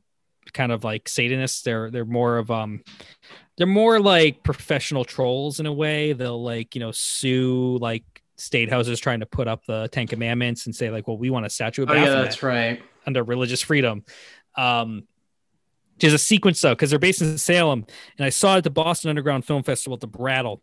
[0.51, 1.61] kind of like Satanists.
[1.61, 2.81] They're they're more of um,
[3.57, 6.11] they're more like professional trolls in a way.
[6.13, 8.03] They'll like you know sue like
[8.35, 11.45] state houses trying to put up the Ten Commandments and say like, well, we want
[11.45, 12.83] a statue of Oh yeah, that's right.
[13.07, 14.03] under religious freedom.
[14.57, 15.07] Um,
[15.99, 17.85] there's a sequence though, because they're based in Salem,
[18.17, 20.61] and I saw it at the Boston Underground Film Festival at the Brattle.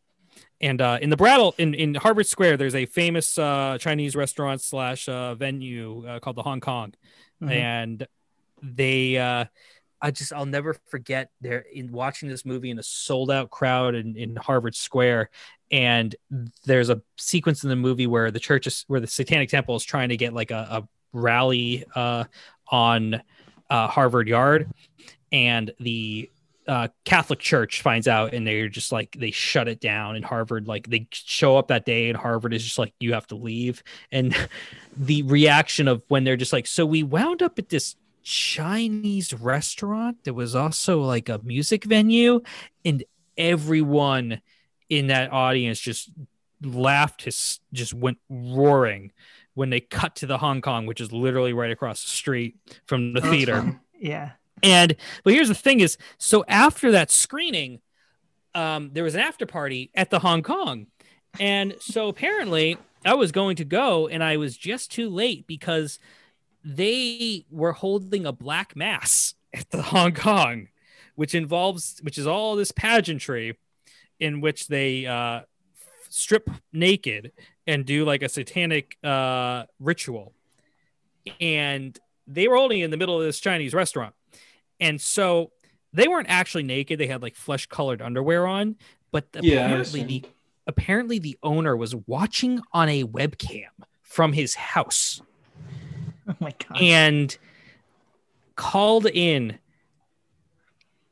[0.61, 4.61] And uh, in the Brattle, in, in Harvard Square, there's a famous uh, Chinese restaurant
[4.61, 6.93] slash uh, venue uh, called the Hong Kong,
[7.43, 7.51] Mhm.
[7.51, 8.07] and
[8.63, 9.47] they, uh,
[10.03, 13.95] I just, I'll never forget there in watching this movie in a sold out crowd
[13.95, 15.31] in, in Harvard Square,
[15.71, 16.15] and
[16.65, 19.85] there's a sequence in the movie where the church is, where the Satanic Temple is
[19.85, 22.25] trying to get like a, a rally uh,
[22.69, 23.23] on
[23.71, 24.69] uh, Harvard Yard,
[25.33, 26.31] and the
[26.67, 30.17] uh, Catholic Church finds out, and they're just like they shut it down.
[30.17, 33.27] And Harvard, like they show up that day, and Harvard is just like you have
[33.29, 33.83] to leave.
[34.13, 34.37] And
[34.97, 40.23] the reaction of when they're just like, so we wound up at this Chinese restaurant
[40.25, 42.41] that was also like a music venue,
[42.85, 43.03] and
[43.37, 44.41] everyone
[44.89, 46.11] in that audience just
[46.63, 49.13] laughed, his just went roaring
[49.55, 53.13] when they cut to the Hong Kong, which is literally right across the street from
[53.13, 53.81] the theater.
[53.99, 54.33] yeah.
[54.63, 57.81] And but here's the thing is so after that screening,
[58.55, 60.87] um, there was an after party at the Hong Kong.
[61.39, 65.99] And so apparently I was going to go and I was just too late because
[66.65, 70.69] they were holding a black mass at the Hong Kong,
[71.15, 73.57] which involves which is all this pageantry
[74.19, 75.41] in which they uh
[76.09, 77.33] strip naked
[77.67, 80.35] and do like a satanic uh ritual.
[81.41, 84.15] And they were it in the middle of this Chinese restaurant.
[84.81, 85.53] And so
[85.93, 86.99] they weren't actually naked.
[86.99, 88.77] They had like flesh colored underwear on,
[89.13, 90.25] but Yeah, apparently the
[90.67, 93.67] apparently the owner was watching on a webcam
[94.03, 95.21] from his house
[96.29, 96.81] Oh my god.
[96.81, 97.37] and
[98.57, 99.59] called in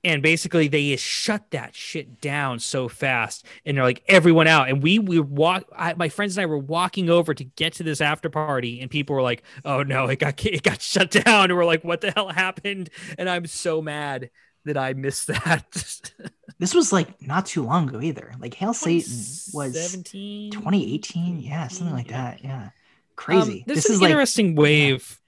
[0.05, 4.83] and basically they shut that shit down so fast and they're like everyone out and
[4.83, 8.01] we we walk I, my friends and i were walking over to get to this
[8.01, 11.57] after party and people were like oh no it got it got shut down and
[11.57, 14.31] we're like what the hell happened and i'm so mad
[14.65, 16.13] that i missed that
[16.59, 18.35] This was like not too long ago either.
[18.41, 19.13] Like Hail Satan
[19.55, 21.41] was 2018.
[21.41, 22.43] Yeah, something like that.
[22.43, 22.65] Yeah.
[22.65, 22.73] Um,
[23.15, 23.65] Crazy.
[23.67, 25.21] there's this an is like interesting wave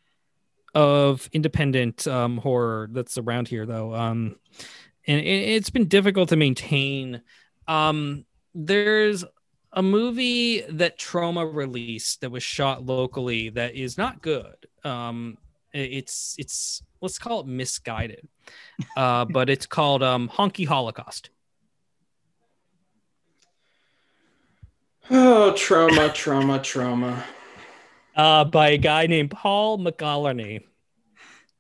[0.75, 4.37] of independent um, horror that's around here, though, um,
[5.07, 7.23] and it, it's been difficult to maintain.
[7.67, 8.25] Um,
[8.55, 9.25] there's
[9.73, 14.67] a movie that Troma released that was shot locally that is not good.
[14.85, 15.39] Um,
[15.73, 18.27] it's it's let's call it misguided,
[18.97, 21.31] uh, but it's called um, Honky Holocaust.
[25.13, 27.21] Oh, troma, troma, troma.
[28.17, 30.65] Uh, by a guy named Paul McGolerney,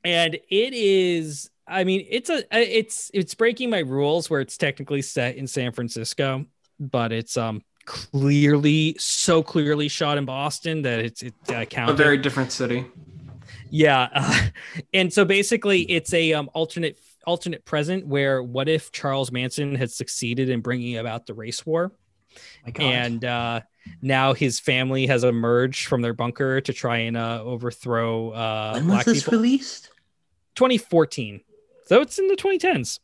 [0.04, 1.50] and it is.
[1.66, 5.72] I mean, it's a it's it's breaking my rules where it's technically set in San
[5.72, 6.46] Francisco,
[6.78, 11.94] but it's um clearly so clearly shot in Boston that it's it I count A
[11.94, 12.86] very different city.
[13.70, 14.48] Yeah, uh,
[14.92, 19.90] and so basically, it's a um, alternate alternate present where what if Charles Manson had
[19.90, 21.92] succeeded in bringing about the race war,
[22.64, 22.84] my God.
[22.84, 23.60] and uh,
[24.02, 28.86] now his family has emerged from their bunker to try and uh, overthrow uh, when
[28.86, 29.38] was black this people.
[29.38, 29.90] released?
[30.56, 31.40] 2014,
[31.86, 32.98] so it's in the 2010s.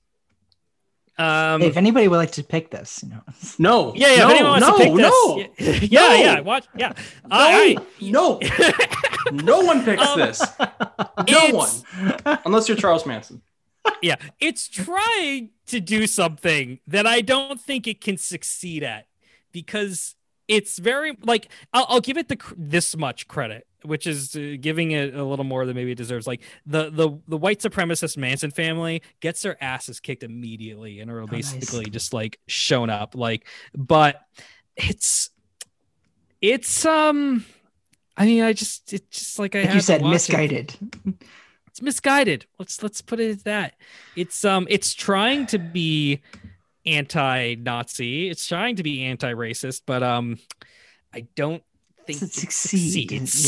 [1.18, 3.22] Um, Hey, if anybody would like to pick this, you know.
[3.58, 3.94] No.
[3.94, 4.16] yeah, yeah.
[4.16, 5.44] No, if anyone wants no, to pick no.
[5.80, 6.14] this, yeah, No.
[6.14, 6.92] yeah, watch, yeah.
[7.30, 8.38] I- No.
[9.32, 10.42] no one picks Um, this.
[11.30, 12.38] No one.
[12.44, 13.40] Unless you're Charles Manson.
[14.02, 19.06] yeah, it's trying to do something that I don't think it can succeed at
[19.52, 20.14] because
[20.48, 24.92] it's very like I'll, I'll give it the this much credit, which is uh, giving
[24.92, 26.26] it a little more than maybe it deserves.
[26.26, 31.20] Like the the the white supremacist Manson family gets their asses kicked immediately and are
[31.22, 31.52] Oh, nice.
[31.52, 33.14] basically just like shown up.
[33.14, 33.46] Like,
[33.76, 34.22] but
[34.76, 35.30] it's
[36.40, 37.44] it's um.
[38.18, 40.74] I mean, I just it's just like I Like you said, watch it misguided.
[41.66, 43.74] it's misguided let's let's put it as that
[44.16, 46.22] it's um it's trying to be
[46.86, 50.38] anti-nazi it's trying to be anti-racist but um
[51.14, 51.62] i don't
[52.06, 52.36] think Does it
[53.12, 53.44] it succeeds.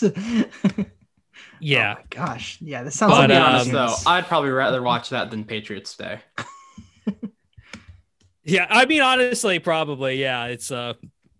[0.00, 0.86] Yeah, right.
[1.60, 2.58] yeah Oh my gosh.
[2.60, 5.30] Yeah, this sounds But, I'll like be um, honest though, I'd probably rather watch that
[5.30, 6.20] than Patriots Day.
[8.44, 10.92] yeah i mean honestly probably yeah it's uh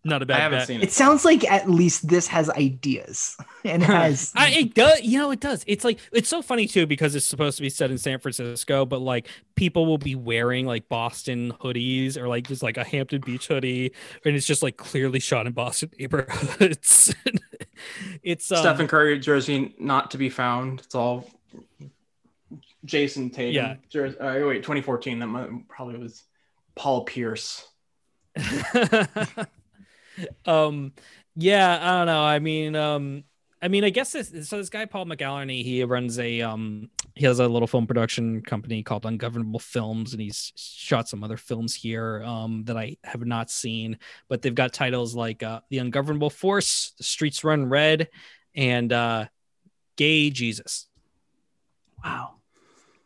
[0.04, 0.68] not a bad I haven't bet.
[0.68, 0.92] seen it it.
[0.92, 5.30] sounds like at least this has ideas and it has I, it does, you know,
[5.30, 5.64] it does.
[5.66, 8.84] It's like it's so funny too because it's supposed to be set in San Francisco,
[8.84, 13.22] but like people will be wearing like Boston hoodies or like just like a Hampton
[13.22, 13.92] Beach hoodie,
[14.24, 17.14] and it's just like clearly shot in Boston neighborhoods.
[18.22, 20.80] it's um, Stephen Curry jersey not to be found.
[20.80, 21.28] It's all
[22.84, 23.54] Jayson Tatum.
[23.54, 23.76] Yeah.
[23.88, 24.18] Jersey.
[24.18, 25.18] Uh, wait, 2014.
[25.18, 26.24] That might, probably was
[26.74, 27.66] Paul Pierce.
[30.46, 30.92] Um
[31.36, 33.24] yeah i don't know i mean um
[33.60, 37.24] i mean i guess this so this guy paul mcgallarney he runs a um he
[37.24, 41.74] has a little film production company called ungovernable films and he's shot some other films
[41.74, 46.30] here um that i have not seen but they've got titles like uh the ungovernable
[46.30, 48.08] force the streets run red
[48.54, 49.24] and uh
[49.96, 50.86] gay jesus
[52.04, 52.34] wow.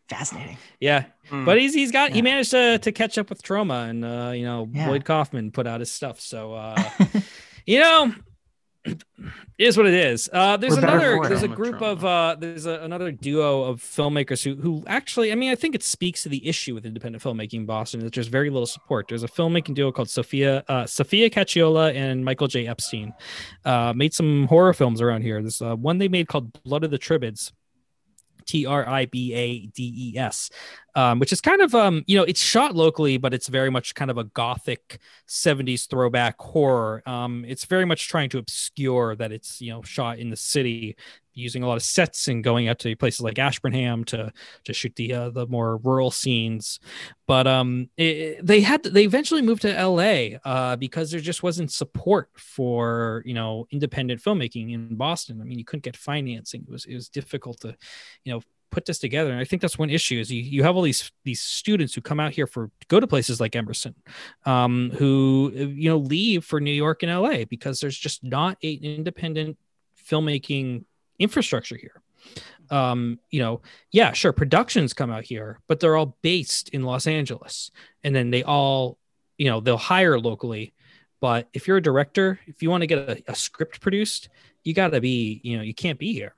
[0.08, 0.56] Fascinating.
[0.80, 1.44] yeah Hmm.
[1.44, 4.44] but he's he's got he managed to to catch up with troma and uh you
[4.44, 4.88] know Yeah.
[4.88, 6.82] Lloyd Kaufman put out his stuff so uh
[7.66, 8.14] you know
[8.86, 9.02] it
[9.58, 11.92] is what it is uh there's We're another there's a group troma.
[11.92, 15.74] of uh there's a, another duo of filmmakers who who actually i mean i think
[15.74, 19.06] it speaks to the issue with independent filmmaking in boston that there's very little support
[19.08, 23.12] there's a filmmaking duo called sophia uh sophia cacciola and michael j epstein
[23.66, 26.90] uh made some horror films around here there's uh, one they made called blood of
[26.90, 27.52] the tribades
[28.48, 30.50] T R I B A D E S,
[30.94, 33.94] um, which is kind of um, you know, it's shot locally, but it's very much
[33.94, 34.98] kind of a gothic
[35.28, 37.02] 70s throwback horror.
[37.06, 40.96] Um, it's very much trying to obscure that it's you know shot in the city,
[41.38, 44.32] using a lot of sets and going out to places like Ashburnham to
[44.64, 46.80] to shoot the uh, the more rural scenes.
[47.26, 50.38] But um, it, they had they eventually moved to L.A.
[50.44, 55.40] Uh, because there just wasn't support for you know independent filmmaking in Boston.
[55.40, 56.62] I mean, you couldn't get financing.
[56.62, 57.76] It was it was difficult to
[58.24, 60.76] you know put this together and i think that's one issue is you, you have
[60.76, 63.94] all these these students who come out here for go to places like emerson
[64.44, 68.78] um, who you know leave for new york and la because there's just not an
[68.82, 69.56] independent
[70.08, 70.84] filmmaking
[71.18, 72.00] infrastructure here
[72.70, 73.60] um, you know
[73.92, 77.70] yeah sure productions come out here but they're all based in los angeles
[78.04, 78.98] and then they all
[79.38, 80.72] you know they'll hire locally
[81.20, 84.28] but if you're a director if you want to get a, a script produced
[84.64, 86.34] you got to be you know you can't be here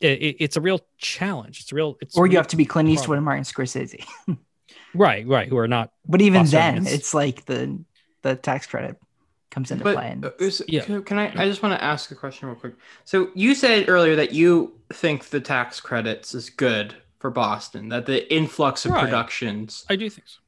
[0.00, 1.60] it, it- it's a real challenge.
[1.60, 1.96] It's a real.
[2.02, 3.18] It's or a you have to be Clint Eastwood problem.
[3.18, 4.04] and Martin Scorsese.
[4.94, 5.48] right, right.
[5.48, 7.82] Who are not But even then, it's like the
[8.20, 8.96] the tax credit
[9.50, 10.10] comes into But play.
[10.10, 10.82] And uh, is- Yeah.
[10.84, 11.32] can, can I?
[11.42, 12.74] I just want to ask a question real quick.
[13.04, 17.88] So you said earlier that you think the tax credits is good for Boston.
[17.88, 19.04] That the influx of Right.
[19.04, 19.84] productions.
[19.88, 20.40] I do think so.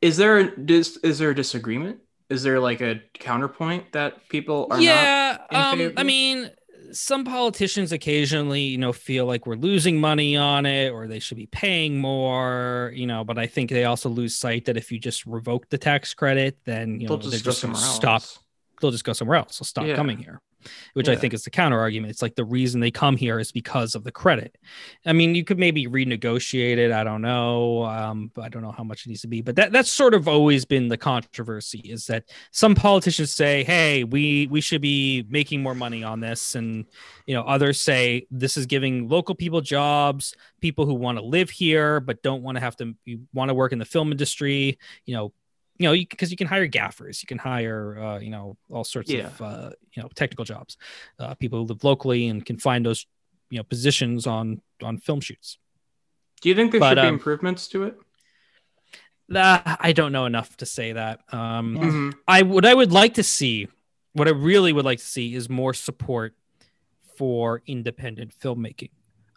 [0.00, 1.98] Is there a dis, is there a disagreement?
[2.30, 4.82] Is there like a counterpoint that people are not?
[4.84, 6.48] yeah um i mean
[6.92, 11.36] some politicians occasionally you know feel like we're losing money on it or they should
[11.36, 14.98] be paying more you know but i think they also lose sight that if you
[14.98, 18.22] just revoke the tax credit then you know They'll they're just gonna stop.
[18.80, 19.58] they'll just go somewhere else.
[19.58, 19.94] They'll stop Yeah.
[19.96, 20.40] coming here
[20.94, 23.52] which i think is the counter argument it's like the reason they come here is
[23.52, 24.56] because of the credit.
[25.06, 28.84] I mean you could maybe renegotiate it i don't know um i don't know how
[28.84, 32.06] much it needs to be but that that's sort of always been the controversy is
[32.06, 36.84] that some politicians say hey we we should be making more money on this and
[37.26, 41.50] you know others say this is giving local people jobs people who want to live
[41.50, 44.78] here but don't want to have to you want to work in the film industry
[45.06, 45.32] you know
[45.80, 49.10] you know because you, can hire gaffers you can hire uh, you know all sorts
[49.10, 49.28] Yeah.
[49.28, 50.76] of uh, you know technical jobs
[51.18, 53.06] uh, people who live locally and can find those
[53.48, 55.58] you know positions on on film shoots
[56.42, 57.94] Do you think there But, should be um, improvements to it?
[59.34, 61.76] uh, i don't know enough to say that um.
[61.78, 62.14] Mhm.
[62.28, 63.66] I what I would like to see,
[64.12, 66.34] what I really would like to see is more support
[67.16, 68.90] for independent filmmaking.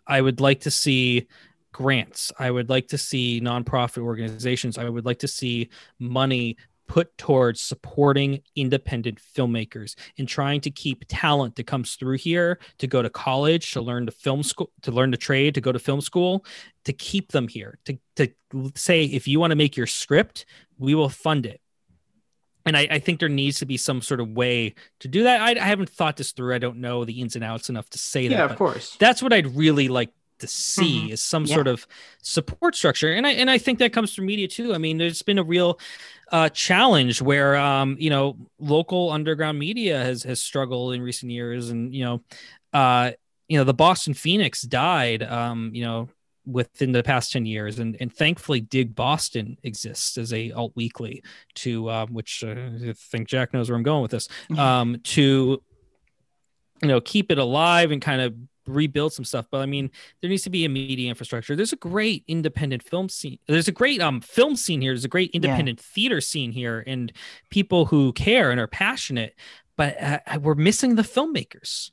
[0.05, 1.27] I would like to see
[1.73, 2.31] grants.
[2.39, 4.77] I would like to see nonprofit organizations.
[4.77, 5.69] I would like to see
[5.99, 6.55] money
[6.87, 12.87] put towards supporting independent filmmakers and trying to keep talent that comes through here to
[12.87, 15.79] go to college to learn the film school to learn the trade to go to
[15.79, 16.45] film school
[16.83, 18.27] to keep them here to, to
[18.75, 20.45] say if you want to make your script
[20.77, 21.61] we will fund it
[22.65, 25.41] and I, I think there needs to be some sort of way to do that.
[25.41, 26.55] I, I haven't thought this through.
[26.55, 28.35] I don't know the ins and outs enough to say that.
[28.35, 28.95] Yeah, of course.
[28.99, 30.11] That's what I'd really like
[30.43, 31.55] to see is some Yeah.
[31.55, 31.87] sort of
[32.21, 34.73] support structure, and I and I think that comes from media too.
[34.73, 35.79] I mean, there's been a real
[36.31, 41.69] uh, challenge where um, you know local underground media has has struggled in recent years,
[41.69, 42.21] and you know,
[42.73, 43.11] uh,
[43.47, 45.23] you know, the Boston Phoenix died.
[45.23, 46.09] Um, you know,
[46.45, 51.23] within the past 10 years and, and thankfully dig boston exists as a alt weekly
[51.55, 55.61] to uh, which uh, i think jack knows where i'm going with this um, to
[56.81, 58.35] you know keep it alive and kind of
[58.67, 59.89] rebuild some stuff but i mean
[60.21, 63.71] there needs to be a media infrastructure there's a great independent film scene there's a
[63.73, 67.11] great um film scene here there's a great independent theater scene here and
[67.49, 69.35] people who care and are passionate
[69.75, 71.91] but uh, we're missing the filmmakers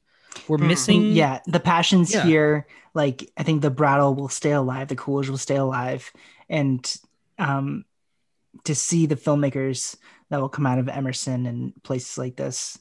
[0.49, 0.67] we're Hmm.
[0.69, 2.25] missing yeah, the passions Yeah.
[2.25, 2.67] here.
[2.93, 6.12] Like I think the Brattle will stay alive, the Coolidge will stay alive,
[6.49, 6.97] and
[7.39, 7.85] um,
[8.65, 9.97] to see the filmmakers
[10.28, 12.78] that will come out of Emerson and places like this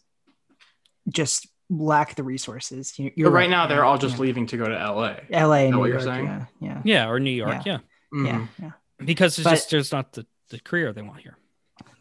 [1.08, 2.98] just lack the resources.
[2.98, 4.22] You- You're But right now, they're all just yeah.
[4.22, 5.16] leaving to go to LA.
[5.32, 5.66] L.A.
[5.66, 6.26] and that New what you're York, saying?
[6.26, 7.80] Yeah, yeah, yeah or new york yeah,
[8.12, 8.72] yeah, yeah.
[9.04, 11.38] because it's But- just there's not the, the career they want here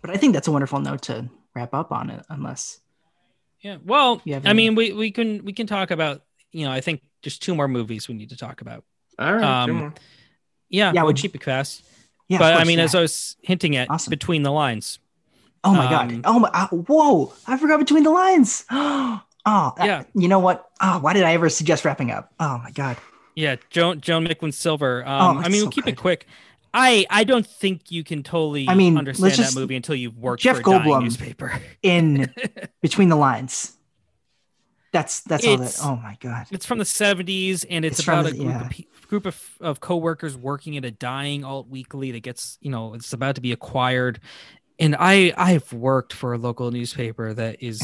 [0.00, 2.24] But I think that's a wonderful note to wrap up on it.
[2.30, 2.80] Unless
[3.60, 6.22] yeah well You i mean we, we can we can talk about
[6.52, 8.84] you know i think just two more movies we need to talk about
[9.18, 9.66] All right.
[9.66, 9.94] two Um, more.
[10.70, 11.82] yeah, Yeah, we'll would keep it fast
[12.28, 12.84] yeah, of but i mean yeah.
[12.84, 14.10] as i was hinting at Awesome.
[14.10, 14.98] between the lines
[15.64, 16.20] Oh my Um, god!
[16.24, 16.48] Oh my!
[16.54, 17.32] Uh, whoa!
[17.48, 18.64] I forgot between the lines.
[19.48, 20.02] oh, uh, Yeah.
[20.14, 20.68] You know what?
[20.80, 22.32] Oh, why did I ever suggest wrapping up?
[22.38, 22.96] Oh my god!
[23.34, 26.26] yeah joan joan micklin silver um Oh, i mean so we'll keep it quick
[26.74, 30.18] i i don't think you can totally I mean, understand let's that movie until you've
[30.18, 31.02] worked Jeff for a dying Goldblum.
[31.04, 31.52] newspaper
[31.84, 32.34] In
[32.82, 33.76] between the lines.
[34.90, 35.78] That's that's all that.
[35.84, 36.46] Oh my god!
[36.50, 38.64] It's from the 70s and it's, It's about the- a group yeah.
[38.64, 42.70] of pe- group of, of coworkers working at a dying alt weekly that gets, you
[42.70, 44.18] know, it's about to be acquired.
[44.80, 47.82] And I I've worked for a local newspaper that is,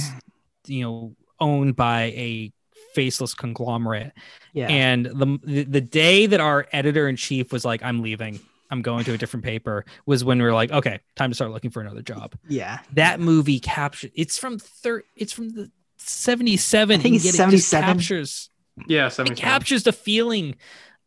[0.67, 2.53] you know, owned by a
[2.95, 4.13] faceless conglomerate.
[4.53, 4.69] Yeah.
[4.69, 8.39] And the the- the day that our editor in chief was like I'm leaving,
[8.71, 11.51] I'm going to a different paper was when we were like, okay, time to start
[11.51, 12.35] looking for another job.
[12.49, 12.79] yeah.
[12.93, 17.37] That movie captured it's from third it's from the 77 I think it's yet it
[17.37, 17.85] 77.
[17.85, 18.51] captures
[18.87, 19.51] Yeah, it 77.
[19.51, 20.55] captures the feeling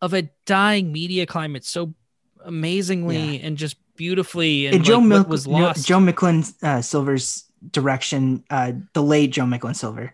[0.01, 1.93] of a dying media climate so
[2.43, 5.87] amazingly and just beautifully and, And Joe like, Mil- was lost.
[5.87, 10.13] Joan Micklin uh, Silver's direction, uh, the late Joan Micklin Silver,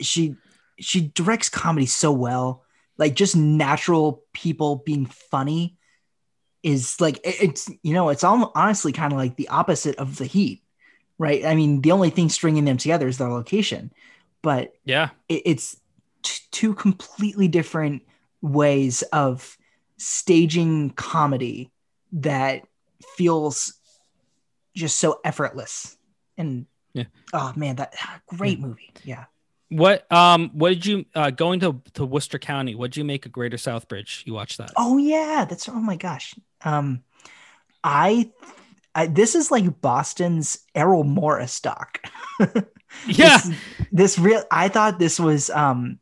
[0.00, 0.36] she
[0.78, 2.64] she directs comedy so well.
[2.98, 5.76] Like just natural people being funny
[6.62, 10.26] is like it's you know it's all honestly kind of like the opposite of the
[10.26, 10.62] Heat,
[11.18, 11.44] right?
[11.44, 13.92] I mean, the only thing stringing them together is their location,
[14.42, 15.76] but yeah, it, it's
[16.22, 18.02] t- two completely different
[18.40, 19.56] ways of
[19.96, 21.70] staging comedy
[22.12, 22.66] that
[23.16, 23.74] feels
[24.74, 25.96] just so effortless
[26.38, 27.04] and Yeah.
[27.32, 27.94] oh man that
[28.26, 29.24] great movie yeah
[29.68, 32.74] What um what did you uh going to to Worcester County?
[32.74, 34.26] What did you make of Greater Southbridge?
[34.26, 34.70] You watched that?
[34.76, 36.34] Oh yeah, that's oh my gosh.
[36.64, 37.02] Um,
[37.82, 38.30] I,
[38.94, 42.00] I this is like Boston's Errol Morris doc.
[43.06, 43.38] yeah.
[43.38, 43.50] this,
[43.90, 44.44] this real.
[44.50, 45.98] I thought this was um,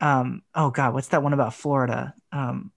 [0.00, 0.42] um.
[0.54, 2.14] Oh god, what's that one about Florida?
[2.32, 2.70] Um,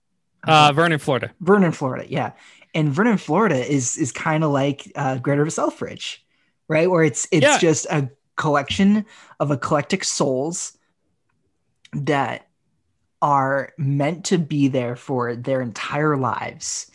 [0.43, 1.31] Uh Vernon, Florida.
[1.41, 2.05] Vernon, Florida.
[2.09, 2.31] Yeah,
[2.73, 6.19] and Vernon, Florida is is kind of like uh, Greater Southbridge,
[6.67, 6.89] right?
[6.89, 7.57] Where it's it's Yeah.
[7.57, 9.05] just a collection
[9.39, 10.77] of eclectic souls
[11.93, 12.47] that
[13.21, 16.91] are meant to be there for their entire lives,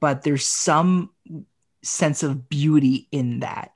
[0.00, 1.10] but there's some
[1.82, 3.70] sense of beauty in that.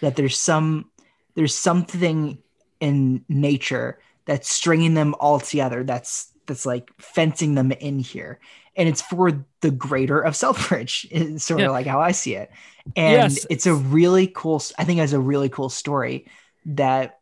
[0.00, 0.90] That there's some
[1.34, 2.38] there's something
[2.80, 5.84] in nature that's stringing them all together.
[5.84, 8.40] That's that's like fencing them in here
[8.80, 11.06] and it's for the greater of Southbridge.
[11.12, 11.66] Is sort Yeah.
[11.66, 12.50] of like how I see it,
[12.96, 13.46] and Yes.
[13.50, 14.62] it's a really cool.
[14.78, 16.26] I think it's a really cool story
[16.64, 17.20] that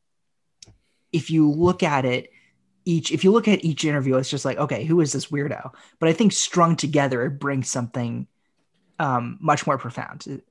[1.13, 2.31] if you look at it,
[2.85, 5.73] each if you look at each interview, it's just like okay, who is this weirdo?
[5.99, 8.29] But I think strung together, it brings something
[9.01, 10.43] um, much more profound.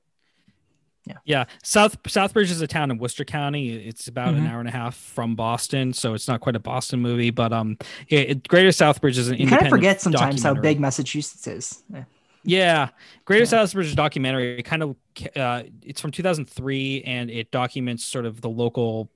[1.24, 3.70] Yeah, South Southbridge is a town in Worcester County.
[3.74, 4.50] It's about an Mhm.
[4.50, 7.30] hour and a half from Boston, so it's not quite a Boston movie.
[7.30, 7.76] But um,
[8.08, 11.82] it, it- Greater Southbridge is an You kind of forget sometimes how big Massachusetts is.
[11.92, 12.04] Yeah.
[12.44, 12.88] Yeah,
[13.24, 13.62] Greater Yeah.
[13.62, 14.58] Southbridge documentary.
[14.58, 14.96] It kind of
[15.36, 19.10] uh, it's from 2003, and it documents sort of the local.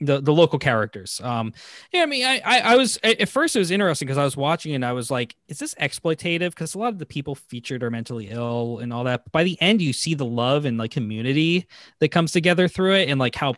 [0.00, 1.52] The, the local characters um
[1.92, 4.36] yeah i mean i i, I was at first it was interesting because i was
[4.36, 7.84] watching and i was like is this exploitative because a lot of the people featured
[7.84, 10.78] are mentally ill and all that but by the end you see the love and
[10.78, 11.68] like community
[12.00, 13.54] that comes together through it and like how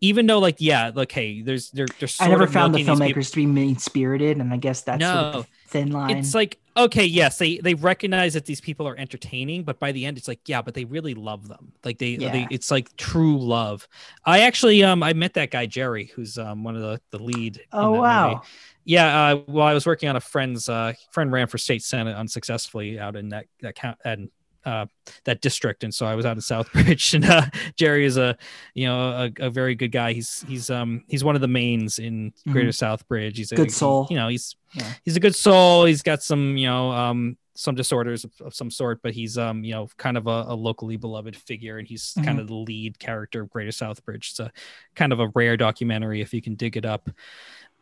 [0.00, 1.86] even though like yeah like hey there's they're
[2.18, 4.82] I never found the milking these people- filmmakers to be mean spirited, and I guess
[4.82, 5.46] that's sort of No.
[5.70, 6.16] Thin line.
[6.16, 10.04] it's like okay yes they they recognize that these people are entertaining but by the
[10.04, 13.38] end it's like yeah but they really love them like they, they it's like true
[13.38, 13.86] love
[14.24, 17.60] i actually um i met that guy jerry who's um one of the the lead
[17.72, 18.28] oh wow.
[18.28, 18.40] movie.
[18.84, 22.16] yeah uh well i was working on a friend's uh friend ran for state senate
[22.16, 24.28] unsuccessfully out in that that count and
[24.64, 24.84] uh
[25.24, 28.36] that district and so i was out in southbridge and uh jerry is a
[28.74, 29.00] you know
[29.38, 32.68] a, a very good guy he's he's um he's one of the mains in greater
[32.70, 33.64] southbridge he's a Mm-hmm.
[33.64, 34.06] Good soul.
[34.10, 34.92] you know he's Yeah.
[35.04, 38.70] he's a good soul he's got some you know um some disorders of, of some
[38.70, 42.12] sort but he's um you know kind of a, a locally beloved figure and he's
[42.24, 42.40] kind Mhm.
[42.42, 44.50] of the lead character of greater southbridge it's a
[44.94, 47.10] kind of a rare documentary if you can dig it up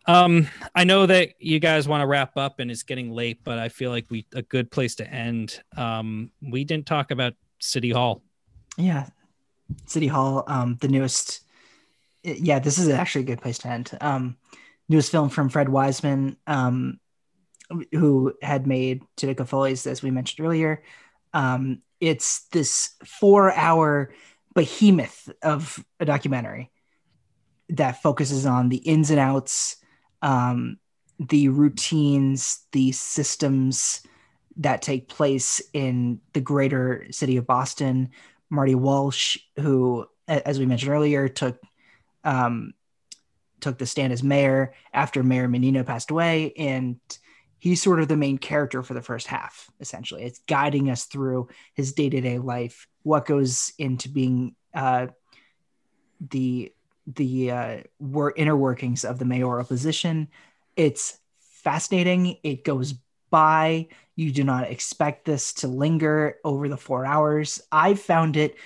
[0.09, 3.59] um i know that you guys want to wrap up and it's getting late but
[3.59, 7.91] i feel like we a good place to end um we didn't talk about city
[7.91, 8.23] hall
[8.77, 9.09] Yeah.
[9.85, 11.41] City Hall, um, the newest.
[12.23, 13.91] Yeah, this is actually a good place to end.
[14.01, 14.39] Um,
[14.89, 16.99] newest film from Fred Wiseman, um,
[17.93, 20.83] who had made Titicut Follies, as we mentioned earlier.
[21.35, 24.15] Um, it's this four-hour
[24.55, 26.71] behemoth of a documentary
[27.69, 29.77] that focuses on the ins and outs,
[30.23, 30.79] um,
[31.19, 34.03] the routines, the systems
[34.57, 38.11] that take place in the greater city of Boston.
[38.51, 41.61] Marty Walsh, who, as we mentioned earlier, took
[42.25, 42.75] um,
[43.61, 46.99] took the stand as mayor after Mayor Menino passed away, and
[47.59, 49.71] he's sort of the main character for the first half.
[49.81, 55.09] Essentially, it's guiding us through his day to day life, what goes into being uh,
[56.31, 56.73] the
[57.17, 60.29] the uh, wor- inner workings of the mayoral position.
[60.77, 62.39] It's fascinating.
[62.43, 62.95] It goes
[63.31, 63.89] by.
[64.17, 67.61] You do not expect this to linger over the four hours.
[67.71, 68.57] I found it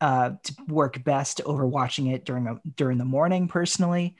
[0.00, 3.48] uh, to work best over watching it during a, during the morning.
[3.48, 4.16] Personally,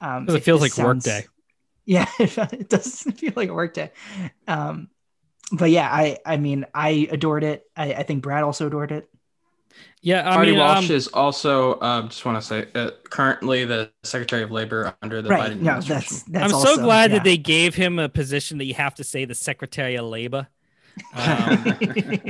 [0.00, 1.26] um, it feels like work day.
[1.84, 3.92] Yeah, it doesn't feel like a work day.
[4.46, 4.90] Um,
[5.50, 7.64] but yeah, I I mean I adored it.
[7.74, 9.08] I, I think Brad also adored it.
[10.02, 13.64] Yeah i Marty mean Walsh um, is also um, just want to say uh, currently
[13.64, 15.52] the Secretary of Labor under the right?
[15.52, 16.18] Biden No, administration.
[16.18, 16.52] that's that's.
[16.52, 17.16] i'm also, so glad yeah.
[17.18, 20.48] that they gave him a position that you have to say the secretary of labor
[21.14, 21.64] um,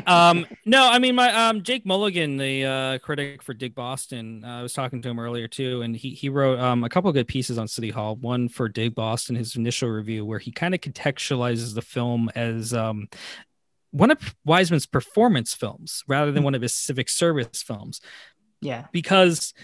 [0.06, 4.58] um no i mean my um jake mulligan the uh critic for dig boston uh,
[4.58, 7.14] i was talking to him earlier too and he he wrote um a couple of
[7.14, 10.74] good pieces on city hall one for dig boston his initial review where he kind
[10.74, 13.08] of contextualizes the film as um
[13.90, 18.00] one of wiseman's performance films rather than one of his civic service films
[18.60, 18.86] yeah.
[18.92, 19.54] because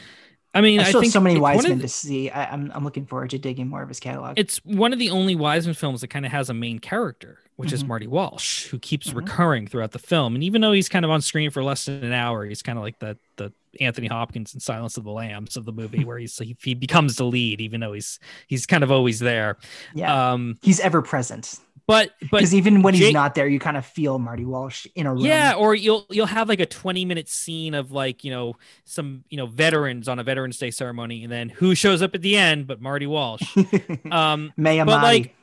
[0.54, 2.30] i mean I i, think so many Wiseman the- to see.
[2.30, 4.38] I, I'm I'm looking forward to digging more of his catalog.
[4.38, 7.72] it's one of the only Wiseman films that kind of has a main character, which
[7.72, 7.88] is Mhm.
[7.88, 9.16] Marty Walsh, who keeps Mhm.
[9.16, 10.34] recurring throughout the film.
[10.36, 12.78] And even though he's kind of on screen for less than an hour, he's kind
[12.78, 16.18] of like the the Anthony Hopkins in Silence of the Lambs of the movie, where
[16.18, 19.58] he's he, he becomes the lead, even though he's he's kind of always there.
[19.92, 21.58] yeah, Um, he's ever present.
[21.86, 25.06] But but Because even when he's not there, you kind of feel Marty Walsh in
[25.06, 25.24] a room.
[25.24, 29.24] Yeah, or you'll you'll have like a 20 minute scene of like, you know, some,
[29.28, 32.36] you know, veterans on a Veterans Day ceremony and then who shows up at the
[32.36, 33.42] end but Marty Walsh.
[34.10, 35.06] Um Maya But, Marty.
[35.18, 35.36] like,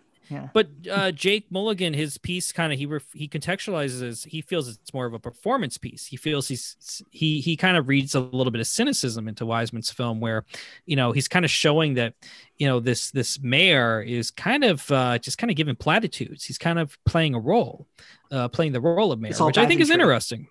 [0.54, 4.94] but uh Jake Mulligan his piece kind of he ref- he contextualizes he feels it's
[4.94, 6.06] more of a performance piece.
[6.06, 9.92] He feels he's he he kind of reads a little bit of cynicism into Wiseman's
[9.92, 10.46] film where,
[10.86, 12.14] you know, he's kind of showing that
[12.58, 16.46] you know this this mayor is kind of uh just kind of giving platitudes.
[16.46, 17.88] He's kind of playing a role,
[18.32, 20.48] uh playing the role of mayor, which I think is interesting.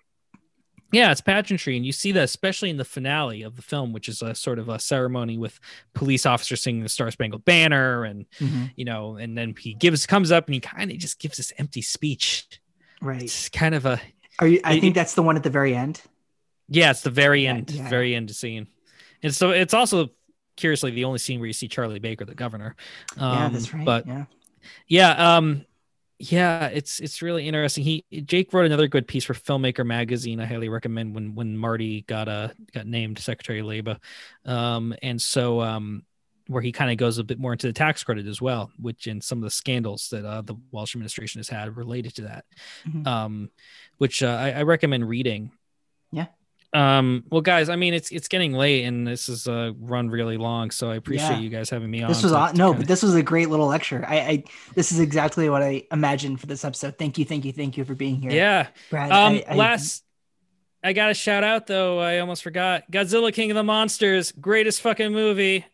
[0.91, 4.09] Yeah, it's pageantry, and you see that especially in the finale of the film, which
[4.09, 5.59] is a sort of a ceremony with
[5.93, 8.71] police officers singing the Star Spangled Banner, and Mhm.
[8.75, 11.53] you know, and then he gives comes up and he kind of just gives this
[11.57, 12.45] empty speech.
[13.01, 13.23] right.
[13.23, 13.99] It's kind of a
[14.39, 14.59] Are you?
[14.63, 16.01] I it- think that's the one at the very end.
[16.67, 17.89] yeah, it's the very Yeah, end, yeah.
[17.89, 18.67] very end scene,
[19.23, 20.09] and so it's also
[20.57, 22.75] curiously the only scene where you see Charlie Baker, the governor.
[23.17, 23.85] Um, yeah, that's right.
[23.85, 24.25] But yeah.
[24.87, 25.65] yeah, um,
[26.29, 27.83] yeah, it's it's really interesting.
[27.83, 30.39] He Jake wrote another good piece for Filmmaker magazine.
[30.39, 33.97] I highly recommend when when Marty got uh got named Secretary of Labor,
[34.45, 36.03] um, and so um,
[36.47, 39.07] where he kind of goes a bit more into the tax credit as well, which
[39.07, 42.45] in some of the scandals that uh, the Walsh administration has had related to that,
[42.87, 43.07] Mhm.
[43.07, 43.49] um,
[43.97, 45.51] which uh, I, I recommend reading.
[46.11, 46.27] Yeah.
[46.73, 47.25] Um.
[47.29, 50.71] Well, guys, I mean, it's it's getting late, and this is uh run really long,
[50.71, 51.39] so I appreciate Yeah.
[51.39, 52.07] you guys having me on.
[52.09, 54.05] This was to- aw- to no, kinda- but this was a great little lecture.
[54.07, 54.43] I, I
[54.73, 56.97] this is exactly what I imagined for this episode.
[56.97, 58.31] Thank you, thank you, thank you for being here.
[58.31, 58.67] yeah.
[58.89, 59.11] Brad.
[59.11, 60.03] Um, I- I- last,
[60.83, 61.99] I got a shout out though.
[61.99, 62.89] I almost forgot.
[62.89, 65.65] Godzilla King of the Monsters, greatest fucking movie.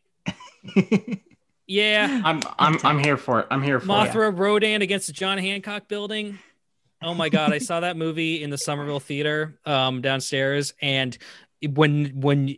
[1.69, 3.47] Yeah, I'm I'm I'm here for it.
[3.51, 3.89] I'm here for it.
[3.89, 6.39] Mothra Rodan against the John Hancock Building.
[7.01, 11.17] Oh my god, I saw that movie in the Somerville Theater um, downstairs, and
[11.61, 12.57] when when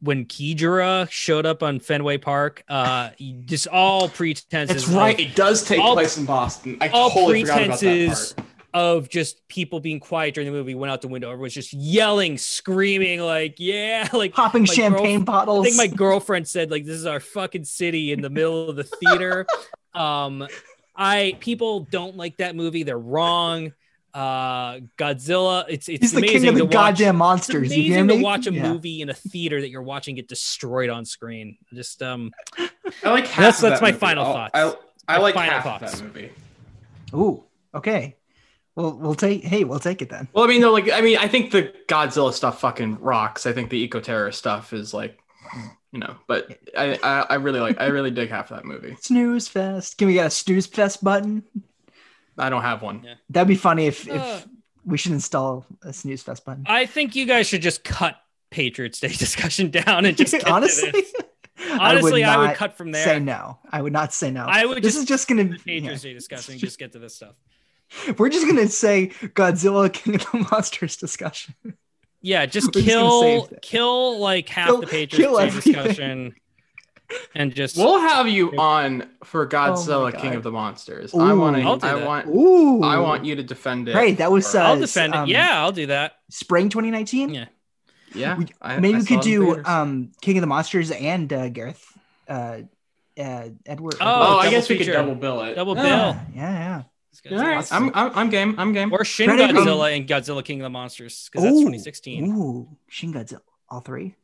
[0.00, 3.10] when Ghidorah showed up on Fenway Park, uh,
[3.44, 4.86] just all pretenses.
[4.86, 5.18] That's right.
[5.18, 6.78] It does take all- place in Boston.
[6.80, 8.34] I all totally forgot about that pretenses
[8.76, 11.30] of just people being quiet during the movie went out the window.
[11.30, 15.66] Everyone's just yelling, screaming, like, yeah, like popping champagne bottles.
[15.66, 18.76] I think my girlfriend said, like, this is our fucking city in the middle of
[18.76, 19.46] the theater.
[19.94, 20.46] um,
[20.96, 22.82] I people don't like that movie.
[22.82, 23.72] They're wrong.
[24.14, 25.64] Uh, Godzilla.
[25.68, 26.72] It's it's He's the amazing king of the to watch.
[26.72, 27.76] goddamn It's monsters.
[27.76, 28.16] You hear amazing me?
[28.18, 28.72] to watch a Yeah.
[28.72, 31.58] movie in a theater that you're watching get destroyed on screen.
[31.74, 33.98] Just um, I like half That's- of that's my movie.
[33.98, 34.52] final thoughts.
[34.54, 34.72] I,
[35.08, 35.92] I My like final half thoughts.
[35.92, 36.30] of that movie.
[37.14, 37.44] Ooh,
[37.74, 38.16] okay.
[38.74, 39.42] Well, we'll take.
[39.44, 40.28] Hey, we'll take it then.
[40.32, 43.46] Well, I mean, though, like, I mean, I think the Godzilla stuff fucking rocks.
[43.46, 45.18] I think the eco terrorist stuff is like,
[45.92, 48.96] you know, but I, I, I really like, I really dig half of that movie.
[49.00, 49.98] Snooze fest.
[49.98, 51.42] Can we get a snooze fest button?
[52.38, 53.02] I don't have one.
[53.04, 53.14] Yeah.
[53.30, 54.14] That'd be funny if Uh.
[54.14, 54.46] if
[54.84, 56.64] we should install a snooze fest button.
[56.66, 58.16] I think you guys should just cut
[58.50, 61.12] Patriots Day discussion down and just get to honestly, this.
[61.80, 63.02] Honestly, I would, not cut from there.
[63.02, 63.58] Say no.
[63.72, 64.44] I would not say no.
[64.46, 65.44] I would This just is just gonna.
[65.44, 66.10] the Patriots yeah.
[66.10, 66.58] Day discussion.
[66.58, 67.34] Just get to this stuff.
[68.18, 71.54] We're just gonna say Godzilla King of the Monsters discussion.
[72.22, 76.34] Yeah, just We're just gonna kill kill like half Kill- the Patriots kill Day discussion,
[77.34, 81.14] and just We'll have you on for Oh Godzilla King of the Monsters.
[81.14, 81.38] I Ooh.
[81.38, 81.86] want I'll to.
[81.86, 82.06] I that.
[82.06, 82.26] want.
[82.28, 83.94] Ooh, I want you to defend it.
[83.94, 85.32] Right, that was, for- uh, I'll defend um, it.
[85.32, 86.14] Yeah, I'll do that.
[86.30, 87.30] spring 2019.
[87.34, 87.44] Yeah.
[88.14, 88.38] yeah.
[88.38, 91.86] we- I- Maybe I we could do um King of the Monsters and uh, Gareth,
[92.28, 92.58] uh,
[93.18, 93.94] uh, Edward.
[94.00, 95.54] Oh, Oh, I double guess we could double bill it.
[95.54, 95.84] Double bill.
[95.84, 96.82] yeah, yeah, yeah.
[97.30, 98.54] All right, I'm, I'm, I'm game.
[98.58, 98.92] I'm game.
[98.92, 102.36] Or Shin Fred Avery- Godzilla and Godzilla King of the Monsters because that's Ooh, 2016.
[102.36, 104.14] Ooh, Shin Godzilla, all three.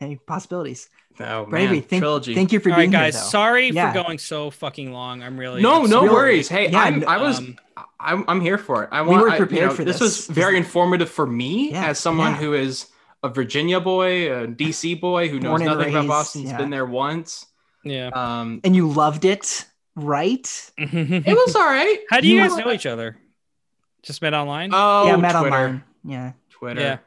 [0.00, 0.88] Any possibilities?
[1.20, 2.34] Oh Brad Avery, man, thank, trilogy.
[2.34, 3.14] thank you for All right, being guys.
[3.16, 3.24] here.
[3.24, 3.92] Sorry Yeah.
[3.92, 5.22] for going so fucking long.
[5.24, 6.08] I'm really no, no sorry.
[6.10, 6.48] worries.
[6.48, 7.56] Hey, Yeah, I'm, no- I was, um,
[7.98, 8.90] I'm, I'm here for it.
[8.92, 9.22] I We want.
[9.22, 9.98] were I- you prepared know, for this.
[9.98, 10.28] this.
[10.28, 12.38] was very informative for me Yeah, as someone yeah.
[12.38, 12.86] who is
[13.24, 16.42] a Virginia boy, a DC boy who knows Born and nothing about raised, Boston.
[16.42, 16.56] Has yeah.
[16.58, 17.46] been there once.
[17.82, 18.10] Yeah.
[18.14, 19.64] Um, and you loved it,
[20.04, 20.70] right?
[20.76, 21.98] it was all right.
[22.10, 23.16] How do you, You- guys know each other?
[24.02, 24.70] Just met online.
[24.72, 25.46] Oh, yeah, met Twitter.
[25.56, 25.84] online.
[26.04, 26.80] Yeah, Twitter.
[26.80, 26.98] Yeah.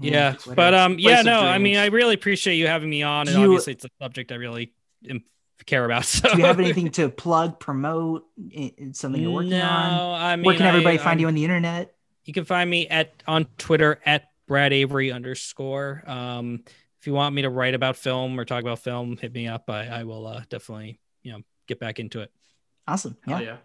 [0.00, 0.54] yeah, Twitter.
[0.54, 1.76] but um, yeah, Place of no, I mean.
[1.78, 4.72] I really appreciate you having me on, and you- obviously, it's a subject I really
[5.08, 5.24] am,
[5.66, 6.04] care about.
[6.04, 8.26] So, do you have anything to plug, promote,
[8.56, 10.20] i- i- something you're working no, on?
[10.20, 11.94] I mean, Where can everybody I- find I'm- you on the internet?
[12.24, 16.02] You can find me at on Twitter at Brad Avery underscore.
[16.06, 16.62] Um,
[17.00, 19.70] if you want me to write about film or talk about film, hit me up.
[19.70, 22.32] I, I will uh, definitely, you know, get back into it.
[22.86, 23.16] Awesome.
[23.24, 23.46] Hell Yeah.
[23.46, 23.56] yeah.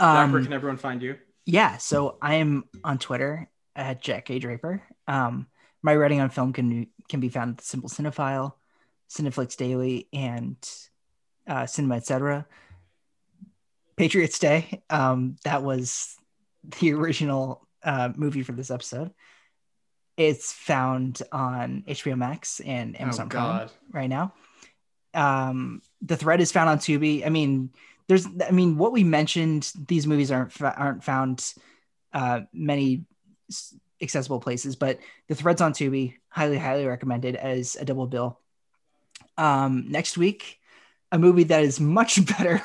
[0.00, 1.18] Jack, where Um, can everyone find you?
[1.44, 1.76] yeah.
[1.76, 4.82] So I am on Twitter at Jack A Draper.
[5.06, 5.46] Um,
[5.82, 8.54] my writing on film can can be found at the Simple Cinephile,
[9.10, 10.56] Cineflix Daily, and
[11.46, 12.46] uh, Cinema Etc.
[13.96, 14.82] Patriots Day.
[14.90, 16.16] Um, that was
[16.80, 19.12] the original uh, movie for this episode.
[20.16, 24.34] It's found on HBO Max and Amazon oh Prime right now.
[25.14, 27.26] Um, the thread is found on Tubi.
[27.26, 27.70] I mean,
[28.08, 31.52] there's, I mean, what we mentioned, these movies aren't aren't found
[32.12, 33.04] uh, many
[34.00, 38.38] accessible places, but the threads on Tubi, highly, highly recommended as a double bill.
[39.38, 40.60] Um, next week,
[41.12, 42.62] a movie that is much better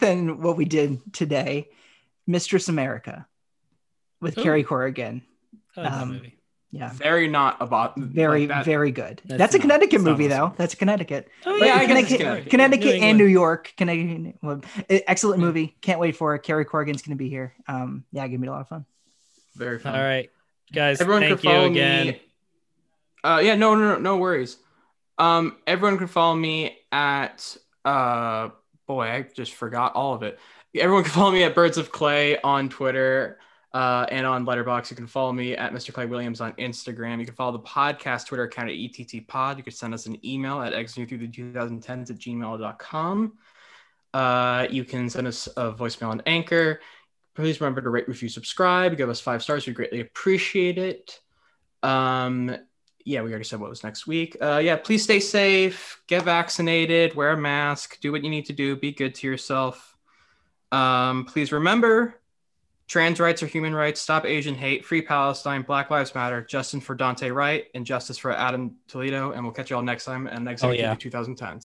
[0.00, 1.68] than what we did today,
[2.26, 3.26] Mistress America,
[4.20, 4.42] with Ooh.
[4.42, 5.22] Carrie Corrigan.
[5.76, 6.38] I like Um, movie.
[6.74, 8.64] Yeah, Very not about very, like that.
[8.64, 9.20] very good.
[9.26, 10.38] That's That's, a not- Connecticut it's movie, awesome.
[10.50, 10.54] though.
[10.56, 11.28] That's Connecticut.
[11.44, 12.50] Oh, yeah, I Connecticut, Connecticut.
[12.50, 13.74] Connecticut, New and New York.
[13.76, 15.76] Connecticut, well, excellent movie.
[15.82, 16.38] Can't wait for it.
[16.42, 17.52] Carrie Corrigan's going to be here.
[17.68, 18.86] Um, yeah, give me a lot of fun.
[19.54, 19.94] Very fun.
[19.94, 20.30] All right,
[20.72, 21.02] guys.
[21.02, 22.06] Everyone thank can follow you again.
[22.06, 22.22] me.
[23.22, 24.56] Uh, yeah, no, no, no, no worries.
[25.18, 28.48] Um, everyone can follow me at uh,
[28.86, 30.38] boy, I just forgot all of it.
[30.74, 33.38] Everyone can follow me at Birds of Clay on Twitter
[33.74, 34.90] uh, and on Letterboxd.
[34.90, 35.92] You can follow me at Mr.
[35.92, 37.18] Clay Williams on Instagram.
[37.18, 39.56] You can follow the podcast Twitter account at ETT Pod.
[39.56, 43.32] You can send us an email at exiting through the 2010s at gmail.com.
[44.12, 46.80] Uh, you can send us a voicemail on Anchor.
[47.34, 49.66] Please remember to rate, review, subscribe, give us five stars.
[49.66, 51.18] We greatly appreciate it.
[51.82, 52.54] Um,
[53.06, 54.36] yeah, we already said what was next week.
[54.40, 58.52] Uh, yeah, please stay safe, get vaccinated, wear a mask, do what you need to
[58.52, 59.96] do, be good to yourself.
[60.70, 62.21] Um, please remember
[62.92, 66.94] trans rights are human rights, stop Asian hate, free Palestine, Black Lives Matter, justice for
[66.94, 69.32] Daunte Wright, and justice for Adam Toledo.
[69.32, 70.94] And we'll catch you all next time and next Oh, week yeah.
[70.94, 71.62] the 2010s.